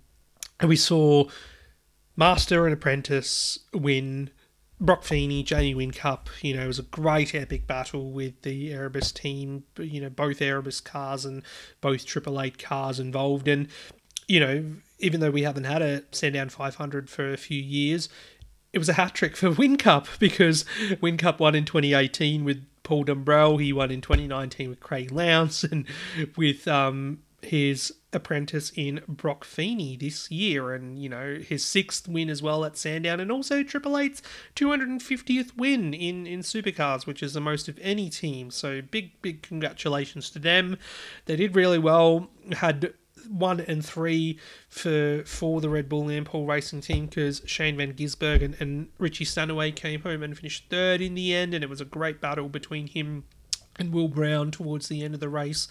and 0.60 0.68
we 0.68 0.76
saw 0.76 1.24
Master 2.16 2.66
and 2.66 2.72
Apprentice 2.72 3.58
win 3.72 4.30
Brock 4.80 5.04
Feeney, 5.04 5.42
Jamie 5.42 5.74
Whincup, 5.74 6.26
you 6.42 6.56
know, 6.56 6.64
it 6.64 6.66
was 6.66 6.78
a 6.78 6.84
great 6.84 7.34
epic 7.34 7.66
battle 7.66 8.10
with 8.10 8.42
the 8.42 8.72
Erebus 8.72 9.12
team, 9.12 9.64
you 9.78 10.00
know, 10.00 10.10
both 10.10 10.42
Erebus 10.42 10.80
cars 10.80 11.24
and 11.24 11.42
both 11.80 12.04
Triple 12.04 12.40
Eight 12.40 12.58
cars 12.58 12.98
involved. 12.98 13.46
And, 13.46 13.68
you 14.26 14.40
know, 14.40 14.64
even 14.98 15.20
though 15.20 15.30
we 15.30 15.42
haven't 15.42 15.64
had 15.64 15.80
a 15.80 16.02
Sandown 16.10 16.48
500 16.48 17.08
for 17.08 17.32
a 17.32 17.36
few 17.36 17.60
years, 17.60 18.08
it 18.72 18.78
was 18.78 18.88
a 18.88 18.94
hat 18.94 19.14
trick 19.14 19.36
for 19.36 19.50
Whincup 19.54 20.18
because 20.18 20.64
Whincup 21.00 21.38
won 21.38 21.54
in 21.54 21.64
2018 21.64 22.44
with 22.44 22.66
Paul 22.82 23.04
Dumbrell. 23.04 23.62
He 23.62 23.72
won 23.72 23.90
in 23.90 24.00
2019 24.00 24.68
with 24.68 24.80
Craig 24.80 25.12
Lowndes 25.12 25.64
and 25.64 25.86
with 26.36 26.66
um, 26.66 27.20
his 27.42 27.94
apprentice 28.14 28.72
in 28.74 29.02
Brock 29.08 29.44
Feeney 29.44 29.96
this 29.96 30.30
year, 30.30 30.72
and 30.72 30.98
you 30.98 31.08
know 31.08 31.36
his 31.36 31.64
sixth 31.64 32.08
win 32.08 32.30
as 32.30 32.42
well 32.42 32.64
at 32.64 32.76
Sandown, 32.76 33.20
and 33.20 33.30
also 33.30 33.62
Triple 33.62 33.98
Eight's 33.98 34.22
250th 34.56 35.56
win 35.56 35.94
in 35.94 36.26
in 36.26 36.40
Supercars, 36.40 37.06
which 37.06 37.22
is 37.22 37.34
the 37.34 37.40
most 37.40 37.68
of 37.68 37.78
any 37.80 38.08
team. 38.10 38.50
So 38.50 38.82
big 38.82 39.20
big 39.22 39.42
congratulations 39.42 40.30
to 40.30 40.38
them. 40.38 40.78
They 41.26 41.36
did 41.36 41.56
really 41.56 41.78
well. 41.78 42.30
Had 42.52 42.94
one 43.28 43.60
and 43.60 43.84
three 43.84 44.38
for 44.68 45.22
for 45.24 45.60
the 45.60 45.68
Red 45.68 45.88
Bull 45.88 46.04
Ampol 46.04 46.46
Racing 46.46 46.82
team 46.82 47.06
because 47.06 47.42
Shane 47.46 47.76
Van 47.76 47.94
Gisbergen 47.94 48.44
and, 48.44 48.56
and 48.60 48.88
Richie 48.98 49.24
Stanaway 49.24 49.72
came 49.72 50.02
home 50.02 50.22
and 50.22 50.36
finished 50.36 50.66
third 50.70 51.00
in 51.00 51.14
the 51.14 51.34
end, 51.34 51.54
and 51.54 51.64
it 51.64 51.70
was 51.70 51.80
a 51.80 51.86
great 51.86 52.20
battle 52.20 52.48
between 52.48 52.86
him 52.86 53.24
and 53.76 53.92
Will 53.92 54.08
Brown 54.08 54.50
towards 54.50 54.88
the 54.88 55.02
end 55.02 55.14
of 55.14 55.20
the 55.20 55.28
race 55.28 55.68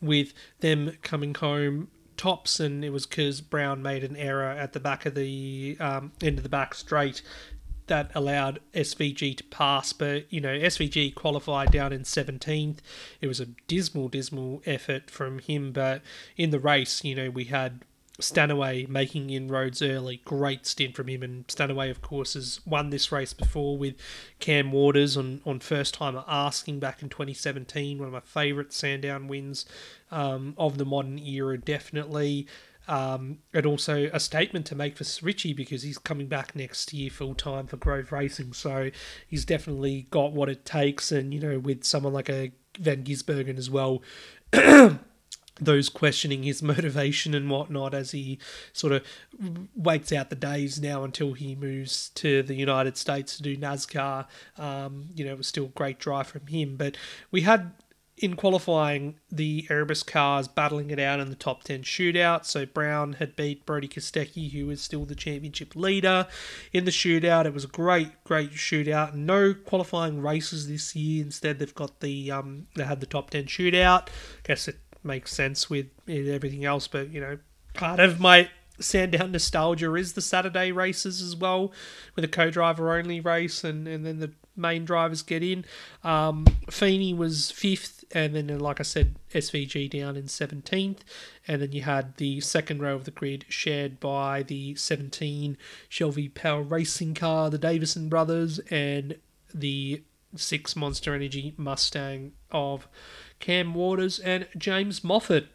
with 0.00 0.32
them 0.60 0.96
coming 1.02 1.34
home 1.34 1.88
tops, 2.16 2.60
and 2.60 2.84
it 2.84 2.90
was 2.90 3.06
because 3.06 3.40
Brown 3.40 3.82
made 3.82 4.04
an 4.04 4.16
error 4.16 4.50
at 4.50 4.72
the 4.72 4.80
back 4.80 5.06
of 5.06 5.14
the 5.14 5.76
um, 5.80 6.12
end 6.22 6.38
of 6.38 6.42
the 6.42 6.48
back 6.48 6.74
straight 6.74 7.22
that 7.86 8.10
allowed 8.14 8.60
SVG 8.74 9.36
to 9.36 9.44
pass. 9.44 9.92
But 9.92 10.32
you 10.32 10.40
know, 10.40 10.56
SVG 10.56 11.14
qualified 11.14 11.70
down 11.70 11.92
in 11.92 12.02
17th. 12.02 12.78
It 13.20 13.26
was 13.26 13.40
a 13.40 13.46
dismal, 13.68 14.08
dismal 14.08 14.62
effort 14.66 15.10
from 15.10 15.38
him. 15.38 15.72
But 15.72 16.02
in 16.36 16.50
the 16.50 16.60
race, 16.60 17.04
you 17.04 17.14
know, 17.14 17.30
we 17.30 17.44
had 17.44 17.82
Stanaway 18.18 18.86
making 18.86 19.30
inroads 19.30 19.82
early. 19.82 20.22
Great 20.24 20.66
stint 20.66 20.94
from 20.94 21.08
him. 21.08 21.22
And 21.22 21.44
Stanaway, 21.48 21.90
of 21.90 22.02
course, 22.02 22.34
has 22.34 22.60
won 22.66 22.90
this 22.90 23.12
race 23.12 23.32
before 23.32 23.76
with 23.76 23.94
Cam 24.38 24.72
Waters 24.72 25.16
on, 25.16 25.40
on 25.44 25.60
first 25.60 25.94
time 25.94 26.18
asking 26.26 26.80
back 26.80 27.02
in 27.02 27.08
2017. 27.08 27.98
One 27.98 28.08
of 28.08 28.12
my 28.12 28.20
favourite 28.20 28.72
Sandown 28.72 29.28
wins 29.28 29.66
um, 30.10 30.54
of 30.56 30.78
the 30.78 30.84
modern 30.86 31.18
era, 31.18 31.58
definitely. 31.58 32.46
Um, 32.88 33.38
and 33.52 33.66
also 33.66 34.08
a 34.12 34.20
statement 34.20 34.64
to 34.66 34.76
make 34.76 34.96
for 34.96 35.04
Richie 35.24 35.52
because 35.52 35.82
he's 35.82 35.98
coming 35.98 36.28
back 36.28 36.54
next 36.54 36.92
year 36.92 37.10
full 37.10 37.34
time 37.34 37.66
for 37.66 37.76
Grove 37.76 38.12
Racing. 38.12 38.52
So 38.52 38.90
he's 39.26 39.44
definitely 39.44 40.06
got 40.10 40.32
what 40.32 40.48
it 40.48 40.64
takes. 40.64 41.10
And, 41.10 41.34
you 41.34 41.40
know, 41.40 41.58
with 41.58 41.84
someone 41.84 42.12
like 42.12 42.28
a 42.28 42.52
Van 42.78 43.04
Gisbergen 43.04 43.58
as 43.58 43.68
well. 43.68 44.02
those 45.60 45.88
questioning 45.88 46.42
his 46.42 46.62
motivation 46.62 47.34
and 47.34 47.50
whatnot 47.50 47.94
as 47.94 48.10
he 48.12 48.38
sort 48.72 48.92
of 48.92 49.04
waits 49.74 50.12
out 50.12 50.30
the 50.30 50.36
days 50.36 50.80
now 50.80 51.04
until 51.04 51.32
he 51.32 51.54
moves 51.54 52.10
to 52.10 52.42
the 52.42 52.54
United 52.54 52.96
States 52.96 53.36
to 53.36 53.42
do 53.42 53.56
NASCAR. 53.56 54.26
Um, 54.58 55.06
you 55.14 55.24
know, 55.24 55.32
it 55.32 55.38
was 55.38 55.46
still 55.46 55.66
a 55.66 55.68
great 55.68 55.98
drive 55.98 56.26
from 56.26 56.46
him. 56.46 56.76
But 56.76 56.96
we 57.30 57.42
had 57.42 57.72
in 58.18 58.34
qualifying, 58.34 59.16
the 59.30 59.66
Erebus 59.68 60.02
cars 60.02 60.48
battling 60.48 60.90
it 60.90 60.98
out 60.98 61.20
in 61.20 61.28
the 61.28 61.36
top 61.36 61.64
10 61.64 61.82
shootout. 61.82 62.46
So 62.46 62.64
Brown 62.64 63.14
had 63.14 63.36
beat 63.36 63.66
Brodie 63.66 63.88
Kostecki, 63.88 64.50
who 64.52 64.70
is 64.70 64.80
still 64.80 65.04
the 65.04 65.14
championship 65.14 65.76
leader 65.76 66.26
in 66.72 66.86
the 66.86 66.90
shootout. 66.90 67.44
It 67.44 67.52
was 67.52 67.64
a 67.64 67.68
great, 67.68 68.24
great 68.24 68.52
shootout. 68.52 69.14
No 69.14 69.52
qualifying 69.52 70.22
races 70.22 70.66
this 70.66 70.96
year. 70.96 71.22
Instead, 71.22 71.58
they've 71.58 71.74
got 71.74 72.00
the 72.00 72.30
um, 72.30 72.68
they 72.74 72.84
had 72.84 73.00
the 73.00 73.06
top 73.06 73.30
10 73.30 73.44
shootout. 73.44 74.08
guess 74.44 74.66
it 74.66 74.78
makes 75.06 75.32
sense 75.32 75.70
with 75.70 75.86
everything 76.08 76.64
else, 76.64 76.88
but 76.88 77.10
you 77.10 77.20
know, 77.20 77.38
part 77.74 78.00
of 78.00 78.20
my 78.20 78.48
Sandown 78.78 79.32
nostalgia 79.32 79.94
is 79.94 80.12
the 80.12 80.20
Saturday 80.20 80.72
races 80.72 81.22
as 81.22 81.34
well, 81.34 81.72
with 82.14 82.24
a 82.24 82.28
co-driver 82.28 82.96
only 82.96 83.20
race, 83.20 83.64
and, 83.64 83.88
and 83.88 84.04
then 84.04 84.18
the 84.18 84.32
main 84.56 84.84
drivers 84.84 85.22
get 85.22 85.42
in. 85.42 85.64
Um, 86.04 86.46
Feeney 86.70 87.14
was 87.14 87.50
fifth, 87.50 88.04
and 88.12 88.34
then, 88.34 88.58
like 88.58 88.80
I 88.80 88.82
said, 88.82 89.16
SVG 89.32 89.90
down 89.90 90.16
in 90.16 90.24
17th. 90.24 90.98
And 91.48 91.62
then 91.62 91.72
you 91.72 91.82
had 91.82 92.16
the 92.16 92.40
second 92.40 92.80
row 92.80 92.94
of 92.94 93.04
the 93.04 93.10
grid 93.10 93.44
shared 93.48 94.00
by 94.00 94.42
the 94.42 94.74
17 94.74 95.56
Shell 95.88 96.10
V 96.12 96.28
Power 96.28 96.62
Racing 96.62 97.14
car, 97.14 97.50
the 97.50 97.58
Davison 97.58 98.08
brothers, 98.08 98.58
and 98.70 99.16
the 99.54 100.02
six 100.34 100.76
Monster 100.76 101.14
Energy 101.14 101.54
Mustang 101.56 102.32
of 102.50 102.88
Cam 103.40 103.74
Waters 103.74 104.18
and 104.18 104.46
James 104.56 105.04
Moffat. 105.04 105.48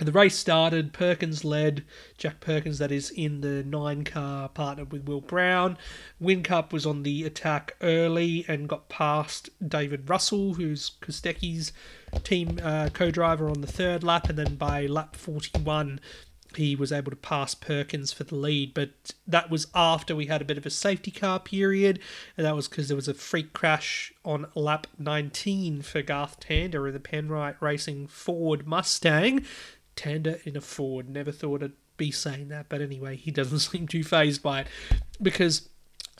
The 0.00 0.12
race 0.12 0.36
started. 0.36 0.92
Perkins 0.92 1.44
led. 1.44 1.84
Jack 2.16 2.40
Perkins, 2.40 2.78
that 2.78 2.92
is, 2.92 3.10
in 3.10 3.40
the 3.40 3.64
nine 3.64 4.04
car, 4.04 4.48
partnered 4.48 4.92
with 4.92 5.08
Will 5.08 5.20
Brown. 5.20 5.76
Whincup 6.22 6.72
was 6.72 6.86
on 6.86 7.02
the 7.02 7.24
attack 7.24 7.74
early 7.80 8.44
and 8.46 8.68
got 8.68 8.88
past 8.88 9.50
David 9.66 10.08
Russell, 10.08 10.54
who's 10.54 10.92
Kostecki's 11.00 11.72
team 12.22 12.60
uh, 12.62 12.90
co 12.92 13.10
driver, 13.10 13.48
on 13.48 13.60
the 13.60 13.66
third 13.66 14.04
lap. 14.04 14.28
And 14.28 14.38
then 14.38 14.54
by 14.54 14.86
lap 14.86 15.16
41, 15.16 15.98
he 16.56 16.74
was 16.74 16.92
able 16.92 17.10
to 17.10 17.16
pass 17.16 17.54
Perkins 17.54 18.12
for 18.12 18.24
the 18.24 18.34
lead, 18.34 18.74
but 18.74 18.90
that 19.26 19.50
was 19.50 19.66
after 19.74 20.16
we 20.16 20.26
had 20.26 20.40
a 20.40 20.46
bit 20.46 20.58
of 20.58 20.66
a 20.66 20.70
safety 20.70 21.10
car 21.10 21.38
period, 21.38 22.00
and 22.36 22.46
that 22.46 22.56
was 22.56 22.68
because 22.68 22.88
there 22.88 22.96
was 22.96 23.08
a 23.08 23.14
freak 23.14 23.52
crash 23.52 24.12
on 24.24 24.46
lap 24.54 24.86
19 24.98 25.82
for 25.82 26.02
Garth 26.02 26.40
Tander 26.40 26.86
in 26.86 26.94
the 26.94 27.00
Penrite 27.00 27.60
Racing 27.60 28.06
Ford 28.06 28.66
Mustang. 28.66 29.44
Tander 29.96 30.44
in 30.46 30.56
a 30.56 30.60
Ford. 30.60 31.08
Never 31.08 31.32
thought 31.32 31.62
I'd 31.62 31.72
be 31.96 32.10
saying 32.10 32.48
that, 32.48 32.68
but 32.68 32.80
anyway, 32.80 33.16
he 33.16 33.30
doesn't 33.30 33.58
seem 33.58 33.86
too 33.86 34.04
phased 34.04 34.42
by 34.42 34.60
it 34.60 34.66
because 35.20 35.68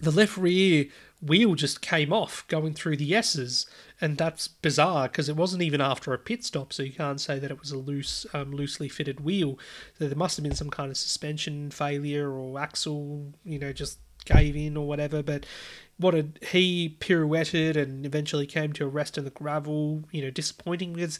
the 0.00 0.10
left 0.10 0.36
rear 0.36 0.86
wheel 1.20 1.54
just 1.54 1.80
came 1.80 2.12
off 2.12 2.46
going 2.48 2.74
through 2.74 2.96
the 2.96 3.14
S's, 3.14 3.66
and 4.00 4.16
that's 4.16 4.48
bizarre 4.48 5.08
because 5.08 5.28
it 5.28 5.36
wasn't 5.36 5.62
even 5.62 5.80
after 5.80 6.12
a 6.12 6.18
pit 6.18 6.44
stop, 6.44 6.72
so 6.72 6.82
you 6.82 6.92
can't 6.92 7.20
say 7.20 7.38
that 7.38 7.50
it 7.50 7.60
was 7.60 7.72
a 7.72 7.78
loose, 7.78 8.26
um, 8.32 8.52
loosely 8.52 8.88
fitted 8.88 9.20
wheel. 9.20 9.58
So 9.98 10.06
there 10.06 10.16
must 10.16 10.36
have 10.36 10.44
been 10.44 10.54
some 10.54 10.70
kind 10.70 10.90
of 10.90 10.96
suspension 10.96 11.70
failure 11.70 12.30
or 12.30 12.60
axle, 12.60 13.32
you 13.44 13.58
know, 13.58 13.72
just 13.72 13.98
gave 14.24 14.54
in 14.54 14.76
or 14.76 14.86
whatever. 14.86 15.22
But 15.22 15.46
what 15.96 16.14
had 16.14 16.38
he 16.50 16.96
pirouetted 17.00 17.76
and 17.76 18.06
eventually 18.06 18.46
came 18.46 18.72
to 18.74 18.84
a 18.84 18.88
rest 18.88 19.18
in 19.18 19.24
the 19.24 19.30
gravel, 19.30 20.04
you 20.12 20.22
know, 20.22 20.30
disappointing 20.30 20.92
because 20.92 21.18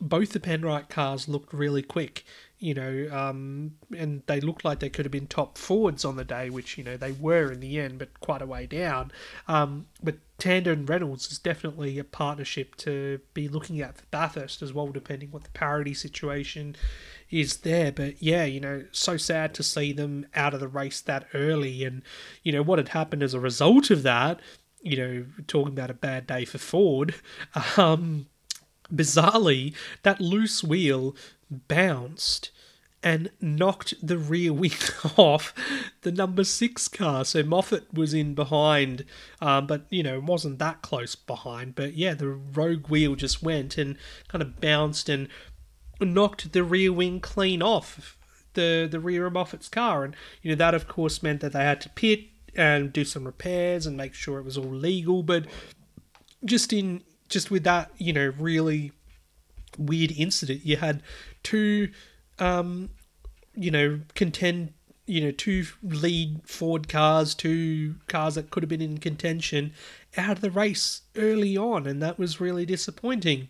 both 0.00 0.32
the 0.32 0.40
Penrite 0.40 0.88
cars 0.88 1.28
looked 1.28 1.52
really 1.52 1.82
quick, 1.82 2.24
you 2.62 2.74
know, 2.74 3.08
um, 3.10 3.72
and 3.96 4.22
they 4.26 4.40
looked 4.40 4.64
like 4.64 4.78
they 4.78 4.88
could 4.88 5.04
have 5.04 5.10
been 5.10 5.26
top 5.26 5.58
forwards 5.58 6.04
on 6.04 6.14
the 6.14 6.24
day, 6.24 6.48
which, 6.48 6.78
you 6.78 6.84
know, 6.84 6.96
they 6.96 7.10
were 7.10 7.50
in 7.50 7.58
the 7.58 7.80
end, 7.80 7.98
but 7.98 8.20
quite 8.20 8.40
a 8.40 8.46
way 8.46 8.66
down. 8.66 9.10
Um, 9.48 9.86
but 10.00 10.18
Tander 10.38 10.72
and 10.72 10.88
Reynolds 10.88 11.32
is 11.32 11.40
definitely 11.40 11.98
a 11.98 12.04
partnership 12.04 12.76
to 12.76 13.20
be 13.34 13.48
looking 13.48 13.80
at 13.80 13.96
for 13.98 14.04
Bathurst 14.12 14.62
as 14.62 14.72
well, 14.72 14.86
depending 14.86 15.32
what 15.32 15.42
the 15.42 15.50
parity 15.50 15.92
situation 15.92 16.76
is 17.30 17.58
there. 17.58 17.90
But 17.90 18.22
yeah, 18.22 18.44
you 18.44 18.60
know, 18.60 18.84
so 18.92 19.16
sad 19.16 19.54
to 19.54 19.64
see 19.64 19.92
them 19.92 20.26
out 20.36 20.54
of 20.54 20.60
the 20.60 20.68
race 20.68 21.00
that 21.00 21.26
early. 21.34 21.84
And, 21.84 22.02
you 22.44 22.52
know, 22.52 22.62
what 22.62 22.78
had 22.78 22.90
happened 22.90 23.24
as 23.24 23.34
a 23.34 23.40
result 23.40 23.90
of 23.90 24.04
that, 24.04 24.38
you 24.82 24.96
know, 24.96 25.26
talking 25.48 25.72
about 25.72 25.90
a 25.90 25.94
bad 25.94 26.28
day 26.28 26.44
for 26.44 26.58
Ford, 26.58 27.16
um, 27.76 28.26
bizarrely, 28.92 29.74
that 30.04 30.20
loose 30.20 30.62
wheel 30.62 31.16
bounced 31.68 32.50
and 33.02 33.30
knocked 33.40 33.94
the 34.06 34.16
rear 34.16 34.52
wing 34.52 34.72
off 35.16 35.52
the 36.02 36.12
number 36.12 36.44
six 36.44 36.88
car. 36.88 37.24
So 37.24 37.42
Moffat 37.42 37.92
was 37.92 38.14
in 38.14 38.34
behind, 38.34 39.04
um, 39.40 39.66
but 39.66 39.86
you 39.90 40.02
know 40.02 40.20
wasn't 40.20 40.58
that 40.60 40.82
close 40.82 41.14
behind. 41.14 41.74
But 41.74 41.94
yeah, 41.94 42.14
the 42.14 42.28
rogue 42.28 42.88
wheel 42.88 43.14
just 43.16 43.42
went 43.42 43.76
and 43.78 43.96
kind 44.28 44.42
of 44.42 44.60
bounced 44.60 45.08
and 45.08 45.28
knocked 46.00 46.52
the 46.52 46.64
rear 46.64 46.92
wing 46.92 47.20
clean 47.20 47.62
off 47.62 48.18
the 48.54 48.88
the 48.90 49.00
rear 49.00 49.26
of 49.26 49.32
Moffat's 49.32 49.68
car, 49.68 50.04
and 50.04 50.14
you 50.42 50.50
know 50.50 50.56
that 50.56 50.74
of 50.74 50.86
course 50.86 51.22
meant 51.22 51.40
that 51.40 51.52
they 51.52 51.64
had 51.64 51.80
to 51.82 51.88
pit 51.90 52.26
and 52.54 52.92
do 52.92 53.04
some 53.04 53.24
repairs 53.24 53.86
and 53.86 53.96
make 53.96 54.14
sure 54.14 54.38
it 54.38 54.44
was 54.44 54.58
all 54.58 54.64
legal. 54.64 55.22
But 55.22 55.46
just 56.44 56.72
in 56.72 57.02
just 57.28 57.50
with 57.50 57.64
that, 57.64 57.90
you 57.98 58.12
know, 58.12 58.32
really 58.38 58.92
weird 59.78 60.12
incident, 60.12 60.64
you 60.64 60.76
had 60.76 61.02
two, 61.42 61.90
um, 62.38 62.90
you 63.54 63.70
know, 63.70 64.00
contend, 64.14 64.72
you 65.06 65.20
know, 65.20 65.30
two 65.30 65.64
lead 65.82 66.40
Ford 66.44 66.88
cars, 66.88 67.34
two 67.34 67.96
cars 68.08 68.34
that 68.36 68.50
could 68.50 68.62
have 68.62 68.70
been 68.70 68.80
in 68.82 68.98
contention 68.98 69.72
out 70.16 70.36
of 70.36 70.40
the 70.40 70.50
race 70.50 71.02
early 71.16 71.56
on, 71.56 71.86
and 71.86 72.02
that 72.02 72.18
was 72.18 72.40
really 72.40 72.66
disappointing. 72.66 73.48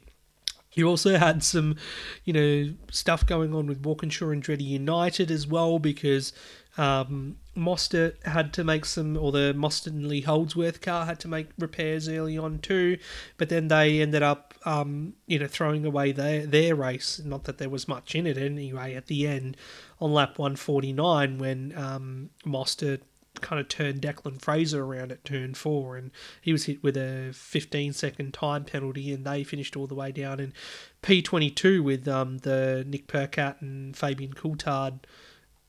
You 0.75 0.89
also 0.89 1.19
had 1.19 1.45
some, 1.45 1.77
you 2.25 2.33
know, 2.33 2.75
stuff 2.91 3.27
going 3.27 3.55
on 3.55 3.67
with 3.67 3.83
Walkinshaw 3.83 4.27
Andretti 4.27 4.65
United 4.65 5.31
as 5.31 5.47
well 5.47 5.79
because 5.79 6.33
um, 6.79 7.37
Mostert 7.57 8.23
had 8.25 8.53
to 8.55 8.65
make 8.65 8.85
some, 8.85 9.17
or 9.17 9.31
the 9.31 9.55
Mostert 9.57 10.07
Lee 10.07 10.23
Holdsworth 10.23 10.81
car 10.81 11.07
had 11.07 11.21
to 11.21 11.29
make 11.29 11.49
repairs 11.59 12.09
early 12.09 12.39
on 12.39 12.59
too, 12.59 12.99
but 13.37 13.49
then 13.49 13.69
they 13.69 14.01
ended 14.01 14.23
up, 14.23 14.55
um, 14.65 15.15
you 15.27 15.39
know, 15.39 15.47
throwing 15.47 15.85
away 15.85 16.13
their 16.13 16.47
their 16.47 16.75
race. 16.75 17.21
Not 17.25 17.45
that 17.45 17.59
there 17.59 17.69
was 17.69 17.87
much 17.87 18.15
in 18.15 18.27
it 18.27 18.39
anyway. 18.39 18.95
At 18.95 19.07
the 19.07 19.27
end, 19.27 19.57
on 20.01 20.13
lap 20.13 20.39
149, 20.39 21.39
when 21.39 21.77
um, 21.77 22.31
Mostert 22.47 23.01
kind 23.41 23.61
of 23.61 23.69
turned 23.69 24.01
Declan 24.01 24.41
Fraser 24.41 24.85
around 24.85 25.13
at 25.13 25.25
turn 25.25 25.53
four, 25.53 25.97
and 25.97 26.11
he 26.41 26.53
was 26.53 26.65
hit 26.65 26.83
with 26.83 26.97
a 26.97 27.33
15 27.35 27.93
second 27.93 28.33
time 28.33 28.65
penalty, 28.65 29.13
and 29.13 29.27
they 29.27 29.45
finished 29.45 29.77
all 29.77 29.87
the 29.87 29.95
way 29.95 30.11
down 30.11 30.41
in 30.41 30.55
P22 31.03 31.83
with 31.83 32.09
um, 32.09 32.39
the 32.39 32.85
Nick 32.87 33.09
Percat 33.09 33.61
and 33.61 33.95
Fabian 33.97 34.33
Coulthard 34.33 35.01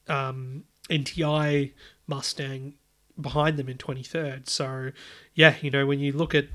um, 0.08 0.64
NTI 0.90 1.72
Mustang 2.08 2.74
behind 3.20 3.58
them 3.58 3.70
in 3.70 3.78
23rd. 3.78 4.50
So, 4.50 4.92
yeah, 5.34 5.56
you 5.62 5.70
know, 5.70 5.86
when 5.86 6.00
you 6.00 6.12
look 6.12 6.34
at 6.36 6.48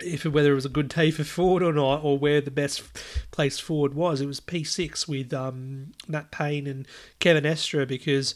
if 0.00 0.24
whether 0.24 0.52
it 0.52 0.54
was 0.54 0.64
a 0.64 0.70
good 0.70 0.88
day 0.88 1.10
for 1.10 1.24
Ford 1.24 1.62
or 1.62 1.72
not, 1.72 2.04
or 2.04 2.18
where 2.18 2.40
the 2.40 2.50
best 2.50 2.82
place 3.30 3.58
Ford 3.58 3.94
was, 3.94 4.20
it 4.20 4.26
was 4.26 4.40
P6 4.40 5.08
with 5.08 5.32
um, 5.32 5.92
Matt 6.06 6.30
Payne 6.30 6.66
and 6.66 6.86
Kevin 7.18 7.44
Estre 7.44 7.86
because 7.86 8.34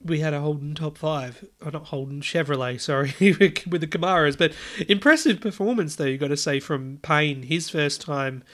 we 0.00 0.20
had 0.20 0.34
a 0.34 0.40
Holden 0.40 0.74
top 0.74 0.96
five, 0.96 1.44
or 1.64 1.72
not 1.72 1.86
Holden 1.86 2.20
Chevrolet, 2.20 2.80
sorry, 2.80 3.12
with 3.18 3.80
the 3.80 3.86
Camaros. 3.86 4.38
But 4.38 4.52
impressive 4.88 5.40
performance 5.40 5.96
though, 5.96 6.04
you 6.04 6.18
got 6.18 6.28
to 6.28 6.36
say 6.36 6.60
from 6.60 6.98
Payne, 7.02 7.42
his 7.42 7.68
first 7.68 8.00
time, 8.00 8.44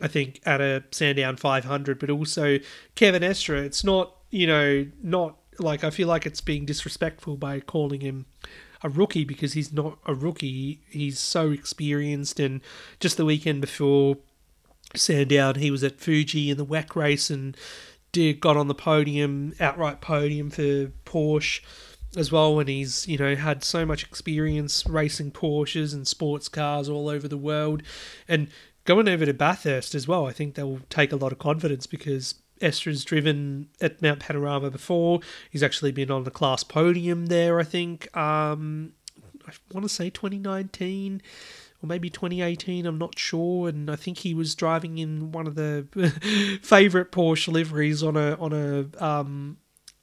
I 0.00 0.08
think, 0.08 0.40
at 0.44 0.60
a 0.60 0.84
Sandown 0.90 1.36
500, 1.36 1.98
but 1.98 2.10
also 2.10 2.58
Kevin 2.94 3.22
Estre. 3.22 3.62
It's 3.62 3.84
not 3.84 4.14
you 4.30 4.46
know, 4.46 4.86
not 5.02 5.36
like 5.58 5.84
I 5.84 5.90
feel 5.90 6.08
like 6.08 6.26
it's 6.26 6.40
being 6.40 6.64
disrespectful 6.64 7.36
by 7.36 7.60
calling 7.60 8.00
him 8.00 8.26
a 8.82 8.88
rookie 8.88 9.24
because 9.24 9.52
he's 9.52 9.72
not 9.72 9.98
a 10.06 10.14
rookie. 10.14 10.80
He's 10.88 11.18
so 11.18 11.50
experienced, 11.50 12.40
and 12.40 12.60
just 12.98 13.16
the 13.16 13.24
weekend 13.24 13.60
before 13.60 14.18
Sandown, 14.94 15.56
he 15.56 15.70
was 15.70 15.84
at 15.84 16.00
Fuji 16.00 16.50
in 16.50 16.56
the 16.56 16.66
WEC 16.66 16.96
race 16.96 17.30
and 17.30 17.56
did 18.12 18.40
got 18.40 18.56
on 18.56 18.68
the 18.68 18.74
podium, 18.74 19.54
outright 19.60 20.00
podium 20.00 20.50
for 20.50 20.86
Porsche 21.04 21.60
as 22.16 22.32
well. 22.32 22.58
And 22.58 22.68
he's 22.68 23.06
you 23.06 23.18
know 23.18 23.34
had 23.34 23.62
so 23.62 23.84
much 23.84 24.04
experience 24.04 24.84
racing 24.88 25.32
Porsches 25.32 25.92
and 25.92 26.08
sports 26.08 26.48
cars 26.48 26.88
all 26.88 27.08
over 27.08 27.28
the 27.28 27.36
world, 27.36 27.82
and 28.26 28.48
going 28.84 29.08
over 29.08 29.26
to 29.26 29.34
Bathurst 29.34 29.94
as 29.94 30.08
well. 30.08 30.26
I 30.26 30.32
think 30.32 30.54
that 30.54 30.66
will 30.66 30.80
take 30.88 31.12
a 31.12 31.16
lot 31.16 31.32
of 31.32 31.38
confidence 31.38 31.86
because 31.86 32.36
Estre's 32.60 33.04
driven 33.04 33.68
at 33.80 34.00
Mount 34.02 34.20
Panorama 34.20 34.70
before. 34.70 35.20
He's 35.50 35.62
actually 35.62 35.92
been 35.92 36.10
on 36.10 36.24
the 36.24 36.30
class 36.30 36.62
podium 36.64 37.26
there, 37.26 37.58
I 37.60 37.64
think. 37.64 38.14
Um, 38.16 38.92
I 39.46 39.52
want 39.72 39.84
to 39.84 39.88
say 39.88 40.10
2019 40.10 41.22
or 41.82 41.86
maybe 41.86 42.10
2018, 42.10 42.86
I'm 42.86 42.98
not 42.98 43.18
sure. 43.18 43.68
And 43.68 43.90
I 43.90 43.96
think 43.96 44.18
he 44.18 44.34
was 44.34 44.54
driving 44.54 44.98
in 44.98 45.32
one 45.32 45.46
of 45.46 45.54
the 45.54 45.86
favourite 46.62 47.10
Porsche 47.10 47.48
liveries 47.48 48.02
on 48.02 48.16
a 48.16 48.36
on 48.36 48.52
a 48.52 49.04
um, 49.04 49.56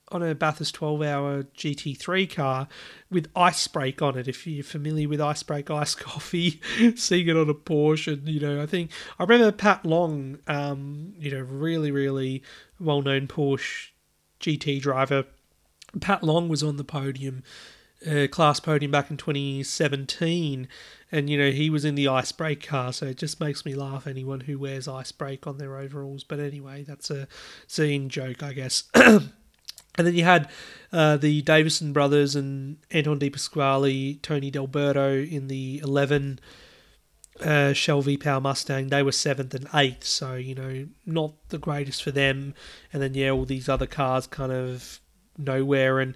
on 0.09 0.23
a 0.23 0.33
Bathurst 0.33 0.75
12 0.75 1.01
hour 1.01 1.43
GT3 1.43 2.33
car 2.33 2.67
with 3.09 3.29
Ice 3.35 3.67
Break 3.67 4.01
on 4.01 4.17
it. 4.17 4.27
If 4.27 4.47
you're 4.47 4.63
familiar 4.63 5.09
with 5.09 5.21
Ice 5.21 5.43
Break 5.43 5.69
ice 5.69 5.95
coffee, 5.95 6.61
seeing 6.95 7.27
it 7.27 7.37
on 7.37 7.49
a 7.49 7.53
Porsche, 7.53 8.13
and 8.13 8.27
you 8.27 8.39
know, 8.39 8.61
I 8.61 8.65
think 8.65 8.91
I 9.19 9.23
remember 9.23 9.51
Pat 9.51 9.85
Long, 9.85 10.39
um, 10.47 11.13
you 11.17 11.31
know, 11.31 11.41
really, 11.41 11.91
really 11.91 12.43
well 12.79 13.01
known 13.01 13.27
Porsche 13.27 13.89
GT 14.39 14.81
driver. 14.81 15.25
Pat 15.99 16.23
Long 16.23 16.47
was 16.49 16.63
on 16.63 16.77
the 16.77 16.83
podium, 16.83 17.43
uh, 18.05 18.27
class 18.29 18.59
podium 18.59 18.91
back 18.91 19.09
in 19.09 19.17
2017, 19.17 20.67
and 21.11 21.29
you 21.29 21.37
know 21.37 21.51
he 21.51 21.69
was 21.69 21.83
in 21.83 21.95
the 21.95 22.07
Ice 22.07 22.31
Break 22.31 22.65
car, 22.65 22.93
so 22.93 23.07
it 23.07 23.17
just 23.17 23.39
makes 23.39 23.65
me 23.65 23.75
laugh. 23.75 24.07
Anyone 24.07 24.41
who 24.41 24.59
wears 24.59 24.87
Ice 24.87 25.11
Break 25.11 25.47
on 25.47 25.57
their 25.57 25.77
overalls, 25.77 26.23
but 26.23 26.39
anyway, 26.39 26.83
that's 26.83 27.09
a 27.09 27.27
scene 27.67 28.09
joke, 28.09 28.43
I 28.43 28.53
guess. 28.53 28.83
And 29.97 30.05
then 30.05 30.13
you 30.13 30.23
had 30.23 30.49
uh, 30.91 31.17
the 31.17 31.41
Davison 31.41 31.93
brothers 31.93 32.35
and 32.35 32.77
Anton 32.91 33.19
De 33.19 33.29
Pasquale, 33.29 34.15
Tony 34.21 34.51
D'Alberto 34.51 35.23
in 35.23 35.47
the 35.47 35.79
11 35.83 36.39
uh, 37.41 37.73
Shell 37.73 38.01
V 38.01 38.17
Power 38.17 38.41
Mustang. 38.41 38.87
They 38.87 39.03
were 39.03 39.11
seventh 39.11 39.53
and 39.53 39.67
eighth, 39.73 40.03
so, 40.03 40.35
you 40.35 40.55
know, 40.55 40.87
not 41.05 41.33
the 41.49 41.57
greatest 41.57 42.03
for 42.03 42.11
them. 42.11 42.53
And 42.93 43.01
then, 43.01 43.13
yeah, 43.13 43.31
all 43.31 43.45
these 43.45 43.69
other 43.69 43.87
cars 43.87 44.27
kind 44.27 44.51
of 44.51 44.99
nowhere. 45.37 45.99
And 45.99 46.15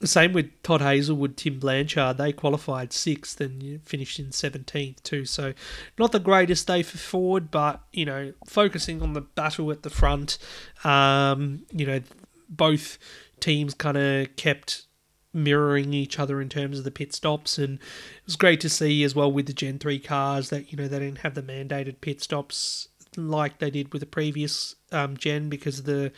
the 0.00 0.06
same 0.06 0.32
with 0.32 0.62
Todd 0.62 0.80
Hazelwood, 0.80 1.36
Tim 1.36 1.58
Blanchard. 1.58 2.18
They 2.18 2.32
qualified 2.32 2.92
sixth 2.92 3.40
and 3.40 3.82
finished 3.84 4.18
in 4.18 4.26
17th 4.26 5.02
too. 5.02 5.24
So, 5.24 5.54
not 5.98 6.12
the 6.12 6.20
greatest 6.20 6.66
day 6.66 6.82
for 6.82 6.98
Ford, 6.98 7.50
but, 7.50 7.82
you 7.92 8.04
know, 8.04 8.32
focusing 8.46 9.02
on 9.02 9.14
the 9.14 9.22
battle 9.22 9.70
at 9.70 9.82
the 9.82 9.90
front, 9.90 10.38
um, 10.84 11.62
you 11.72 11.86
know, 11.86 12.00
both 12.48 12.98
teams 13.40 13.74
kind 13.74 13.96
of 13.96 14.34
kept 14.36 14.86
mirroring 15.32 15.92
each 15.92 16.18
other 16.18 16.40
in 16.40 16.48
terms 16.48 16.78
of 16.78 16.84
the 16.84 16.90
pit 16.90 17.14
stops 17.14 17.58
and 17.58 17.78
it 17.78 18.26
was 18.26 18.34
great 18.34 18.60
to 18.60 18.68
see 18.68 19.04
as 19.04 19.14
well 19.14 19.30
with 19.30 19.46
the 19.46 19.52
gen 19.52 19.78
3 19.78 19.98
cars 20.00 20.48
that 20.48 20.72
you 20.72 20.78
know 20.78 20.88
they 20.88 20.98
didn't 20.98 21.18
have 21.18 21.34
the 21.34 21.42
mandated 21.42 22.00
pit 22.00 22.22
stops 22.22 22.88
like 23.16 23.58
they 23.58 23.70
did 23.70 23.92
with 23.92 24.00
the 24.00 24.06
previous 24.06 24.76
um, 24.92 25.16
gen 25.16 25.48
because 25.48 25.82
the 25.82 26.12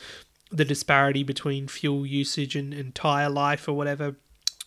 the 0.50 0.64
disparity 0.64 1.22
between 1.22 1.68
fuel 1.68 2.04
usage 2.04 2.56
and, 2.56 2.74
and 2.74 2.94
tire 2.94 3.30
life 3.30 3.68
or 3.68 3.72
whatever. 3.72 4.16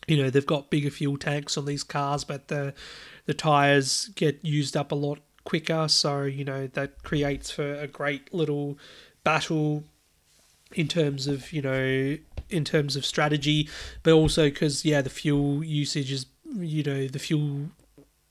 You 0.07 0.22
know 0.22 0.30
they've 0.30 0.45
got 0.45 0.70
bigger 0.70 0.89
fuel 0.89 1.18
tanks 1.18 1.57
on 1.57 1.66
these 1.66 1.84
cars 1.84 2.24
but 2.24 2.49
the 2.49 2.74
the 3.26 3.34
tires 3.34 4.09
get 4.16 4.43
used 4.43 4.76
up 4.76 4.91
a 4.91 4.95
lot 4.95 5.20
quicker. 5.45 5.88
So 5.88 6.24
you 6.24 6.43
know 6.43 6.68
that 6.68 7.03
creates 7.03 7.51
for 7.51 7.76
a 7.76 7.88
great 7.88 8.34
little 8.34 8.78
battle 9.24 9.84
in 10.76 10.88
terms 10.88 11.28
of 11.28 11.52
you 11.52 11.62
know 11.62 12.18
in 12.50 12.64
terms 12.64 12.96
of 12.96 13.06
strategy, 13.06 13.70
but 14.04 14.14
also 14.14 14.46
because 14.50 14.86
yeah, 14.86 15.02
the 15.02 15.10
fuel 15.10 15.64
usage 15.64 16.12
is 16.12 16.26
you 16.56 16.84
know 16.84 17.08
the 17.08 17.20
fuel 17.20 17.70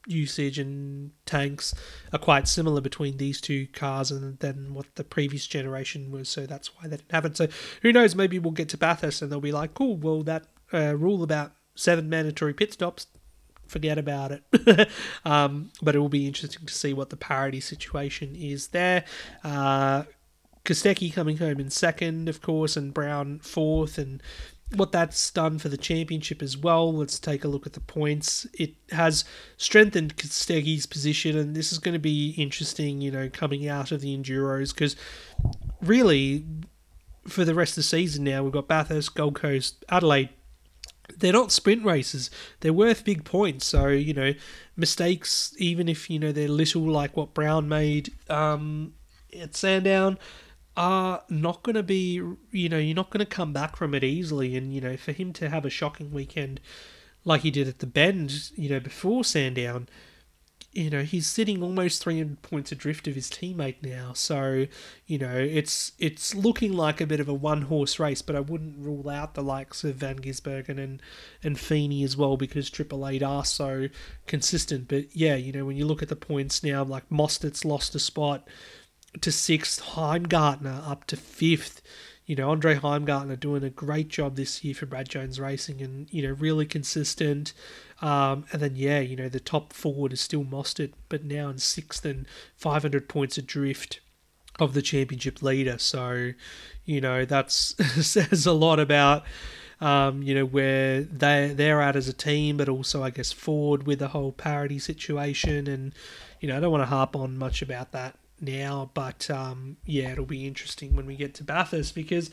usage 0.07 0.59
and 0.59 1.13
tanks 1.27 1.73
are 2.13 2.19
quite 2.19 2.49
similar 2.49 2.81
between 2.81 3.19
these 3.19 3.41
two 3.41 3.69
cars 3.69 4.11
and 4.11 4.37
then 4.41 4.75
what 4.75 4.87
the 4.97 5.05
previous 5.05 5.47
generation 5.47 6.11
was 6.11 6.29
so 6.29 6.45
that's 6.45 6.75
why 6.75 6.89
that 6.89 7.07
didn't 7.09 7.27
it. 7.27 7.37
So 7.37 7.49
who 7.83 7.93
knows 7.93 8.17
maybe 8.17 8.39
we'll 8.41 8.51
get 8.51 8.69
to 8.71 8.77
Bathurst 8.77 9.23
and 9.23 9.31
they'll 9.31 9.41
be 9.41 9.53
like 9.53 9.75
cool 9.75 9.97
well 9.97 10.23
that 10.25 10.45
uh, 10.73 10.97
rule 10.97 11.23
about 11.23 11.53
seven 11.77 12.09
mandatory 12.09 12.53
pit 12.53 12.73
stops 12.73 13.07
forget 13.73 13.99
about 13.99 14.33
it. 14.33 14.89
Um, 15.25 15.71
but 15.81 15.95
it 15.95 16.01
will 16.01 16.09
be 16.09 16.27
interesting 16.27 16.67
to 16.67 16.75
see 16.75 16.93
what 16.93 17.11
the 17.11 17.17
parity 17.17 17.61
situation 17.61 18.35
is 18.35 18.69
there. 18.69 19.05
Uh, 19.45 20.03
Kostecki 20.65 21.13
coming 21.13 21.39
home 21.39 21.59
in 21.61 21.71
second, 21.71 22.29
of 22.29 22.41
course, 22.41 22.77
and 22.77 22.95
Brown 22.95 23.41
fourth, 23.41 23.99
and 23.99 24.23
what 24.75 24.93
that's 24.93 25.31
done 25.31 25.59
for 25.59 25.69
the 25.69 25.77
championship 25.77 26.43
as 26.43 26.57
well. 26.57 26.93
Let's 26.95 27.19
take 27.19 27.45
a 27.45 27.49
look 27.49 27.67
at 27.67 27.75
the 27.75 27.81
points. 27.81 28.47
It 28.55 28.75
has 28.91 29.25
strengthened 29.57 30.17
Kostecki's 30.17 30.87
position, 30.87 31.37
and 31.37 31.55
this 31.55 31.73
is 31.73 31.79
going 31.79 31.93
to 31.93 31.99
be 31.99 32.31
interesting, 32.39 33.01
you 33.01 33.11
know, 33.11 33.29
coming 33.29 33.69
out 33.69 33.93
of 33.93 34.01
the 34.01 34.17
Enduros, 34.17 34.73
because 34.73 34.97
really, 35.83 36.47
for 37.27 37.45
the 37.45 37.55
rest 37.55 37.73
of 37.73 37.77
the 37.77 37.83
season 37.83 38.25
now, 38.25 38.43
we've 38.43 38.53
got 38.53 38.69
Bathurst, 38.69 39.15
Gold 39.15 39.35
Coast, 39.35 39.85
Adelaide. 39.89 40.31
They're 41.19 41.33
not 41.33 41.53
sprint 41.53 41.85
races. 41.85 42.31
They're 42.61 42.73
worth 42.73 43.05
big 43.05 43.25
points. 43.25 43.67
So, 43.67 43.89
you 43.89 44.15
know, 44.15 44.33
mistakes, 44.77 45.55
even 45.59 45.89
if, 45.89 46.09
you 46.09 46.19
know, 46.19 46.33
they're 46.33 46.49
little 46.49 46.83
like 46.83 47.17
what 47.17 47.35
Brown 47.35 47.69
made 47.69 48.15
um, 48.31 48.95
at 49.39 49.55
Sandown, 49.55 50.19
are 50.77 51.23
not 51.29 51.63
going 51.63 51.77
to 51.77 51.83
be, 51.83 52.23
you 52.51 52.69
know, 52.69 52.79
you're 52.79 52.97
not 52.97 53.11
going 53.11 53.25
to 53.25 53.27
come 53.27 53.53
back 53.53 53.77
from 53.77 53.95
it 53.95 54.05
easily. 54.05 54.57
And, 54.57 54.73
you 54.73 54.81
know, 54.81 54.97
for 54.97 55.13
him 55.13 55.33
to 55.35 55.51
have 55.51 55.65
a 55.65 55.71
shocking 55.71 56.13
weekend 56.13 56.61
like 57.25 57.43
he 57.43 57.51
did 57.51 57.69
at 57.69 57.79
the 57.79 57.87
Bend, 57.87 58.51
you 58.57 58.69
know, 58.69 58.81
before 58.81 59.25
Sandown, 59.25 59.89
you 60.73 60.89
know, 60.89 61.03
he's 61.03 61.27
sitting 61.27 61.63
almost 61.63 62.03
300 62.03 62.41
points 62.41 62.73
adrift 62.73 63.07
of 63.07 63.15
his 63.15 63.29
teammate 63.29 63.83
now. 63.83 64.15
So, 64.15 64.67
you 65.07 65.19
know, 65.19 65.37
it's 65.37 65.93
it's 65.99 66.35
looking 66.35 66.73
like 66.73 67.01
a 67.01 67.07
bit 67.07 67.21
of 67.21 67.29
a 67.29 67.35
one 67.35 67.63
horse 67.63 67.99
race, 67.99 68.23
but 68.23 68.35
I 68.35 68.41
wouldn't 68.41 68.79
rule 68.79 69.11
out 69.11 69.35
the 69.35 69.43
likes 69.43 69.85
of 69.85 69.97
Van 69.97 70.19
Gisbergen 70.19 70.83
and, 70.83 71.03
and 71.43 71.61
Feeney 71.61 72.03
as 72.05 72.17
well 72.17 72.39
because 72.39 72.71
Triple 72.71 73.07
Eight 73.07 73.23
are 73.23 73.45
so 73.45 73.89
consistent. 74.27 74.89
But 74.89 75.15
yeah, 75.15 75.35
you 75.35 75.53
know, 75.53 75.67
when 75.67 75.77
you 75.77 75.85
look 75.85 76.03
at 76.03 76.09
the 76.09 76.17
points 76.17 76.65
now, 76.65 76.83
like 76.83 77.09
Mostert's 77.11 77.67
lost 77.67 77.95
a 77.95 77.99
spot 77.99 78.49
to 79.21 79.33
sixth, 79.33 79.83
Heimgartner 79.83 80.89
up 80.89 81.07
to 81.07 81.17
fifth. 81.17 81.83
You 82.25 82.37
know, 82.37 82.51
Andre 82.51 82.77
Heimgartner 82.77 83.39
doing 83.39 83.65
a 83.65 83.71
great 83.71 84.09
job 84.09 84.37
this 84.37 84.63
year 84.65 84.75
for 84.75 84.87
Brad 84.87 85.09
Jones 85.09 85.41
Racing 85.41 85.83
and, 85.83 86.09
you 86.11 86.23
know, 86.23 86.35
really 86.35 86.65
consistent. 86.65 87.53
Um, 88.01 88.47
and 88.53 88.63
then, 88.63 88.77
yeah, 88.77 89.01
you 89.01 89.17
know, 89.17 89.29
the 89.29 89.41
top 89.41 89.73
forward 89.73 90.13
is 90.13 90.21
still 90.21 90.45
Mostert, 90.45 90.93
but 91.09 91.25
now 91.25 91.49
in 91.49 91.59
sixth 91.59 92.05
and 92.05 92.27
500 92.57 93.09
points 93.09 93.39
adrift 93.39 94.01
of 94.59 94.73
the 94.73 94.83
championship 94.83 95.43
leader. 95.43 95.79
So, 95.79 96.33
you 96.85 97.01
know, 97.01 97.25
that 97.25 97.51
says 97.53 98.47
a 98.47 98.53
lot 98.53 98.79
about. 98.81 99.25
Um, 99.81 100.23
you 100.23 100.33
know 100.33 100.45
where 100.45 101.03
they 101.03 101.53
they're 101.57 101.83
at 101.83 101.97
as 101.97 102.07
a 102.07 102.13
team, 102.13 102.57
but 102.57 102.69
also 102.69 103.03
I 103.03 103.11
guess 103.11 103.33
Ford 103.33 103.85
with 103.85 103.99
the 103.99 104.07
whole 104.07 104.31
parity 104.31 104.79
situation, 104.79 105.67
and 105.67 105.93
you 106.39 106.47
know 106.47 106.57
I 106.57 106.61
don't 106.61 106.71
want 106.71 106.83
to 106.83 106.87
harp 106.87 107.17
on 107.17 107.37
much 107.37 107.63
about 107.63 107.91
that 107.91 108.17
now, 108.43 108.91
but 108.95 109.31
um, 109.31 109.77
yeah, 109.85 110.11
it'll 110.11 110.25
be 110.25 110.47
interesting 110.47 110.95
when 110.95 111.07
we 111.07 111.17
get 111.17 111.35
to 111.35 111.45
Bathurst 111.45 111.95
because 111.95 112.31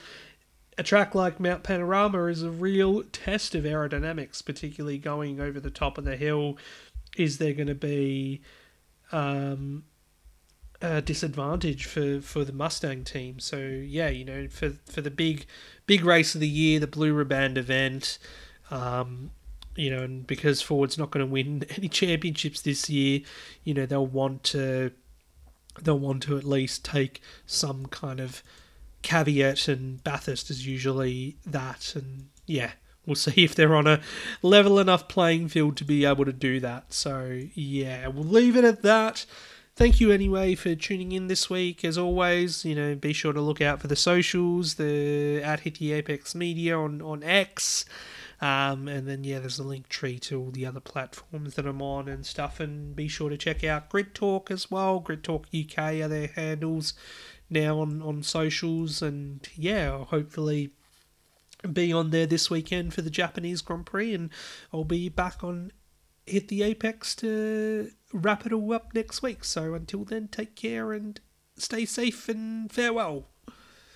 a 0.78 0.84
track 0.84 1.14
like 1.14 1.40
Mount 1.40 1.64
Panorama 1.64 2.26
is 2.26 2.42
a 2.42 2.50
real 2.50 3.04
test 3.12 3.54
of 3.54 3.66
aerodynamics, 3.66 4.44
particularly 4.44 4.98
going 4.98 5.40
over 5.40 5.60
the 5.60 5.70
top 5.70 5.98
of 5.98 6.06
the 6.06 6.16
hill. 6.16 6.58
Is 7.18 7.38
there 7.38 7.54
going 7.54 7.68
to 7.68 7.76
be 7.76 8.42
um, 9.12 9.84
a 10.82 11.02
disadvantage 11.02 11.86
for, 11.86 12.22
for 12.22 12.46
the 12.46 12.54
Mustang 12.54 13.04
team? 13.04 13.40
So 13.40 13.58
yeah, 13.58 14.08
you 14.08 14.24
know, 14.24 14.48
for 14.48 14.70
for 14.86 15.02
the 15.02 15.12
big 15.12 15.46
big 15.86 16.06
race 16.06 16.34
of 16.34 16.42
the 16.42 16.48
year, 16.48 16.80
the 16.80 16.88
Blue 16.88 17.14
Riband 17.14 17.58
event. 17.58 18.18
Um, 18.72 19.32
you 19.76 19.90
know, 19.90 20.04
and 20.04 20.28
because 20.28 20.62
Ford's 20.62 20.98
not 20.98 21.12
going 21.12 21.26
to 21.26 21.32
win 21.32 21.64
any 21.78 21.90
championships 21.90 22.62
this 22.62 22.90
year, 22.90 23.22
you 23.64 23.74
know, 23.74 23.86
they'll 23.86 24.06
want 24.06 24.44
to 24.46 24.92
they'll 25.84 26.00
want 26.00 26.24
to 26.24 26.38
at 26.38 26.44
least 26.44 26.86
take 26.86 27.22
some 27.46 27.88
kind 27.88 28.20
of 28.20 28.44
caveat, 29.02 29.68
and 29.68 30.04
Bathurst 30.04 30.50
is 30.50 30.68
usually 30.68 31.38
that. 31.46 31.94
And 31.96 32.30
yeah, 32.46 32.72
we'll 33.06 33.16
see 33.16 33.44
if 33.44 33.56
they're 33.56 33.76
on 33.76 33.88
a 33.88 34.02
level 34.42 34.80
enough 34.80 35.08
playing 35.08 35.50
field 35.50 35.78
to 35.78 35.84
be 35.84 36.06
able 36.06 36.26
to 36.26 36.34
do 36.34 36.60
that. 36.60 36.94
So 36.94 37.42
yeah, 37.54 38.08
we'll 38.08 38.24
leave 38.24 38.56
it 38.56 38.64
at 38.64 38.82
that. 38.84 39.26
Thank 39.76 40.02
you 40.02 40.12
anyway 40.12 40.56
for 40.56 40.76
tuning 40.76 41.14
in 41.14 41.28
this 41.28 41.50
week. 41.50 41.86
As 41.86 41.98
always, 41.98 42.66
you 42.66 42.76
know, 42.76 42.96
be 42.96 43.14
sure 43.14 43.32
to 43.32 43.40
look 43.40 43.62
out 43.62 43.80
for 43.80 43.88
the 43.88 43.96
socials, 43.96 44.76
the 44.76 45.42
at 45.42 45.62
Hit 45.62 45.80
the 45.80 45.94
Apex 45.94 46.36
Media 46.36 46.78
on 46.78 47.02
on 47.02 47.24
X. 47.24 47.86
Um, 48.42 48.88
and 48.88 49.08
then, 49.08 49.24
yeah, 49.24 49.40
there's 49.40 49.60
a 49.60 49.64
link 49.64 49.90
tree 49.90 50.18
to 50.20 50.40
all 50.40 50.52
the 50.52 50.66
other 50.66 50.80
platforms 50.80 51.56
that 51.56 51.66
I'm 51.66 51.82
on 51.82 52.08
and 52.08 52.26
stuff. 52.26 52.60
And 52.60 52.96
be 52.96 53.08
sure 53.08 53.30
to 53.30 53.38
check 53.38 53.64
out 53.64 53.90
Grid 53.90 54.16
Talk 54.16 54.50
as 54.50 54.72
well. 54.72 55.00
Grid 55.00 55.24
Talk 55.24 55.48
UK 55.54 55.78
are 55.78 56.08
their 56.08 56.28
handles 56.28 56.94
now 57.50 57.80
on, 57.80 58.02
on 58.02 58.24
socials. 58.24 59.02
And 59.02 59.48
yeah, 59.56 60.06
hopefully 60.06 60.72
be 61.74 61.92
on 61.92 62.12
there 62.12 62.26
this 62.26 62.50
weekend 62.50 62.94
for 62.94 63.02
the 63.02 63.10
Japanese 63.10 63.62
Grand 63.62 63.86
Prix. 63.86 64.14
And 64.14 64.30
I'll 64.74 64.86
be 64.86 65.10
back 65.10 65.44
on 65.44 65.72
Hit 66.26 66.48
the 66.48 66.64
Apex 66.64 67.16
to 67.16 67.92
wrap 68.14 68.46
it 68.46 68.54
all 68.54 68.72
up 68.74 68.94
next 68.94 69.22
week. 69.22 69.44
So 69.44 69.74
until 69.74 70.06
then, 70.06 70.28
take 70.28 70.56
care 70.56 70.94
and 70.94 71.20
stay 71.58 71.86
safe 71.86 72.30
and 72.30 72.72
farewell. 72.72 73.28